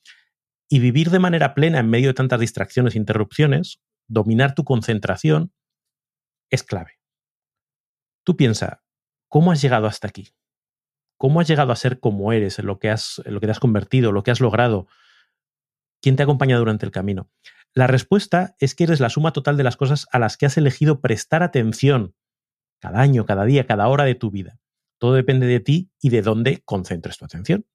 Y 0.70 0.80
vivir 0.80 1.10
de 1.10 1.20
manera 1.20 1.54
plena 1.54 1.80
en 1.80 1.90
medio 1.90 2.08
de 2.08 2.14
tantas 2.14 2.40
distracciones 2.40 2.96
e 2.96 2.98
interrupciones, 2.98 3.82
dominar 4.08 4.56
tu 4.56 4.64
concentración, 4.64 5.54
es 6.50 6.64
clave. 6.64 7.00
Tú 8.24 8.36
piensa, 8.38 8.84
¿cómo 9.28 9.52
has 9.52 9.62
llegado 9.62 9.88
hasta 9.88 10.08
aquí? 10.08 10.34
¿Cómo 11.18 11.40
has 11.40 11.48
llegado 11.48 11.72
a 11.72 11.76
ser 11.76 12.00
como 12.00 12.34
eres, 12.34 12.60
en 12.60 12.66
lo 12.66 12.80
que, 12.80 12.90
has, 12.90 13.22
lo 13.26 13.40
que 13.40 13.48
te 13.48 13.52
has 13.52 13.60
convertido, 13.60 14.12
lo 14.12 14.24
que 14.24 14.32
has 14.32 14.42
logrado? 14.42 14.88
¿Quién 16.02 16.16
te 16.16 16.24
ha 16.24 16.26
acompañado 16.26 16.60
durante 16.60 16.86
el 16.86 16.92
camino? 16.92 17.30
La 17.74 17.88
respuesta 17.88 18.56
es 18.60 18.74
que 18.74 18.86
eres 18.86 19.00
la 19.00 19.10
suma 19.10 19.34
total 19.34 19.58
de 19.58 19.64
las 19.64 19.78
cosas 19.78 20.08
a 20.12 20.20
las 20.20 20.38
que 20.38 20.46
has 20.46 20.58
elegido 20.58 21.02
prestar 21.02 21.44
atención 21.44 22.16
cada 22.80 23.00
año, 23.00 23.26
cada 23.26 23.46
día, 23.46 23.66
cada 23.66 23.88
hora 23.88 24.04
de 24.04 24.16
tu 24.16 24.32
vida. 24.32 24.60
Todo 24.98 25.14
depende 25.14 25.48
de 25.48 25.60
ti 25.60 25.92
y 26.02 26.10
de 26.10 26.22
dónde 26.22 26.62
concentres 26.66 27.18
tu 27.18 27.26
atención. 27.26 27.66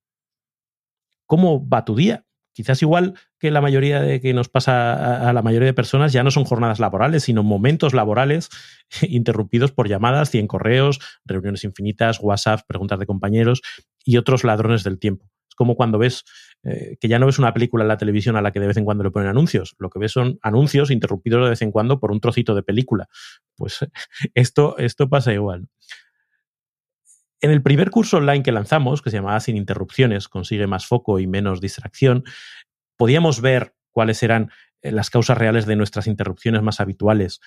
¿Cómo 1.26 1.68
va 1.68 1.84
tu 1.84 1.94
día? 1.94 2.24
Quizás 2.52 2.82
igual 2.82 3.14
que 3.38 3.50
la 3.50 3.60
mayoría 3.60 4.00
de 4.00 4.20
que 4.20 4.34
nos 4.34 4.48
pasa 4.48 5.28
a, 5.28 5.32
la 5.32 5.42
mayoría 5.42 5.66
de 5.66 5.74
personas 5.74 6.12
ya 6.12 6.24
no 6.24 6.30
son 6.30 6.44
jornadas 6.44 6.80
laborales, 6.80 7.22
sino 7.22 7.42
momentos 7.42 7.94
laborales 7.94 8.48
interrumpidos 9.02 9.72
por 9.72 9.88
llamadas, 9.88 10.30
100 10.30 10.46
correos, 10.48 10.98
reuniones 11.24 11.64
infinitas, 11.64 12.18
WhatsApp, 12.20 12.62
preguntas 12.66 12.98
de 12.98 13.06
compañeros 13.06 13.62
y 14.04 14.16
otros 14.16 14.42
ladrones 14.44 14.82
del 14.82 14.98
tiempo. 14.98 15.30
Como 15.60 15.76
cuando 15.76 15.98
ves 15.98 16.24
eh, 16.62 16.96
que 16.98 17.06
ya 17.06 17.18
no 17.18 17.26
ves 17.26 17.38
una 17.38 17.52
película 17.52 17.84
en 17.84 17.88
la 17.88 17.98
televisión 17.98 18.34
a 18.34 18.40
la 18.40 18.50
que 18.50 18.60
de 18.60 18.66
vez 18.66 18.78
en 18.78 18.86
cuando 18.86 19.04
le 19.04 19.10
ponen 19.10 19.28
anuncios, 19.28 19.76
lo 19.78 19.90
que 19.90 19.98
ves 19.98 20.10
son 20.10 20.38
anuncios 20.40 20.90
interrumpidos 20.90 21.44
de 21.44 21.50
vez 21.50 21.60
en 21.60 21.70
cuando 21.70 22.00
por 22.00 22.12
un 22.12 22.18
trocito 22.18 22.54
de 22.54 22.62
película. 22.62 23.10
Pues 23.56 23.80
esto, 24.34 24.78
esto 24.78 25.10
pasa 25.10 25.34
igual. 25.34 25.68
En 27.42 27.50
el 27.50 27.60
primer 27.60 27.90
curso 27.90 28.16
online 28.16 28.42
que 28.42 28.52
lanzamos, 28.52 29.02
que 29.02 29.10
se 29.10 29.18
llamaba 29.18 29.38
Sin 29.40 29.58
interrupciones, 29.58 30.28
consigue 30.28 30.66
más 30.66 30.86
foco 30.86 31.18
y 31.18 31.26
menos 31.26 31.60
distracción, 31.60 32.24
podíamos 32.96 33.42
ver 33.42 33.74
cuáles 33.90 34.22
eran 34.22 34.50
eh, 34.80 34.92
las 34.92 35.10
causas 35.10 35.36
reales 35.36 35.66
de 35.66 35.76
nuestras 35.76 36.06
interrupciones 36.06 36.62
más 36.62 36.80
habituales. 36.80 37.42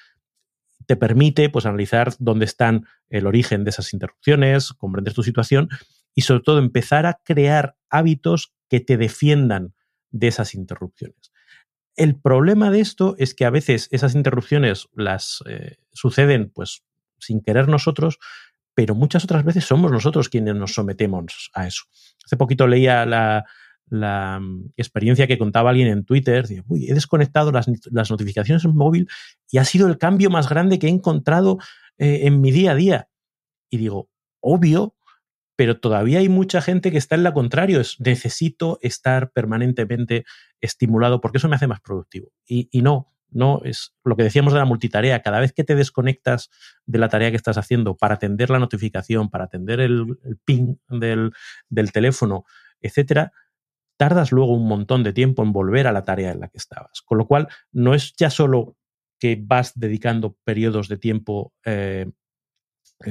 Te 0.86 0.98
permite 0.98 1.50
pues, 1.50 1.66
analizar 1.66 2.14
dónde 2.20 2.46
están 2.46 2.86
el 3.10 3.26
origen 3.26 3.64
de 3.64 3.72
esas 3.72 3.92
interrupciones, 3.92 4.72
comprender 4.74 5.16
tu 5.16 5.24
situación 5.24 5.70
y 6.16 6.22
sobre 6.22 6.44
todo 6.44 6.60
empezar 6.60 7.06
a 7.06 7.20
crear 7.24 7.76
hábitos 7.90 8.54
que 8.70 8.80
te 8.80 8.98
defiendan 8.98 9.74
de 10.12 10.28
esas 10.28 10.56
interrupciones. 10.56 11.32
El 11.96 12.20
problema 12.20 12.72
de 12.72 12.80
esto 12.80 13.16
es 13.20 13.36
que 13.36 13.46
a 13.46 13.52
veces 13.52 13.88
esas 13.92 14.16
interrupciones 14.16 14.88
las 14.94 15.44
eh, 15.48 15.78
suceden 15.92 16.52
pues 16.54 16.84
sin 17.20 17.42
querer 17.42 17.68
nosotros, 17.68 18.20
pero 18.74 18.96
muchas 18.96 19.24
otras 19.24 19.44
veces 19.44 19.66
somos 19.66 19.92
nosotros 19.92 20.30
quienes 20.30 20.56
nos 20.56 20.74
sometemos 20.74 21.52
a 21.54 21.68
eso. 21.68 21.84
Hace 22.26 22.38
poquito 22.38 22.68
leía 22.68 23.06
la, 23.06 23.46
mm, 24.40 24.72
experiencia 24.76 25.28
que 25.28 25.38
contaba 25.38 25.70
alguien 25.70 25.88
en 25.90 26.04
Twitter, 26.04 26.46
he 26.50 26.94
desconectado 26.94 27.52
las, 27.52 27.68
notificaciones 28.10 28.66
en 28.66 28.76
móvil 28.76 29.08
y 29.52 29.60
ha 29.60 29.66
sido 29.66 29.88
el 29.88 30.00
cambio 30.00 30.32
más 30.32 30.50
grande 30.50 30.80
que 30.80 30.88
he 30.88 30.92
encontrado 30.92 31.60
eh, 32.00 32.22
en 32.24 32.42
mi 32.42 32.52
día 32.52 32.72
a 32.72 32.76
día. 32.76 33.10
Y 33.70 33.78
digo, 33.78 34.10
obvio 34.40 34.96
pero 35.56 35.80
todavía 35.80 36.20
hay 36.20 36.30
mucha 36.30 36.62
gente 36.62 36.92
que 36.92 36.98
está 36.98 37.16
en 37.16 37.24
la 37.24 37.34
contrario, 37.34 37.80
es 37.80 38.00
necesito 38.00 38.80
estar 38.82 39.32
permanentemente 39.32 40.26
estimulado 40.62 41.22
porque 41.22 41.38
eso 41.38 41.50
me 41.50 41.56
hace 41.56 41.68
más 41.68 41.82
productivo. 41.82 42.32
Y, 42.46 42.70
no, 42.82 43.14
no 43.30 43.62
es 43.64 43.96
lo 44.04 44.16
que 44.16 44.24
decíamos 44.24 44.54
de 44.54 44.60
la 44.60 44.66
multitarea, 44.66 45.22
cada 45.22 45.40
vez 45.40 45.54
que 45.54 45.64
te 45.64 45.76
desconectas 45.76 46.50
de 46.86 47.00
la 47.00 47.10
tarea 47.10 47.30
que 47.30 47.38
estás 47.38 47.58
haciendo 47.58 47.96
para 47.96 48.16
atender 48.16 48.50
la 48.50 48.60
notificación, 48.60 49.30
para 49.30 49.46
atender 49.46 49.80
el, 49.80 50.18
ping 50.46 50.76
del, 50.90 51.32
del 51.70 51.92
teléfono, 51.92 52.46
etcétera, 52.82 53.32
tardas 53.98 54.32
luego 54.32 54.54
un 54.54 54.68
montón 54.68 55.04
de 55.04 55.14
tiempo 55.14 55.44
en 55.44 55.54
volver 55.54 55.88
a 55.88 55.92
la 55.92 56.04
tarea 56.04 56.32
en 56.32 56.40
la 56.40 56.48
que 56.48 56.58
estabas. 56.58 57.02
Con 57.02 57.20
lo 57.20 57.28
cual, 57.28 57.48
no 57.72 57.94
es 57.94 58.14
ya 58.18 58.30
solo 58.30 58.76
que 59.20 59.40
vas 59.42 59.80
dedicando 59.80 60.36
periodos 60.44 60.90
de 60.90 60.98
tiempo 60.98 61.54
eh, 61.64 62.12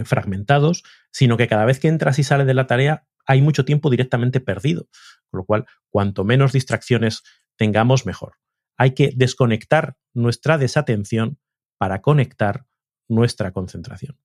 fragmentados, 0.05 0.85
sino 1.11 1.37
que 1.37 1.49
cada 1.49 1.65
vez 1.65 1.79
que 1.79 1.89
entras 1.89 2.19
y 2.19 2.25
sales 2.25 2.47
de 2.47 2.55
la 2.55 2.67
tarea 2.67 3.07
hay 3.27 3.43
mucho 3.43 3.65
tiempo 3.65 3.91
directamente 3.91 4.41
perdido. 4.41 4.89
Con 5.31 5.39
lo 5.39 5.45
cual, 5.45 5.67
cuanto 5.91 6.25
menos 6.25 6.53
distracciones 6.53 7.23
tengamos, 7.57 8.07
mejor. 8.07 8.39
Hay 8.77 8.93
que 8.93 9.13
desconectar 9.15 9.97
nuestra 10.15 10.59
desatención 10.59 11.39
para 11.79 12.01
conectar 12.01 12.67
nuestra 13.09 13.53
concentración. 13.53 14.19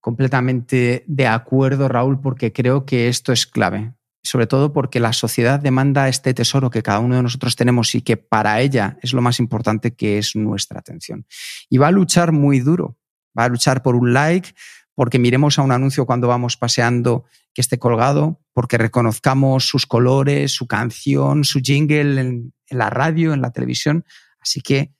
Completamente 0.00 1.04
de 1.06 1.26
acuerdo, 1.26 1.88
Raúl, 1.88 2.20
porque 2.20 2.52
creo 2.52 2.84
que 2.84 3.08
esto 3.08 3.32
es 3.32 3.46
clave. 3.46 3.94
Sobre 4.22 4.46
todo 4.46 4.72
porque 4.72 5.00
la 5.00 5.12
sociedad 5.12 5.60
demanda 5.60 6.08
este 6.08 6.32
tesoro 6.32 6.70
que 6.70 6.82
cada 6.82 6.98
uno 7.00 7.16
de 7.16 7.22
nosotros 7.22 7.56
tenemos 7.56 7.94
y 7.94 8.00
que 8.00 8.16
para 8.16 8.60
ella 8.60 8.98
es 9.02 9.12
lo 9.12 9.20
más 9.20 9.38
importante 9.38 9.94
que 9.94 10.16
es 10.16 10.34
nuestra 10.34 10.80
atención. 10.80 11.26
Y 11.68 11.76
va 11.76 11.88
a 11.88 11.90
luchar 11.90 12.32
muy 12.32 12.60
duro. 12.60 12.96
Va 13.38 13.44
a 13.44 13.48
luchar 13.48 13.82
por 13.82 13.96
un 13.96 14.12
like, 14.12 14.54
porque 14.94 15.18
miremos 15.18 15.58
a 15.58 15.62
un 15.62 15.72
anuncio 15.72 16.06
cuando 16.06 16.28
vamos 16.28 16.56
paseando 16.56 17.24
que 17.52 17.60
esté 17.60 17.78
colgado, 17.78 18.40
porque 18.52 18.78
reconozcamos 18.78 19.66
sus 19.66 19.86
colores, 19.86 20.52
su 20.52 20.66
canción, 20.66 21.44
su 21.44 21.60
jingle 21.60 22.20
en, 22.20 22.54
la 22.68 22.90
radio, 22.90 23.32
en 23.32 23.42
la 23.42 23.52
televisión. 23.52 24.04
Así 24.40 24.60
que 24.60 24.94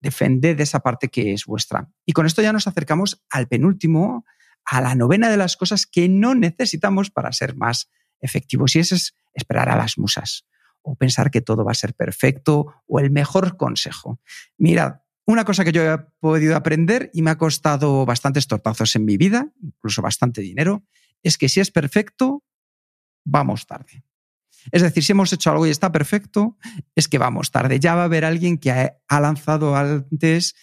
defended 0.00 0.60
esa 0.60 0.80
parte 0.80 1.08
que 1.08 1.32
es 1.32 1.46
vuestra. 1.46 1.88
Y 2.04 2.12
con 2.12 2.26
esto 2.26 2.42
ya 2.42 2.52
nos 2.52 2.66
acercamos 2.66 3.24
al 3.30 3.48
penúltimo, 3.48 4.24
a 4.64 4.80
la 4.80 4.94
novena 4.94 5.28
de 5.30 5.36
las 5.36 5.56
cosas 5.56 5.86
que 5.86 6.08
no 6.08 6.34
necesitamos 6.34 7.10
para 7.10 7.32
ser 7.32 7.56
más 7.56 7.90
efectivos. 8.20 8.74
Y 8.76 8.80
eso 8.80 8.94
es 8.94 9.16
esperar 9.34 9.68
a 9.68 9.76
las 9.76 9.98
musas 9.98 10.46
o 10.82 10.94
pensar 10.94 11.30
que 11.30 11.40
todo 11.40 11.64
va 11.64 11.72
a 11.72 11.74
ser 11.74 11.94
perfecto 11.94 12.82
o 12.86 13.00
el 13.00 13.10
mejor 13.10 13.56
consejo. 13.56 14.20
Mirad, 14.56 15.00
una 15.26 15.44
cosa 15.44 15.64
que 15.64 15.72
yo 15.72 15.82
he 15.82 15.98
podido 16.20 16.56
aprender 16.56 17.10
y 17.12 17.22
me 17.22 17.30
ha 17.30 17.38
costado 17.38 18.06
bastantes 18.06 18.46
tortazos 18.46 18.94
en 18.94 19.04
mi 19.04 19.16
vida, 19.16 19.52
incluso 19.60 20.00
bastante 20.00 20.40
dinero, 20.40 20.84
es 21.22 21.36
que 21.36 21.48
si 21.48 21.60
es 21.60 21.70
perfecto, 21.70 22.44
vamos 23.24 23.66
tarde. 23.66 24.04
Es 24.72 24.82
decir, 24.82 25.02
si 25.04 25.12
hemos 25.12 25.32
hecho 25.32 25.50
algo 25.50 25.66
y 25.66 25.70
está 25.70 25.92
perfecto, 25.92 26.56
es 26.94 27.08
que 27.08 27.18
vamos 27.18 27.50
tarde. 27.50 27.80
Ya 27.80 27.94
va 27.94 28.02
a 28.02 28.04
haber 28.06 28.24
alguien 28.24 28.58
que 28.58 28.70
ha 28.70 29.20
lanzado 29.20 29.76
antes 29.76 30.54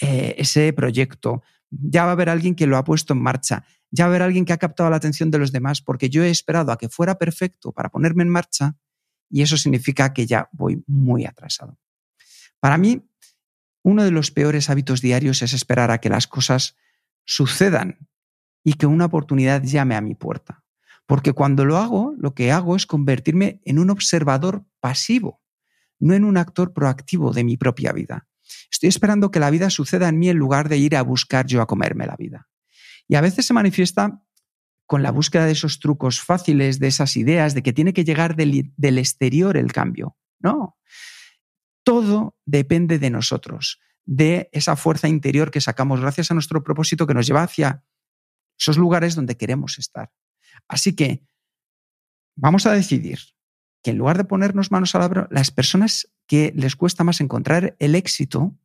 eh, 0.00 0.34
ese 0.38 0.72
proyecto. 0.72 1.42
Ya 1.70 2.04
va 2.04 2.10
a 2.10 2.12
haber 2.12 2.28
alguien 2.28 2.54
que 2.54 2.66
lo 2.66 2.76
ha 2.76 2.84
puesto 2.84 3.12
en 3.12 3.22
marcha. 3.22 3.64
Ya 3.90 4.04
va 4.04 4.08
a 4.08 4.10
haber 4.12 4.22
alguien 4.22 4.44
que 4.44 4.52
ha 4.52 4.58
captado 4.58 4.90
la 4.90 4.96
atención 4.96 5.30
de 5.30 5.38
los 5.38 5.52
demás 5.52 5.82
porque 5.82 6.10
yo 6.10 6.22
he 6.22 6.30
esperado 6.30 6.72
a 6.72 6.78
que 6.78 6.88
fuera 6.88 7.18
perfecto 7.18 7.72
para 7.72 7.88
ponerme 7.90 8.22
en 8.22 8.28
marcha 8.28 8.76
y 9.30 9.42
eso 9.42 9.56
significa 9.56 10.12
que 10.12 10.26
ya 10.26 10.48
voy 10.52 10.82
muy 10.86 11.26
atrasado. 11.26 11.78
Para 12.60 12.78
mí, 12.78 13.07
uno 13.82 14.04
de 14.04 14.10
los 14.10 14.30
peores 14.30 14.70
hábitos 14.70 15.00
diarios 15.00 15.42
es 15.42 15.52
esperar 15.52 15.90
a 15.90 15.98
que 15.98 16.08
las 16.08 16.26
cosas 16.26 16.76
sucedan 17.24 18.08
y 18.64 18.74
que 18.74 18.86
una 18.86 19.06
oportunidad 19.06 19.62
llame 19.62 19.94
a 19.94 20.00
mi 20.00 20.14
puerta. 20.14 20.64
Porque 21.06 21.32
cuando 21.32 21.64
lo 21.64 21.78
hago, 21.78 22.14
lo 22.18 22.34
que 22.34 22.52
hago 22.52 22.76
es 22.76 22.86
convertirme 22.86 23.60
en 23.64 23.78
un 23.78 23.90
observador 23.90 24.66
pasivo, 24.80 25.42
no 25.98 26.14
en 26.14 26.24
un 26.24 26.36
actor 26.36 26.74
proactivo 26.74 27.32
de 27.32 27.44
mi 27.44 27.56
propia 27.56 27.92
vida. 27.92 28.28
Estoy 28.70 28.88
esperando 28.88 29.30
que 29.30 29.40
la 29.40 29.50
vida 29.50 29.70
suceda 29.70 30.08
en 30.08 30.18
mí 30.18 30.28
en 30.28 30.36
lugar 30.36 30.68
de 30.68 30.76
ir 30.76 30.96
a 30.96 31.02
buscar 31.02 31.46
yo 31.46 31.62
a 31.62 31.66
comerme 31.66 32.06
la 32.06 32.16
vida. 32.16 32.48
Y 33.06 33.14
a 33.14 33.20
veces 33.20 33.46
se 33.46 33.54
manifiesta 33.54 34.22
con 34.86 35.02
la 35.02 35.10
búsqueda 35.10 35.46
de 35.46 35.52
esos 35.52 35.80
trucos 35.80 36.20
fáciles, 36.20 36.78
de 36.78 36.88
esas 36.88 37.16
ideas, 37.16 37.54
de 37.54 37.62
que 37.62 37.72
tiene 37.72 37.92
que 37.92 38.04
llegar 38.04 38.36
del, 38.36 38.72
del 38.76 38.98
exterior 38.98 39.56
el 39.56 39.72
cambio. 39.72 40.16
No, 40.40 40.78
todo 41.82 42.36
depende 42.44 42.98
de 42.98 43.10
nosotros, 43.10 43.80
de 44.04 44.48
esa 44.52 44.76
fuerza 44.76 45.08
interior 45.08 45.50
que 45.50 45.60
sacamos 45.60 46.00
gracias 46.00 46.30
a 46.30 46.34
nuestro 46.34 46.62
propósito 46.62 47.06
que 47.06 47.14
nos 47.14 47.26
lleva 47.26 47.42
hacia 47.42 47.84
esos 48.58 48.78
lugares 48.78 49.14
donde 49.14 49.36
queremos 49.36 49.78
estar. 49.78 50.12
Así 50.66 50.94
que 50.94 51.24
vamos 52.36 52.66
a 52.66 52.72
decidir 52.72 53.18
que 53.82 53.90
en 53.90 53.98
lugar 53.98 54.16
de 54.16 54.24
ponernos 54.24 54.70
manos 54.70 54.94
a 54.94 54.98
la 54.98 55.06
obra, 55.06 55.28
las 55.30 55.50
personas 55.50 56.12
que 56.26 56.52
les 56.56 56.76
cuesta 56.76 57.04
más 57.04 57.20
encontrar 57.20 57.76
el 57.78 57.94
éxito, 57.94 58.58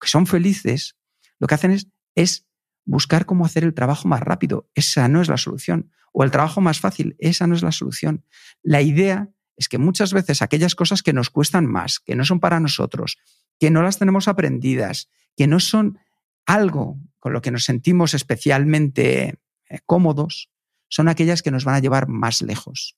que 0.00 0.08
son 0.08 0.26
felices, 0.26 0.96
lo 1.38 1.46
que 1.46 1.54
hacen 1.54 1.70
es, 1.70 1.88
es 2.14 2.46
buscar 2.84 3.26
cómo 3.26 3.46
hacer 3.46 3.64
el 3.64 3.74
trabajo 3.74 4.08
más 4.08 4.20
rápido. 4.20 4.70
Esa 4.74 5.08
no 5.08 5.22
es 5.22 5.28
la 5.28 5.36
solución. 5.36 5.90
O 6.12 6.24
el 6.24 6.30
trabajo 6.30 6.60
más 6.60 6.80
fácil. 6.80 7.16
Esa 7.18 7.46
no 7.46 7.54
es 7.54 7.62
la 7.62 7.72
solución. 7.72 8.24
La 8.62 8.82
idea 8.82 9.30
es 9.60 9.68
que 9.68 9.76
muchas 9.76 10.14
veces 10.14 10.40
aquellas 10.40 10.74
cosas 10.74 11.02
que 11.02 11.12
nos 11.12 11.28
cuestan 11.28 11.66
más, 11.66 12.00
que 12.00 12.16
no 12.16 12.24
son 12.24 12.40
para 12.40 12.60
nosotros, 12.60 13.18
que 13.58 13.70
no 13.70 13.82
las 13.82 13.98
tenemos 13.98 14.26
aprendidas, 14.26 15.10
que 15.36 15.46
no 15.46 15.60
son 15.60 15.98
algo 16.46 16.98
con 17.18 17.34
lo 17.34 17.42
que 17.42 17.50
nos 17.50 17.64
sentimos 17.64 18.14
especialmente 18.14 19.38
eh, 19.68 19.80
cómodos, 19.84 20.48
son 20.88 21.08
aquellas 21.08 21.42
que 21.42 21.50
nos 21.50 21.66
van 21.66 21.74
a 21.74 21.80
llevar 21.80 22.08
más 22.08 22.40
lejos. 22.40 22.96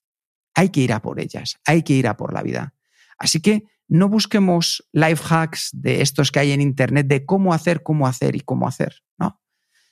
Hay 0.55 0.69
que 0.69 0.83
ir 0.83 0.93
a 0.93 1.03
por 1.03 1.19
ellas, 1.19 1.59
hay 1.67 1.83
que 1.83 1.95
ir 1.95 2.07
a 2.07 2.17
por 2.17 2.33
la 2.33 2.45
vida. 2.45 2.75
Así 3.19 3.41
que 3.41 3.65
no 3.89 4.09
busquemos 4.09 4.89
life 4.93 5.25
hacks 5.29 5.71
de 5.73 6.01
estos 6.01 6.31
que 6.31 6.39
hay 6.39 6.53
en 6.53 6.61
Internet 6.61 7.09
de 7.09 7.27
cómo 7.27 7.55
hacer, 7.55 7.83
cómo 7.83 8.07
hacer 8.07 8.37
y 8.37 8.41
cómo 8.41 8.69
hacer. 8.69 9.03
No. 9.19 9.43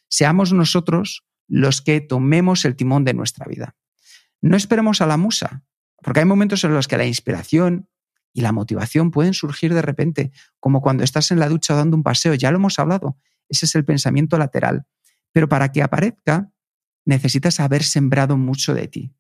Seamos 0.09 0.53
nosotros 0.53 1.27
los 1.49 1.83
que 1.83 2.01
tomemos 2.01 2.65
el 2.65 2.77
timón 2.77 3.05
de 3.05 3.15
nuestra 3.15 3.47
vida. 3.47 3.75
No 4.41 4.57
esperemos 4.57 5.01
a 5.01 5.07
la 5.07 5.17
musa, 5.17 5.65
porque 6.03 6.21
hay 6.21 6.27
momentos 6.27 6.65
en 6.65 6.75
los 6.75 6.89
que 6.89 6.97
la 6.97 7.07
inspiración 7.07 7.89
y 8.33 8.43
la 8.43 8.53
motivación 8.53 9.11
pueden 9.11 9.35
surgir 9.35 9.75
de 9.75 9.83
repente, 9.83 10.33
como 10.59 10.81
cuando 10.81 11.05
estás 11.05 11.31
en 11.31 11.39
la 11.39 11.49
ducha 11.49 11.75
dando 11.75 11.97
un 11.97 12.03
paseo, 12.03 12.35
ya 12.35 12.51
lo 12.51 12.59
hemos 12.59 12.79
hablado, 12.79 13.19
ese 13.49 13.67
es 13.67 13.75
el 13.75 13.85
pensamiento 13.85 14.39
lateral. 14.39 14.87
Pero 15.33 15.49
para 15.49 15.73
que 15.73 15.83
aparezca, 15.83 16.53
necesitas 17.05 17.61
haber 17.61 17.83
sembrado 17.83 18.37
mucho 18.37 18.75
de 18.75 18.89
ti. 18.89 19.15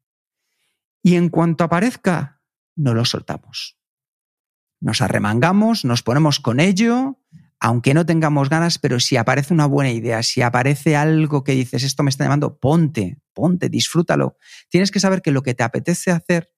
Y 1.02 1.16
en 1.16 1.28
cuanto 1.28 1.64
aparezca, 1.64 2.40
no 2.76 2.94
lo 2.94 3.04
soltamos. 3.04 3.78
Nos 4.80 5.02
arremangamos, 5.02 5.84
nos 5.84 6.02
ponemos 6.02 6.40
con 6.40 6.60
ello, 6.60 7.18
aunque 7.58 7.92
no 7.92 8.06
tengamos 8.06 8.48
ganas, 8.48 8.78
pero 8.78 9.00
si 9.00 9.16
aparece 9.16 9.52
una 9.52 9.66
buena 9.66 9.90
idea, 9.90 10.22
si 10.22 10.40
aparece 10.40 10.96
algo 10.96 11.44
que 11.44 11.52
dices, 11.52 11.82
esto 11.82 12.02
me 12.02 12.10
está 12.10 12.24
llamando, 12.24 12.58
ponte, 12.58 13.20
ponte, 13.34 13.68
disfrútalo. 13.68 14.36
Tienes 14.70 14.90
que 14.90 15.00
saber 15.00 15.20
que 15.20 15.30
lo 15.30 15.42
que 15.42 15.54
te 15.54 15.62
apetece 15.62 16.10
hacer 16.10 16.50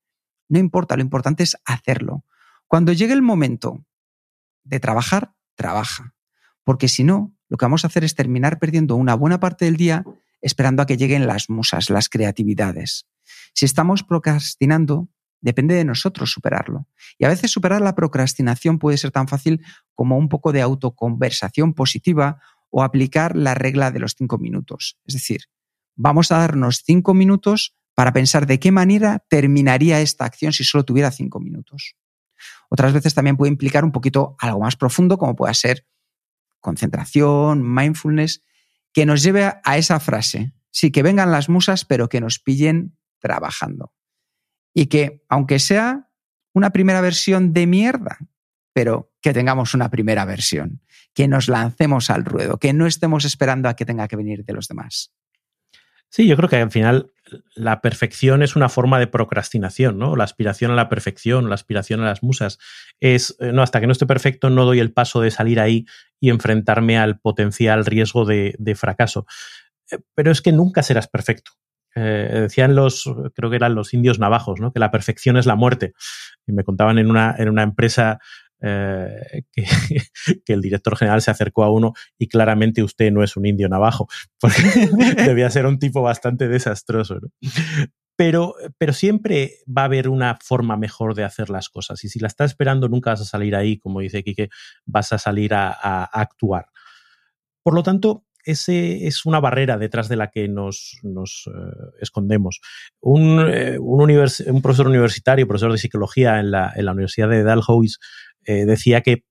no 0.48 0.58
importa, 0.58 0.96
lo 0.96 1.02
importante 1.02 1.42
es 1.42 1.56
hacerlo. 1.64 2.24
Cuando 2.66 2.92
llegue 2.92 3.12
el 3.12 3.22
momento 3.22 3.84
de 4.64 4.80
trabajar, 4.80 5.34
trabaja. 5.54 6.14
Porque 6.64 6.88
si 6.88 7.04
no, 7.04 7.34
lo 7.48 7.56
que 7.56 7.64
vamos 7.64 7.84
a 7.84 7.88
hacer 7.88 8.04
es 8.04 8.14
terminar 8.14 8.58
perdiendo 8.58 8.96
una 8.96 9.14
buena 9.14 9.40
parte 9.40 9.64
del 9.64 9.76
día 9.76 10.04
esperando 10.40 10.82
a 10.82 10.86
que 10.86 10.96
lleguen 10.96 11.26
las 11.26 11.48
musas, 11.48 11.88
las 11.88 12.08
creatividades. 12.08 13.06
Si 13.54 13.64
estamos 13.64 14.02
procrastinando, 14.02 15.08
depende 15.40 15.74
de 15.74 15.84
nosotros 15.84 16.32
superarlo. 16.32 16.88
Y 17.18 17.24
a 17.24 17.28
veces 17.28 17.50
superar 17.50 17.80
la 17.80 17.94
procrastinación 17.94 18.78
puede 18.78 18.96
ser 18.96 19.10
tan 19.10 19.28
fácil 19.28 19.64
como 19.94 20.16
un 20.18 20.28
poco 20.28 20.52
de 20.52 20.62
autoconversación 20.62 21.74
positiva 21.74 22.40
o 22.70 22.82
aplicar 22.82 23.36
la 23.36 23.54
regla 23.54 23.90
de 23.90 24.00
los 24.00 24.14
cinco 24.16 24.38
minutos. 24.38 24.98
Es 25.04 25.14
decir, 25.14 25.42
vamos 25.94 26.32
a 26.32 26.38
darnos 26.38 26.82
cinco 26.84 27.14
minutos 27.14 27.76
para 27.94 28.12
pensar 28.12 28.46
de 28.46 28.58
qué 28.58 28.72
manera 28.72 29.24
terminaría 29.28 30.00
esta 30.00 30.24
acción 30.24 30.52
si 30.52 30.64
solo 30.64 30.84
tuviera 30.84 31.10
cinco 31.10 31.40
minutos. 31.40 31.96
Otras 32.68 32.92
veces 32.92 33.14
también 33.14 33.36
puede 33.36 33.52
implicar 33.52 33.84
un 33.84 33.92
poquito 33.92 34.36
algo 34.38 34.60
más 34.60 34.76
profundo, 34.76 35.18
como 35.18 35.36
pueda 35.36 35.52
ser 35.54 35.86
concentración, 36.60 37.62
mindfulness, 37.62 38.42
que 38.92 39.04
nos 39.04 39.22
lleve 39.22 39.44
a 39.62 39.76
esa 39.76 40.00
frase. 40.00 40.54
Sí, 40.70 40.90
que 40.90 41.02
vengan 41.02 41.30
las 41.30 41.48
musas, 41.48 41.84
pero 41.84 42.08
que 42.08 42.20
nos 42.20 42.38
pillen 42.38 42.96
trabajando. 43.18 43.92
Y 44.72 44.86
que, 44.86 45.22
aunque 45.28 45.58
sea 45.58 46.08
una 46.54 46.70
primera 46.70 47.00
versión 47.00 47.52
de 47.52 47.66
mierda, 47.66 48.18
pero 48.72 49.12
que 49.20 49.34
tengamos 49.34 49.74
una 49.74 49.90
primera 49.90 50.24
versión, 50.24 50.80
que 51.12 51.28
nos 51.28 51.48
lancemos 51.48 52.10
al 52.10 52.24
ruedo, 52.24 52.58
que 52.58 52.72
no 52.72 52.86
estemos 52.86 53.24
esperando 53.24 53.68
a 53.68 53.76
que 53.76 53.84
tenga 53.84 54.08
que 54.08 54.16
venir 54.16 54.44
de 54.44 54.52
los 54.54 54.68
demás. 54.68 55.12
Sí, 56.12 56.26
yo 56.26 56.36
creo 56.36 56.46
que 56.46 56.56
al 56.56 56.70
final 56.70 57.10
la 57.54 57.80
perfección 57.80 58.42
es 58.42 58.54
una 58.54 58.68
forma 58.68 58.98
de 58.98 59.06
procrastinación, 59.06 59.98
¿no? 59.98 60.14
La 60.14 60.24
aspiración 60.24 60.70
a 60.70 60.74
la 60.74 60.90
perfección, 60.90 61.48
la 61.48 61.54
aspiración 61.54 62.02
a 62.02 62.04
las 62.04 62.22
musas. 62.22 62.58
Es, 63.00 63.34
eh, 63.40 63.50
no, 63.50 63.62
hasta 63.62 63.80
que 63.80 63.86
no 63.86 63.92
esté 63.92 64.04
perfecto 64.04 64.50
no 64.50 64.66
doy 64.66 64.78
el 64.78 64.92
paso 64.92 65.22
de 65.22 65.30
salir 65.30 65.58
ahí 65.58 65.86
y 66.20 66.28
enfrentarme 66.28 66.98
al 66.98 67.18
potencial 67.18 67.86
riesgo 67.86 68.26
de, 68.26 68.74
fracaso. 68.76 69.24
Eh, 69.90 70.00
pero 70.14 70.30
es 70.30 70.42
que 70.42 70.52
nunca 70.52 70.82
serás 70.82 71.08
perfecto. 71.08 71.52
eh, 71.94 72.40
decían 72.42 72.74
los, 72.74 73.04
creo 73.34 73.48
que 73.48 73.56
eran 73.56 73.74
los 73.74 73.94
indios 73.94 74.18
navajos, 74.18 74.60
¿no? 74.60 74.70
que 74.70 74.80
la 74.80 74.90
perfección 74.90 75.38
es 75.38 75.46
la 75.46 75.56
muerte. 75.56 75.94
Me 76.44 76.62
contaban 76.62 76.98
en 76.98 77.08
una, 77.08 77.34
en 77.38 77.48
una 77.48 77.62
empresa 77.62 78.18
eh, 78.62 79.42
que, 79.52 79.64
que, 80.44 80.52
el 80.52 80.62
director 80.62 80.96
general 80.96 81.20
se 81.20 81.30
acercó 81.30 81.64
a 81.64 81.70
uno 81.70 81.94
y 82.18 82.28
claramente 82.28 82.82
usted 82.82 83.10
no 83.10 83.22
es 83.22 83.36
un 83.36 83.46
indio 83.46 83.68
navajo, 83.68 84.08
porque 84.40 84.62
debía 85.26 85.50
ser 85.50 85.66
un 85.66 85.78
tipo 85.78 86.02
bastante 86.02 86.48
desastroso. 86.48 87.18
¿no? 87.20 87.28
Pero, 88.16 88.54
pero 88.78 88.92
siempre 88.92 89.54
va 89.66 89.82
a 89.82 89.86
haber 89.86 90.08
una 90.08 90.38
forma 90.40 90.76
mejor 90.76 91.14
de 91.14 91.24
hacer 91.24 91.50
las 91.50 91.68
cosas. 91.68 92.04
Y 92.04 92.08
si 92.08 92.20
la 92.20 92.28
estás 92.28 92.52
esperando, 92.52 92.88
nunca 92.88 93.10
vas 93.10 93.22
a 93.22 93.24
salir 93.24 93.56
ahí, 93.56 93.78
como 93.78 94.00
dice 94.00 94.22
Quique, 94.22 94.48
vas 94.84 95.12
a 95.12 95.18
salir 95.18 95.54
a, 95.54 95.70
a, 95.70 96.04
a 96.04 96.20
actuar. 96.20 96.66
Por 97.64 97.74
lo 97.74 97.82
tanto, 97.82 98.24
ese 98.44 99.06
es 99.06 99.24
una 99.24 99.40
barrera 99.40 99.78
detrás 99.78 100.08
de 100.08 100.16
la 100.16 100.30
que 100.30 100.48
nos, 100.48 100.98
nos 101.02 101.46
uh, 101.46 101.92
escondemos. 102.00 102.60
Un, 103.00 103.40
eh, 103.48 103.78
un, 103.78 104.62
profesor 104.62 104.88
universitario, 104.88 105.46
profesor 105.46 105.72
de 105.72 105.78
psicología 105.78 106.40
en 106.40 106.50
la, 106.50 106.72
en 106.74 106.84
la 106.84 106.92
Universidad 106.92 107.28
de 107.28 107.42
Dalhousie, 107.42 107.96
eh, 108.46 108.64
decía 108.64 109.00
que 109.00 109.24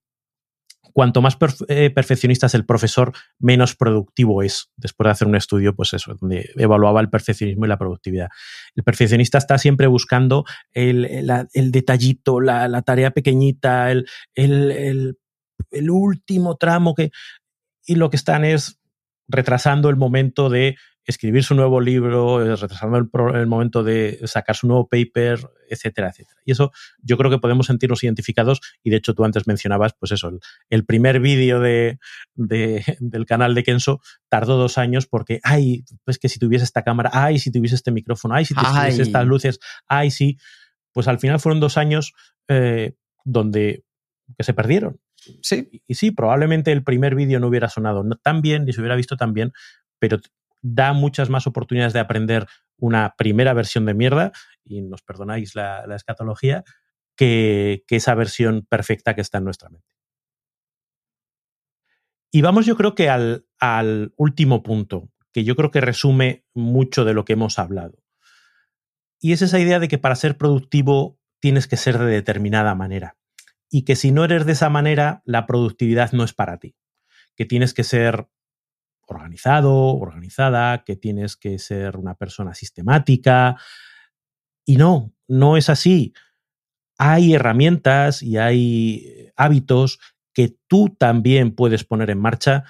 cuanto 0.92 1.22
más 1.22 1.36
eh, 1.68 1.90
perfeccionista 1.90 2.46
es 2.46 2.54
el 2.54 2.66
profesor, 2.66 3.12
menos 3.38 3.74
productivo 3.74 4.42
es. 4.42 4.70
Después 4.76 5.06
de 5.06 5.10
hacer 5.10 5.28
un 5.28 5.36
estudio, 5.36 5.74
pues 5.74 5.92
eso, 5.94 6.14
donde 6.20 6.50
evaluaba 6.56 7.00
el 7.00 7.08
perfeccionismo 7.08 7.64
y 7.64 7.68
la 7.68 7.78
productividad. 7.78 8.28
El 8.74 8.84
perfeccionista 8.84 9.38
está 9.38 9.58
siempre 9.58 9.86
buscando 9.86 10.44
el, 10.72 11.28
el 11.52 11.72
detallito, 11.72 12.40
la, 12.40 12.68
la, 12.68 12.82
tarea 12.82 13.12
pequeñita, 13.12 13.90
el, 13.90 14.06
el, 14.34 15.16
el 15.70 15.90
último 15.90 16.56
tramo 16.56 16.94
que... 16.94 17.10
Y 17.84 17.96
lo 17.96 18.10
que 18.10 18.16
están 18.16 18.44
es 18.44 18.78
retrasando 19.28 19.88
el 19.88 19.96
momento 19.96 20.50
de 20.50 20.76
escribir 21.04 21.42
su 21.42 21.54
nuevo 21.54 21.80
libro, 21.80 22.44
eh, 22.44 22.56
retrasando 22.56 22.96
el, 22.96 23.08
el, 23.34 23.46
momento 23.46 23.82
de 23.82 24.20
sacar 24.24 24.54
su 24.54 24.68
nuevo 24.68 24.88
paper, 24.88 25.40
etcétera, 25.68 26.10
etcétera. 26.10 26.40
Y 26.44 26.52
eso 26.52 26.72
yo 27.02 27.16
creo 27.16 27.30
que 27.30 27.38
podemos 27.38 27.66
sentirnos 27.66 28.04
identificados 28.04 28.60
y 28.82 28.90
de 28.90 28.96
hecho 28.96 29.14
tú 29.14 29.24
antes 29.24 29.46
mencionabas, 29.46 29.94
pues 29.98 30.12
eso, 30.12 30.28
el, 30.28 30.40
el 30.70 30.84
primer 30.84 31.20
vídeo 31.20 31.60
de, 31.60 31.98
de, 32.34 32.84
del 33.00 33.26
canal 33.26 33.54
de 33.54 33.64
Kenso 33.64 34.00
tardó 34.28 34.56
dos 34.56 34.78
años 34.78 35.06
porque, 35.06 35.40
ay, 35.42 35.84
pues 36.04 36.18
que 36.18 36.28
si 36.28 36.38
tuviese 36.38 36.64
esta 36.64 36.82
cámara, 36.82 37.10
ay, 37.12 37.38
si 37.38 37.50
tuviese 37.50 37.74
este 37.74 37.90
micrófono, 37.90 38.34
ay, 38.34 38.44
si 38.44 38.54
tuviese 38.54 39.02
estas 39.02 39.26
luces, 39.26 39.58
ay, 39.88 40.10
sí, 40.10 40.38
pues 40.92 41.08
al 41.08 41.18
final 41.18 41.40
fueron 41.40 41.60
dos 41.60 41.76
años 41.76 42.12
eh, 42.48 42.94
donde 43.24 43.84
que 44.36 44.44
se 44.44 44.54
perdieron. 44.54 45.00
Sí. 45.42 45.68
Y, 45.70 45.82
y 45.86 45.94
sí, 45.94 46.10
probablemente 46.10 46.72
el 46.72 46.84
primer 46.84 47.14
vídeo 47.14 47.40
no 47.40 47.48
hubiera 47.48 47.68
sonado 47.68 48.04
tan 48.22 48.40
bien 48.40 48.64
ni 48.64 48.72
se 48.72 48.80
hubiera 48.80 48.96
visto 48.96 49.16
tan 49.16 49.32
bien, 49.32 49.52
pero 49.98 50.18
da 50.62 50.92
muchas 50.92 51.28
más 51.28 51.46
oportunidades 51.46 51.92
de 51.92 52.00
aprender 52.00 52.46
una 52.78 53.14
primera 53.16 53.52
versión 53.52 53.84
de 53.84 53.94
mierda, 53.94 54.32
y 54.64 54.82
nos 54.82 55.02
perdonáis 55.02 55.54
la, 55.54 55.84
escatología, 55.94 56.64
que, 57.16 57.84
que, 57.86 57.96
esa 57.96 58.14
versión 58.14 58.66
perfecta 58.68 59.14
que 59.14 59.20
está 59.20 59.38
en 59.38 59.44
nuestra 59.44 59.68
mente. 59.68 59.86
Y 62.32 62.40
vamos 62.40 62.64
yo 62.64 62.76
creo 62.76 62.94
que 62.94 63.10
al, 63.10 63.46
al 63.60 64.14
último 64.16 64.62
punto, 64.62 65.10
que 65.32 65.44
yo 65.44 65.54
creo 65.54 65.70
que 65.70 65.80
resume 65.80 66.44
mucho 66.54 67.04
de 67.04 67.14
lo 67.14 67.24
que 67.24 67.34
hemos 67.34 67.58
hablado. 67.58 68.02
Y 69.20 69.32
es 69.32 69.42
esa 69.42 69.60
idea 69.60 69.78
de 69.78 69.88
que 69.88 69.98
para 69.98 70.16
ser 70.16 70.36
productivo 70.36 71.20
tienes 71.40 71.68
que 71.68 71.76
ser 71.76 71.98
de 71.98 72.06
determinada 72.06 72.74
manera. 72.74 73.16
Y 73.70 73.84
que 73.84 73.96
si 73.96 74.12
no 74.12 74.24
eres 74.24 74.46
de 74.46 74.52
esa 74.52 74.68
manera, 74.68 75.22
la 75.24 75.46
productividad 75.46 76.12
no 76.12 76.24
es 76.24 76.32
para 76.32 76.58
ti. 76.58 76.74
Que 77.36 77.44
tienes 77.44 77.74
que 77.74 77.84
ser 77.84 78.28
organizado, 79.06 79.96
organizada, 79.96 80.84
que 80.84 80.96
tienes 80.96 81.36
que 81.36 81.58
ser 81.58 81.96
una 81.96 82.14
persona 82.14 82.54
sistemática. 82.54 83.56
Y 84.64 84.76
no, 84.76 85.12
no 85.28 85.56
es 85.56 85.68
así. 85.68 86.12
Hay 86.98 87.34
herramientas 87.34 88.22
y 88.22 88.36
hay 88.36 89.30
hábitos 89.36 89.98
que 90.32 90.56
tú 90.68 90.94
también 90.98 91.54
puedes 91.54 91.84
poner 91.84 92.10
en 92.10 92.18
marcha 92.18 92.64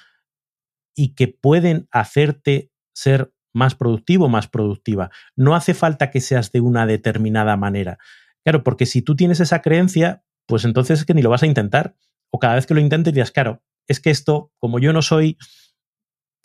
y 0.94 1.14
que 1.14 1.28
pueden 1.28 1.88
hacerte 1.90 2.70
ser 2.94 3.32
más 3.54 3.74
productivo, 3.74 4.28
más 4.28 4.48
productiva. 4.48 5.10
No 5.36 5.54
hace 5.54 5.74
falta 5.74 6.10
que 6.10 6.20
seas 6.20 6.52
de 6.52 6.60
una 6.60 6.86
determinada 6.86 7.56
manera. 7.56 7.98
Claro, 8.44 8.64
porque 8.64 8.86
si 8.86 9.02
tú 9.02 9.14
tienes 9.14 9.40
esa 9.40 9.62
creencia, 9.62 10.24
pues 10.46 10.64
entonces 10.64 11.00
es 11.00 11.04
que 11.04 11.14
ni 11.14 11.22
lo 11.22 11.30
vas 11.30 11.42
a 11.42 11.46
intentar. 11.46 11.94
O 12.30 12.38
cada 12.38 12.54
vez 12.54 12.66
que 12.66 12.74
lo 12.74 12.80
intentes 12.80 13.12
dirás, 13.12 13.30
claro, 13.30 13.62
es 13.86 14.00
que 14.00 14.10
esto, 14.10 14.52
como 14.58 14.78
yo 14.78 14.92
no 14.92 15.02
soy 15.02 15.36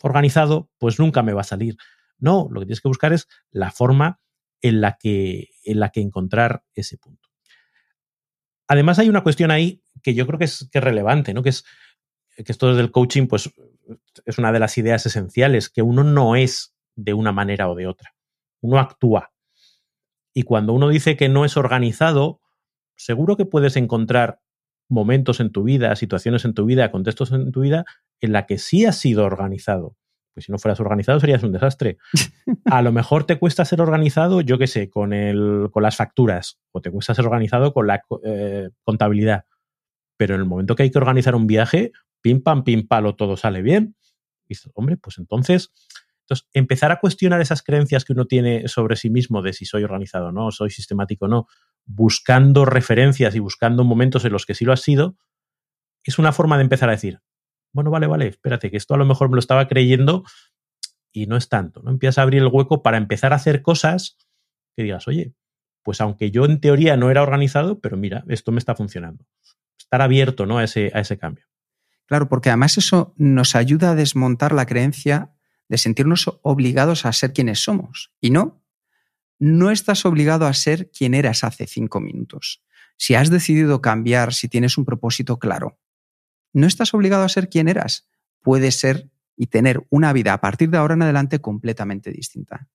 organizado, 0.02 0.70
pues 0.78 0.98
nunca 0.98 1.22
me 1.22 1.32
va 1.32 1.42
a 1.42 1.44
salir. 1.44 1.76
No, 2.18 2.48
lo 2.50 2.60
que 2.60 2.66
tienes 2.66 2.80
que 2.80 2.88
buscar 2.88 3.12
es 3.12 3.28
la 3.50 3.70
forma 3.70 4.20
en 4.60 4.80
la 4.80 4.96
que, 4.98 5.50
en 5.64 5.80
la 5.80 5.90
que 5.90 6.00
encontrar 6.00 6.64
ese 6.74 6.98
punto. 6.98 7.28
Además, 8.66 8.98
hay 8.98 9.08
una 9.08 9.22
cuestión 9.22 9.50
ahí 9.50 9.82
que 10.02 10.14
yo 10.14 10.26
creo 10.26 10.38
que 10.38 10.44
es, 10.44 10.68
que 10.70 10.78
es 10.78 10.84
relevante, 10.84 11.32
¿no? 11.32 11.42
Que 11.42 11.50
es 11.50 11.64
que 12.44 12.52
esto 12.52 12.74
del 12.74 12.90
coaching, 12.90 13.26
pues 13.26 13.50
es 14.24 14.38
una 14.38 14.52
de 14.52 14.60
las 14.60 14.78
ideas 14.78 15.04
esenciales, 15.06 15.68
que 15.68 15.82
uno 15.82 16.04
no 16.04 16.36
es 16.36 16.74
de 16.94 17.14
una 17.14 17.32
manera 17.32 17.68
o 17.68 17.74
de 17.74 17.86
otra. 17.86 18.14
Uno 18.60 18.78
actúa. 18.78 19.32
Y 20.32 20.42
cuando 20.44 20.72
uno 20.72 20.88
dice 20.88 21.16
que 21.16 21.28
no 21.28 21.44
es 21.44 21.56
organizado, 21.56 22.40
seguro 22.96 23.36
que 23.36 23.46
puedes 23.46 23.76
encontrar 23.76 24.40
momentos 24.88 25.40
en 25.40 25.50
tu 25.50 25.62
vida, 25.62 25.94
situaciones 25.96 26.44
en 26.44 26.54
tu 26.54 26.64
vida, 26.64 26.90
contextos 26.90 27.32
en 27.32 27.52
tu 27.52 27.60
vida 27.60 27.84
en 28.20 28.32
la 28.32 28.46
que 28.46 28.58
sí 28.58 28.84
has 28.84 28.96
sido 28.96 29.24
organizado. 29.24 29.96
Pues 30.34 30.46
si 30.46 30.52
no 30.52 30.58
fueras 30.58 30.80
organizado 30.80 31.20
serías 31.20 31.42
un 31.42 31.52
desastre. 31.52 31.98
A 32.64 32.82
lo 32.82 32.92
mejor 32.92 33.24
te 33.24 33.38
cuesta 33.38 33.64
ser 33.64 33.80
organizado, 33.80 34.40
yo 34.40 34.58
qué 34.58 34.66
sé, 34.66 34.88
con, 34.88 35.12
el, 35.12 35.68
con 35.72 35.82
las 35.82 35.96
facturas, 35.96 36.60
o 36.72 36.80
te 36.80 36.90
cuesta 36.90 37.14
ser 37.14 37.26
organizado 37.26 37.72
con 37.72 37.86
la 37.86 38.02
eh, 38.24 38.70
contabilidad. 38.84 39.44
Pero 40.16 40.34
en 40.34 40.40
el 40.40 40.46
momento 40.46 40.74
que 40.74 40.84
hay 40.84 40.90
que 40.90 40.98
organizar 40.98 41.34
un 41.34 41.46
viaje, 41.46 41.92
pim, 42.20 42.42
pam, 42.42 42.64
pim, 42.64 42.86
palo, 42.86 43.14
todo 43.14 43.36
sale 43.36 43.62
bien. 43.62 43.96
Y 44.44 44.54
dices, 44.54 44.70
hombre, 44.74 44.96
pues 44.96 45.18
entonces, 45.18 45.72
entonces, 46.28 46.46
empezar 46.52 46.92
a 46.92 47.00
cuestionar 47.00 47.40
esas 47.40 47.62
creencias 47.62 48.04
que 48.04 48.12
uno 48.12 48.26
tiene 48.26 48.68
sobre 48.68 48.96
sí 48.96 49.08
mismo 49.08 49.40
de 49.40 49.54
si 49.54 49.64
soy 49.64 49.82
organizado 49.84 50.28
o 50.28 50.32
no, 50.32 50.50
soy 50.50 50.70
sistemático 50.70 51.24
o 51.24 51.28
no, 51.28 51.46
buscando 51.88 52.64
referencias 52.64 53.34
y 53.34 53.40
buscando 53.40 53.82
momentos 53.82 54.24
en 54.24 54.32
los 54.32 54.46
que 54.46 54.54
sí 54.54 54.64
lo 54.64 54.72
has 54.72 54.82
sido, 54.82 55.16
es 56.04 56.18
una 56.18 56.32
forma 56.32 56.56
de 56.56 56.62
empezar 56.62 56.88
a 56.88 56.92
decir, 56.92 57.20
bueno, 57.72 57.90
vale, 57.90 58.06
vale, 58.06 58.28
espérate, 58.28 58.70
que 58.70 58.76
esto 58.76 58.94
a 58.94 58.98
lo 58.98 59.06
mejor 59.06 59.28
me 59.28 59.34
lo 59.34 59.40
estaba 59.40 59.66
creyendo 59.68 60.24
y 61.12 61.26
no 61.26 61.36
es 61.36 61.48
tanto, 61.48 61.82
¿no? 61.82 61.90
Empiezas 61.90 62.18
a 62.18 62.22
abrir 62.22 62.42
el 62.42 62.48
hueco 62.48 62.82
para 62.82 62.98
empezar 62.98 63.32
a 63.32 63.36
hacer 63.36 63.62
cosas 63.62 64.18
que 64.76 64.82
digas, 64.82 65.08
oye, 65.08 65.34
pues 65.82 66.00
aunque 66.00 66.30
yo 66.30 66.44
en 66.44 66.60
teoría 66.60 66.96
no 66.96 67.10
era 67.10 67.22
organizado, 67.22 67.80
pero 67.80 67.96
mira, 67.96 68.24
esto 68.28 68.52
me 68.52 68.58
está 68.58 68.74
funcionando. 68.74 69.26
Estar 69.78 70.02
abierto 70.02 70.44
¿no? 70.44 70.58
a, 70.58 70.64
ese, 70.64 70.90
a 70.94 71.00
ese 71.00 71.16
cambio. 71.18 71.46
Claro, 72.06 72.28
porque 72.28 72.50
además 72.50 72.76
eso 72.78 73.14
nos 73.16 73.54
ayuda 73.54 73.90
a 73.90 73.94
desmontar 73.94 74.52
la 74.52 74.66
creencia 74.66 75.32
de 75.68 75.78
sentirnos 75.78 76.38
obligados 76.42 77.06
a 77.06 77.12
ser 77.12 77.32
quienes 77.32 77.62
somos. 77.62 78.12
Y 78.20 78.30
no, 78.30 78.57
no 79.38 79.70
estás 79.70 80.04
obligado 80.04 80.46
a 80.46 80.54
ser 80.54 80.90
quien 80.90 81.14
eras 81.14 81.44
hace 81.44 81.66
cinco 81.66 82.00
minutos. 82.00 82.62
Si 82.96 83.14
has 83.14 83.30
decidido 83.30 83.80
cambiar, 83.80 84.34
si 84.34 84.48
tienes 84.48 84.76
un 84.76 84.84
propósito 84.84 85.38
claro, 85.38 85.78
no 86.52 86.66
estás 86.66 86.92
obligado 86.94 87.22
a 87.22 87.28
ser 87.28 87.48
quien 87.48 87.68
eras. 87.68 88.08
Puedes 88.42 88.76
ser 88.76 89.10
y 89.36 89.46
tener 89.46 89.80
una 89.90 90.12
vida 90.12 90.32
a 90.32 90.40
partir 90.40 90.70
de 90.70 90.78
ahora 90.78 90.94
en 90.94 91.02
adelante 91.02 91.40
completamente 91.40 92.10
distinta. 92.10 92.68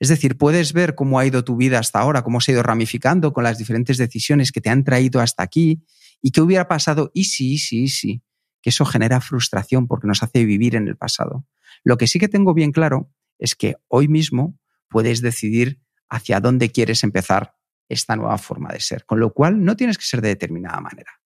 Es 0.00 0.08
decir, 0.08 0.38
puedes 0.38 0.72
ver 0.72 0.94
cómo 0.94 1.18
ha 1.18 1.26
ido 1.26 1.44
tu 1.44 1.56
vida 1.56 1.78
hasta 1.78 1.98
ahora, 1.98 2.22
cómo 2.22 2.40
se 2.40 2.52
ha 2.52 2.54
ido 2.54 2.62
ramificando 2.62 3.32
con 3.32 3.44
las 3.44 3.58
diferentes 3.58 3.98
decisiones 3.98 4.52
que 4.52 4.60
te 4.60 4.70
han 4.70 4.84
traído 4.84 5.20
hasta 5.20 5.42
aquí 5.42 5.84
y 6.22 6.30
qué 6.30 6.40
hubiera 6.40 6.68
pasado 6.68 7.10
y 7.12 7.24
sí, 7.24 7.58
sí, 7.58 7.88
sí, 7.88 8.22
que 8.62 8.70
eso 8.70 8.86
genera 8.86 9.20
frustración 9.20 9.86
porque 9.86 10.06
nos 10.06 10.22
hace 10.22 10.44
vivir 10.44 10.74
en 10.76 10.88
el 10.88 10.96
pasado. 10.96 11.44
Lo 11.84 11.98
que 11.98 12.06
sí 12.06 12.18
que 12.18 12.28
tengo 12.28 12.54
bien 12.54 12.72
claro 12.72 13.12
es 13.38 13.54
que 13.54 13.74
hoy 13.88 14.08
mismo 14.08 14.58
puedes 14.88 15.20
decidir 15.20 15.80
hacia 16.08 16.40
dónde 16.40 16.70
quieres 16.70 17.02
empezar 17.04 17.56
esta 17.88 18.16
nueva 18.16 18.38
forma 18.38 18.72
de 18.72 18.80
ser, 18.80 19.04
con 19.04 19.20
lo 19.20 19.32
cual 19.32 19.64
no 19.64 19.76
tienes 19.76 19.98
que 19.98 20.04
ser 20.04 20.20
de 20.20 20.28
determinada 20.28 20.80
manera. 20.80 21.20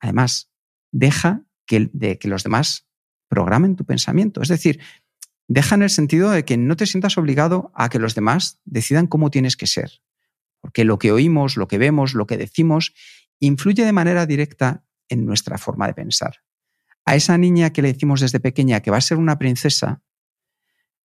Además, 0.00 0.50
deja 0.92 1.44
que, 1.66 1.90
de 1.92 2.18
que 2.18 2.28
los 2.28 2.42
demás 2.42 2.88
programen 3.28 3.76
tu 3.76 3.84
pensamiento. 3.84 4.42
Es 4.42 4.48
decir, 4.48 4.80
deja 5.48 5.74
en 5.74 5.82
el 5.82 5.90
sentido 5.90 6.30
de 6.30 6.44
que 6.44 6.56
no 6.56 6.76
te 6.76 6.86
sientas 6.86 7.18
obligado 7.18 7.72
a 7.74 7.88
que 7.88 7.98
los 7.98 8.14
demás 8.14 8.60
decidan 8.64 9.06
cómo 9.06 9.30
tienes 9.30 9.56
que 9.56 9.66
ser. 9.66 10.02
Porque 10.60 10.84
lo 10.84 10.98
que 10.98 11.12
oímos, 11.12 11.56
lo 11.56 11.66
que 11.66 11.78
vemos, 11.78 12.14
lo 12.14 12.26
que 12.26 12.36
decimos, 12.36 12.94
influye 13.40 13.84
de 13.84 13.92
manera 13.92 14.26
directa 14.26 14.84
en 15.08 15.26
nuestra 15.26 15.58
forma 15.58 15.86
de 15.86 15.94
pensar. 15.94 16.42
A 17.04 17.16
esa 17.16 17.36
niña 17.36 17.72
que 17.72 17.82
le 17.82 17.92
decimos 17.92 18.20
desde 18.20 18.38
pequeña 18.38 18.80
que 18.80 18.90
va 18.90 18.98
a 18.98 19.00
ser 19.00 19.18
una 19.18 19.38
princesa, 19.38 20.02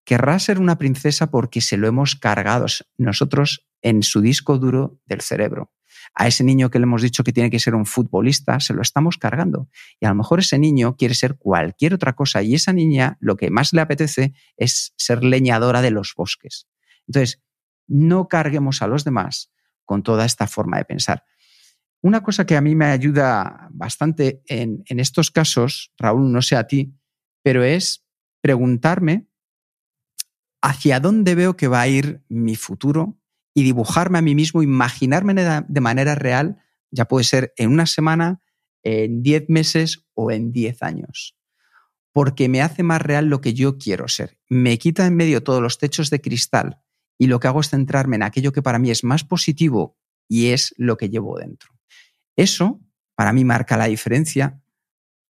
querrá 0.06 0.38
ser 0.38 0.60
una 0.60 0.78
princesa 0.78 1.30
porque 1.30 1.60
se 1.60 1.76
lo 1.76 1.88
hemos 1.88 2.14
cargado 2.14 2.66
nosotros 2.96 3.66
en 3.82 4.02
su 4.02 4.20
disco 4.20 4.56
duro 4.56 5.00
del 5.04 5.20
cerebro. 5.20 5.72
A 6.14 6.28
ese 6.28 6.44
niño 6.44 6.70
que 6.70 6.78
le 6.78 6.84
hemos 6.84 7.02
dicho 7.02 7.24
que 7.24 7.32
tiene 7.32 7.50
que 7.50 7.58
ser 7.58 7.74
un 7.74 7.84
futbolista, 7.84 8.60
se 8.60 8.72
lo 8.72 8.82
estamos 8.82 9.18
cargando. 9.18 9.68
Y 10.00 10.06
a 10.06 10.10
lo 10.10 10.14
mejor 10.14 10.38
ese 10.38 10.58
niño 10.58 10.96
quiere 10.96 11.14
ser 11.14 11.36
cualquier 11.36 11.92
otra 11.92 12.14
cosa 12.14 12.40
y 12.42 12.54
esa 12.54 12.72
niña 12.72 13.18
lo 13.20 13.36
que 13.36 13.50
más 13.50 13.72
le 13.72 13.80
apetece 13.80 14.32
es 14.56 14.94
ser 14.96 15.24
leñadora 15.24 15.82
de 15.82 15.90
los 15.90 16.14
bosques. 16.16 16.68
Entonces, 17.08 17.42
no 17.88 18.28
carguemos 18.28 18.82
a 18.82 18.86
los 18.86 19.04
demás 19.04 19.52
con 19.84 20.04
toda 20.04 20.24
esta 20.24 20.46
forma 20.46 20.78
de 20.78 20.84
pensar. 20.84 21.24
Una 22.00 22.22
cosa 22.22 22.46
que 22.46 22.56
a 22.56 22.60
mí 22.60 22.76
me 22.76 22.86
ayuda 22.86 23.68
bastante 23.72 24.40
en, 24.46 24.84
en 24.86 25.00
estos 25.00 25.32
casos, 25.32 25.92
Raúl, 25.98 26.30
no 26.30 26.42
sé 26.42 26.54
a 26.54 26.68
ti, 26.68 26.94
pero 27.42 27.64
es 27.64 28.04
preguntarme 28.40 29.26
hacia 30.62 31.00
dónde 31.00 31.34
veo 31.34 31.56
que 31.56 31.68
va 31.68 31.80
a 31.80 31.88
ir 31.88 32.22
mi 32.28 32.56
futuro 32.56 33.18
y 33.54 33.62
dibujarme 33.62 34.18
a 34.18 34.22
mí 34.22 34.34
mismo, 34.34 34.62
imaginarme 34.62 35.34
de 35.34 35.80
manera 35.80 36.14
real, 36.14 36.58
ya 36.90 37.06
puede 37.06 37.24
ser 37.24 37.52
en 37.56 37.70
una 37.70 37.86
semana, 37.86 38.42
en 38.82 39.22
10 39.22 39.48
meses 39.48 40.06
o 40.14 40.30
en 40.30 40.52
10 40.52 40.82
años. 40.82 41.36
Porque 42.12 42.48
me 42.48 42.62
hace 42.62 42.82
más 42.82 43.00
real 43.00 43.26
lo 43.26 43.40
que 43.40 43.54
yo 43.54 43.78
quiero 43.78 44.08
ser. 44.08 44.38
Me 44.48 44.78
quita 44.78 45.06
en 45.06 45.16
medio 45.16 45.42
todos 45.42 45.62
los 45.62 45.78
techos 45.78 46.10
de 46.10 46.20
cristal 46.20 46.80
y 47.18 47.26
lo 47.26 47.40
que 47.40 47.48
hago 47.48 47.60
es 47.60 47.70
centrarme 47.70 48.16
en 48.16 48.22
aquello 48.22 48.52
que 48.52 48.62
para 48.62 48.78
mí 48.78 48.90
es 48.90 49.04
más 49.04 49.24
positivo 49.24 49.98
y 50.28 50.48
es 50.48 50.74
lo 50.76 50.96
que 50.96 51.08
llevo 51.08 51.38
dentro. 51.38 51.74
Eso 52.36 52.80
para 53.14 53.32
mí 53.32 53.44
marca 53.44 53.76
la 53.76 53.86
diferencia 53.86 54.60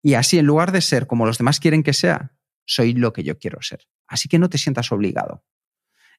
y 0.02 0.14
así 0.14 0.38
en 0.38 0.46
lugar 0.46 0.72
de 0.72 0.80
ser 0.80 1.06
como 1.06 1.26
los 1.26 1.38
demás 1.38 1.60
quieren 1.60 1.82
que 1.82 1.92
sea, 1.92 2.36
soy 2.64 2.92
lo 2.92 3.12
que 3.12 3.22
yo 3.22 3.38
quiero 3.38 3.62
ser. 3.62 3.86
Así 4.09 4.28
que 4.28 4.38
no 4.38 4.48
te 4.48 4.59
sientas 4.59 4.92
obligado. 4.92 5.42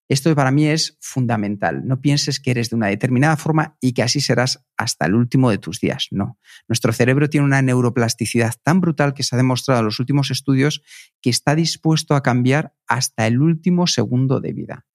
Esto 0.09 0.33
para 0.35 0.51
mí 0.51 0.67
es 0.67 0.97
fundamental. 1.01 1.85
No 1.85 1.99
pienses 1.99 2.39
que 2.39 2.51
eres 2.51 2.69
de 2.69 2.77
una 2.77 2.87
determinada 2.87 3.35
forma 3.35 3.77
y 3.81 3.91
que 3.91 4.03
así 4.03 4.21
serás 4.21 4.65
hasta 4.77 5.05
el 5.05 5.15
último 5.15 5.49
de 5.49 5.57
tus 5.57 5.81
días. 5.81 6.07
No. 6.11 6.39
Nuestro 6.69 6.93
cerebro 6.93 7.29
tiene 7.29 7.45
una 7.45 7.61
neuroplasticidad 7.61 8.53
tan 8.63 8.79
brutal 8.79 9.13
que 9.13 9.23
se 9.23 9.35
ha 9.35 9.37
demostrado 9.37 9.81
en 9.81 9.85
los 9.85 9.99
últimos 9.99 10.31
estudios 10.31 10.81
que 11.21 11.29
está 11.29 11.55
dispuesto 11.55 12.15
a 12.15 12.23
cambiar 12.23 12.73
hasta 12.87 13.27
el 13.27 13.41
último 13.41 13.85
segundo 13.85 14.39
de 14.39 14.53
vida. 14.53 14.85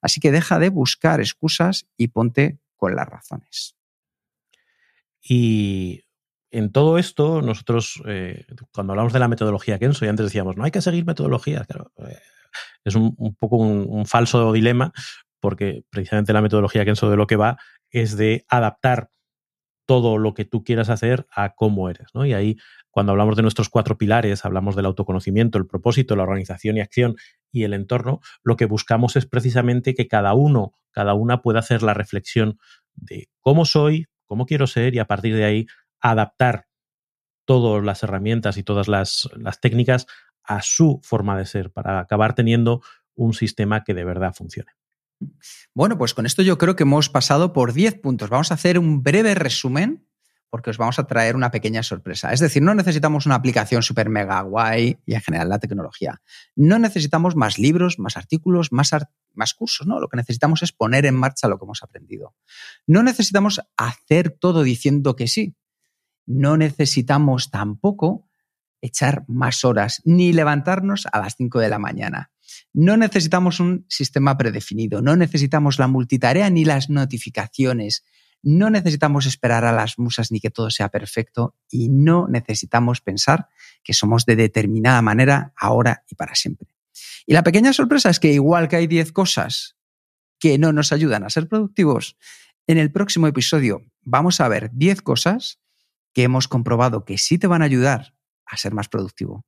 Así 0.00 0.20
que 0.20 0.30
deja 0.30 0.60
de 0.60 0.68
buscar 0.68 1.20
excusas 1.20 1.88
y 1.96 2.08
ponte 2.08 2.60
con 2.76 2.94
las 2.94 3.08
razones. 3.08 3.76
Y 5.20 6.04
en 6.50 6.70
todo 6.72 6.96
esto, 6.96 7.42
nosotros, 7.42 8.00
eh, 8.06 8.46
cuando 8.72 8.92
hablamos 8.92 9.12
de 9.12 9.18
la 9.18 9.28
metodología 9.28 9.78
Kenso, 9.78 10.04
y 10.04 10.08
antes 10.08 10.26
decíamos, 10.26 10.56
no 10.56 10.64
hay 10.64 10.70
que 10.70 10.80
seguir 10.80 11.04
metodologías, 11.04 11.66
claro, 11.66 11.92
eh, 11.98 12.18
es 12.84 12.94
un, 12.94 13.14
poco 13.38 13.56
un, 13.56 14.06
falso 14.06 14.52
dilema, 14.52 14.92
porque 15.40 15.82
precisamente 15.90 16.32
la 16.32 16.42
metodología 16.42 16.84
Kenso 16.84 17.10
de 17.10 17.16
lo 17.16 17.26
que 17.26 17.36
va 17.36 17.58
es 17.90 18.16
de 18.16 18.44
adaptar 18.48 19.10
todo 19.86 20.18
lo 20.18 20.34
que 20.34 20.44
tú 20.44 20.62
quieras 20.62 20.88
hacer 20.88 21.26
a 21.34 21.54
cómo 21.54 21.90
eres, 21.90 22.08
¿no? 22.14 22.24
Y 22.24 22.32
ahí, 22.32 22.56
cuando 22.90 23.10
hablamos 23.10 23.34
de 23.34 23.42
nuestros 23.42 23.68
cuatro 23.68 23.98
pilares, 23.98 24.44
hablamos 24.44 24.76
del 24.76 24.86
autoconocimiento, 24.86 25.58
el 25.58 25.66
propósito, 25.66 26.14
la 26.14 26.22
organización 26.22 26.76
y 26.76 26.80
acción 26.80 27.16
y 27.50 27.64
el 27.64 27.74
entorno, 27.74 28.20
lo 28.44 28.56
que 28.56 28.66
buscamos 28.66 29.16
es 29.16 29.26
precisamente 29.26 29.94
que 29.94 30.06
cada 30.06 30.32
uno, 30.34 30.74
cada 30.92 31.14
una 31.14 31.42
pueda 31.42 31.58
hacer 31.58 31.82
la 31.82 31.92
reflexión 31.92 32.58
de 32.94 33.28
cómo 33.40 33.64
soy, 33.64 34.06
cómo 34.26 34.46
quiero 34.46 34.68
ser 34.68 34.94
y 34.94 35.00
a 35.00 35.06
partir 35.06 35.34
de 35.34 35.44
ahí 35.44 35.66
adaptar 36.00 36.66
todas 37.50 37.84
las 37.84 38.04
herramientas 38.04 38.58
y 38.58 38.62
todas 38.62 38.86
las, 38.86 39.28
técnicas 39.60 40.06
a 40.44 40.62
su 40.62 41.00
forma 41.02 41.36
de 41.36 41.46
ser 41.46 41.72
para 41.72 41.98
acabar 41.98 42.36
teniendo 42.36 42.80
un 43.16 43.34
sistema 43.34 43.82
que 43.82 43.92
de 43.92 44.04
verdad 44.04 44.32
funcione. 44.32 44.70
Bueno, 45.74 45.98
pues 45.98 46.14
con 46.14 46.26
esto 46.26 46.42
yo 46.42 46.58
creo 46.58 46.76
que 46.76 46.84
hemos 46.84 47.08
pasado 47.08 47.52
por 47.52 47.72
10 47.72 48.02
puntos. 48.02 48.30
Vamos 48.30 48.52
a 48.52 48.54
hacer 48.54 48.78
un 48.78 49.02
breve 49.02 49.34
resumen 49.34 50.06
porque 50.48 50.70
os 50.70 50.78
vamos 50.78 51.00
a 51.00 51.08
traer 51.08 51.34
una 51.34 51.50
pequeña 51.50 51.82
sorpresa. 51.82 52.32
Es 52.32 52.38
decir, 52.38 52.62
no 52.62 52.72
necesitamos 52.72 53.26
una 53.26 53.34
aplicación 53.34 53.82
super 53.82 54.08
mega 54.10 54.40
guay 54.42 55.00
y 55.04 55.14
en 55.14 55.20
general 55.20 55.48
la 55.48 55.58
tecnología. 55.58 56.22
No 56.54 56.78
necesitamos 56.78 57.34
más 57.34 57.58
libros, 57.58 57.98
más 57.98 58.16
artículos, 58.16 58.70
más, 58.70 58.92
más 59.34 59.54
cursos, 59.54 59.88
¿no? 59.88 59.98
Lo 59.98 60.06
que 60.06 60.18
necesitamos 60.18 60.62
es 60.62 60.70
poner 60.70 61.04
en 61.04 61.16
marcha 61.16 61.48
lo 61.48 61.58
que 61.58 61.64
hemos 61.64 61.82
aprendido. 61.82 62.36
No 62.86 63.02
necesitamos 63.02 63.60
hacer 63.76 64.30
todo 64.30 64.62
diciendo 64.62 65.16
que 65.16 65.26
sí 65.26 65.56
no 66.30 66.56
necesitamos 66.56 67.50
tampoco 67.50 68.28
echar 68.80 69.24
más 69.26 69.64
horas 69.64 70.00
ni 70.04 70.32
levantarnos 70.32 71.06
a 71.12 71.18
las 71.18 71.34
5 71.36 71.58
de 71.58 71.68
la 71.68 71.78
mañana. 71.78 72.30
No 72.72 72.96
necesitamos 72.96 73.58
un 73.58 73.84
sistema 73.88 74.38
predefinido, 74.38 75.02
no 75.02 75.16
necesitamos 75.16 75.78
la 75.78 75.88
multitarea 75.88 76.48
ni 76.48 76.64
las 76.64 76.88
notificaciones, 76.88 78.04
no 78.42 78.70
necesitamos 78.70 79.26
esperar 79.26 79.64
a 79.64 79.72
las 79.72 79.98
musas 79.98 80.30
ni 80.30 80.40
que 80.40 80.50
todo 80.50 80.70
sea 80.70 80.88
perfecto 80.88 81.56
y 81.68 81.88
no 81.88 82.28
necesitamos 82.28 83.00
pensar 83.00 83.48
que 83.82 83.92
somos 83.92 84.24
de 84.24 84.36
determinada 84.36 85.02
manera 85.02 85.52
ahora 85.56 86.04
y 86.08 86.14
para 86.14 86.36
siempre. 86.36 86.68
Y 87.26 87.32
la 87.32 87.42
pequeña 87.42 87.72
sorpresa 87.72 88.08
es 88.08 88.20
que 88.20 88.32
igual 88.32 88.68
que 88.68 88.76
hay 88.76 88.86
10 88.86 89.12
cosas 89.12 89.76
que 90.38 90.58
no 90.58 90.72
nos 90.72 90.92
ayudan 90.92 91.24
a 91.24 91.30
ser 91.30 91.48
productivos, 91.48 92.16
en 92.66 92.78
el 92.78 92.92
próximo 92.92 93.26
episodio 93.26 93.84
vamos 94.02 94.40
a 94.40 94.48
ver 94.48 94.70
10 94.72 95.02
cosas 95.02 95.60
que 96.12 96.22
hemos 96.22 96.48
comprobado 96.48 97.04
que 97.04 97.18
sí 97.18 97.38
te 97.38 97.46
van 97.46 97.62
a 97.62 97.66
ayudar 97.66 98.14
a 98.46 98.56
ser 98.56 98.74
más 98.74 98.88
productivo. 98.88 99.44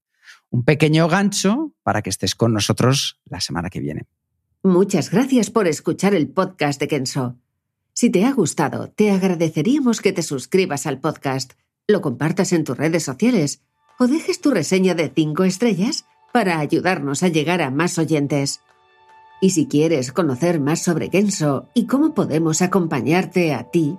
Un 0.51 0.65
pequeño 0.65 1.09
gancho 1.09 1.73
para 1.83 2.03
que 2.03 2.11
estés 2.11 2.35
con 2.35 2.53
nosotros 2.53 3.21
la 3.25 3.41
semana 3.41 3.71
que 3.71 3.81
viene. 3.81 4.07
Muchas 4.63 5.11
gracias 5.11 5.51
por 5.51 5.67
escuchar 5.67 6.15
el 6.15 6.29
podcast 6.29 6.79
de 6.79 6.89
Kenso. 6.89 7.37
Si 7.95 8.11
te 8.11 8.25
ha 8.25 8.33
gustado, 8.33 8.91
te 8.91 9.11
agradeceríamos 9.11 10.01
que 10.01 10.13
te 10.13 10.23
suscribas 10.23 10.87
al 10.87 11.01
podcast, 11.01 11.55
lo 11.89 12.01
compartas 12.01 12.53
en 12.53 12.65
tus 12.65 12.77
redes 12.77 13.03
sociales 13.03 13.63
o 13.99 14.07
dejes 14.07 14.41
tu 14.41 14.51
reseña 14.51 14.95
de 14.95 15.13
5 15.15 15.45
estrellas 15.45 16.07
para 16.33 16.59
ayudarnos 16.59 17.23
a 17.23 17.29
llegar 17.29 17.61
a 17.61 17.71
más 17.71 17.99
oyentes. 17.99 18.61
Y 19.41 19.51
si 19.51 19.67
quieres 19.67 20.13
conocer 20.13 20.61
más 20.61 20.83
sobre 20.83 21.11
Kenso 21.11 21.69
y 21.75 21.87
cómo 21.87 22.15
podemos 22.15 22.63
acompañarte 22.63 23.53
a 23.53 23.71
ti 23.71 23.99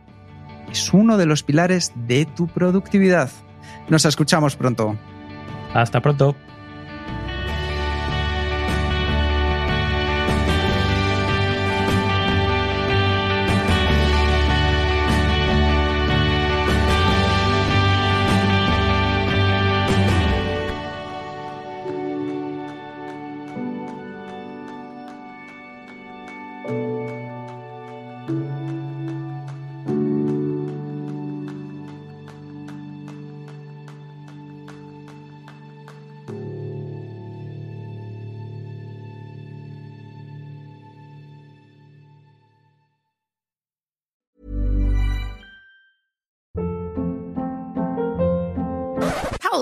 es 0.69 0.93
uno 0.93 1.17
de 1.17 1.25
los 1.25 1.43
pilares 1.43 1.93
de 1.95 2.25
tu 2.25 2.47
productividad. 2.47 3.29
Nos 3.89 4.05
escuchamos 4.05 4.55
pronto. 4.55 4.97
Hasta 5.73 6.01
pronto. 6.01 6.35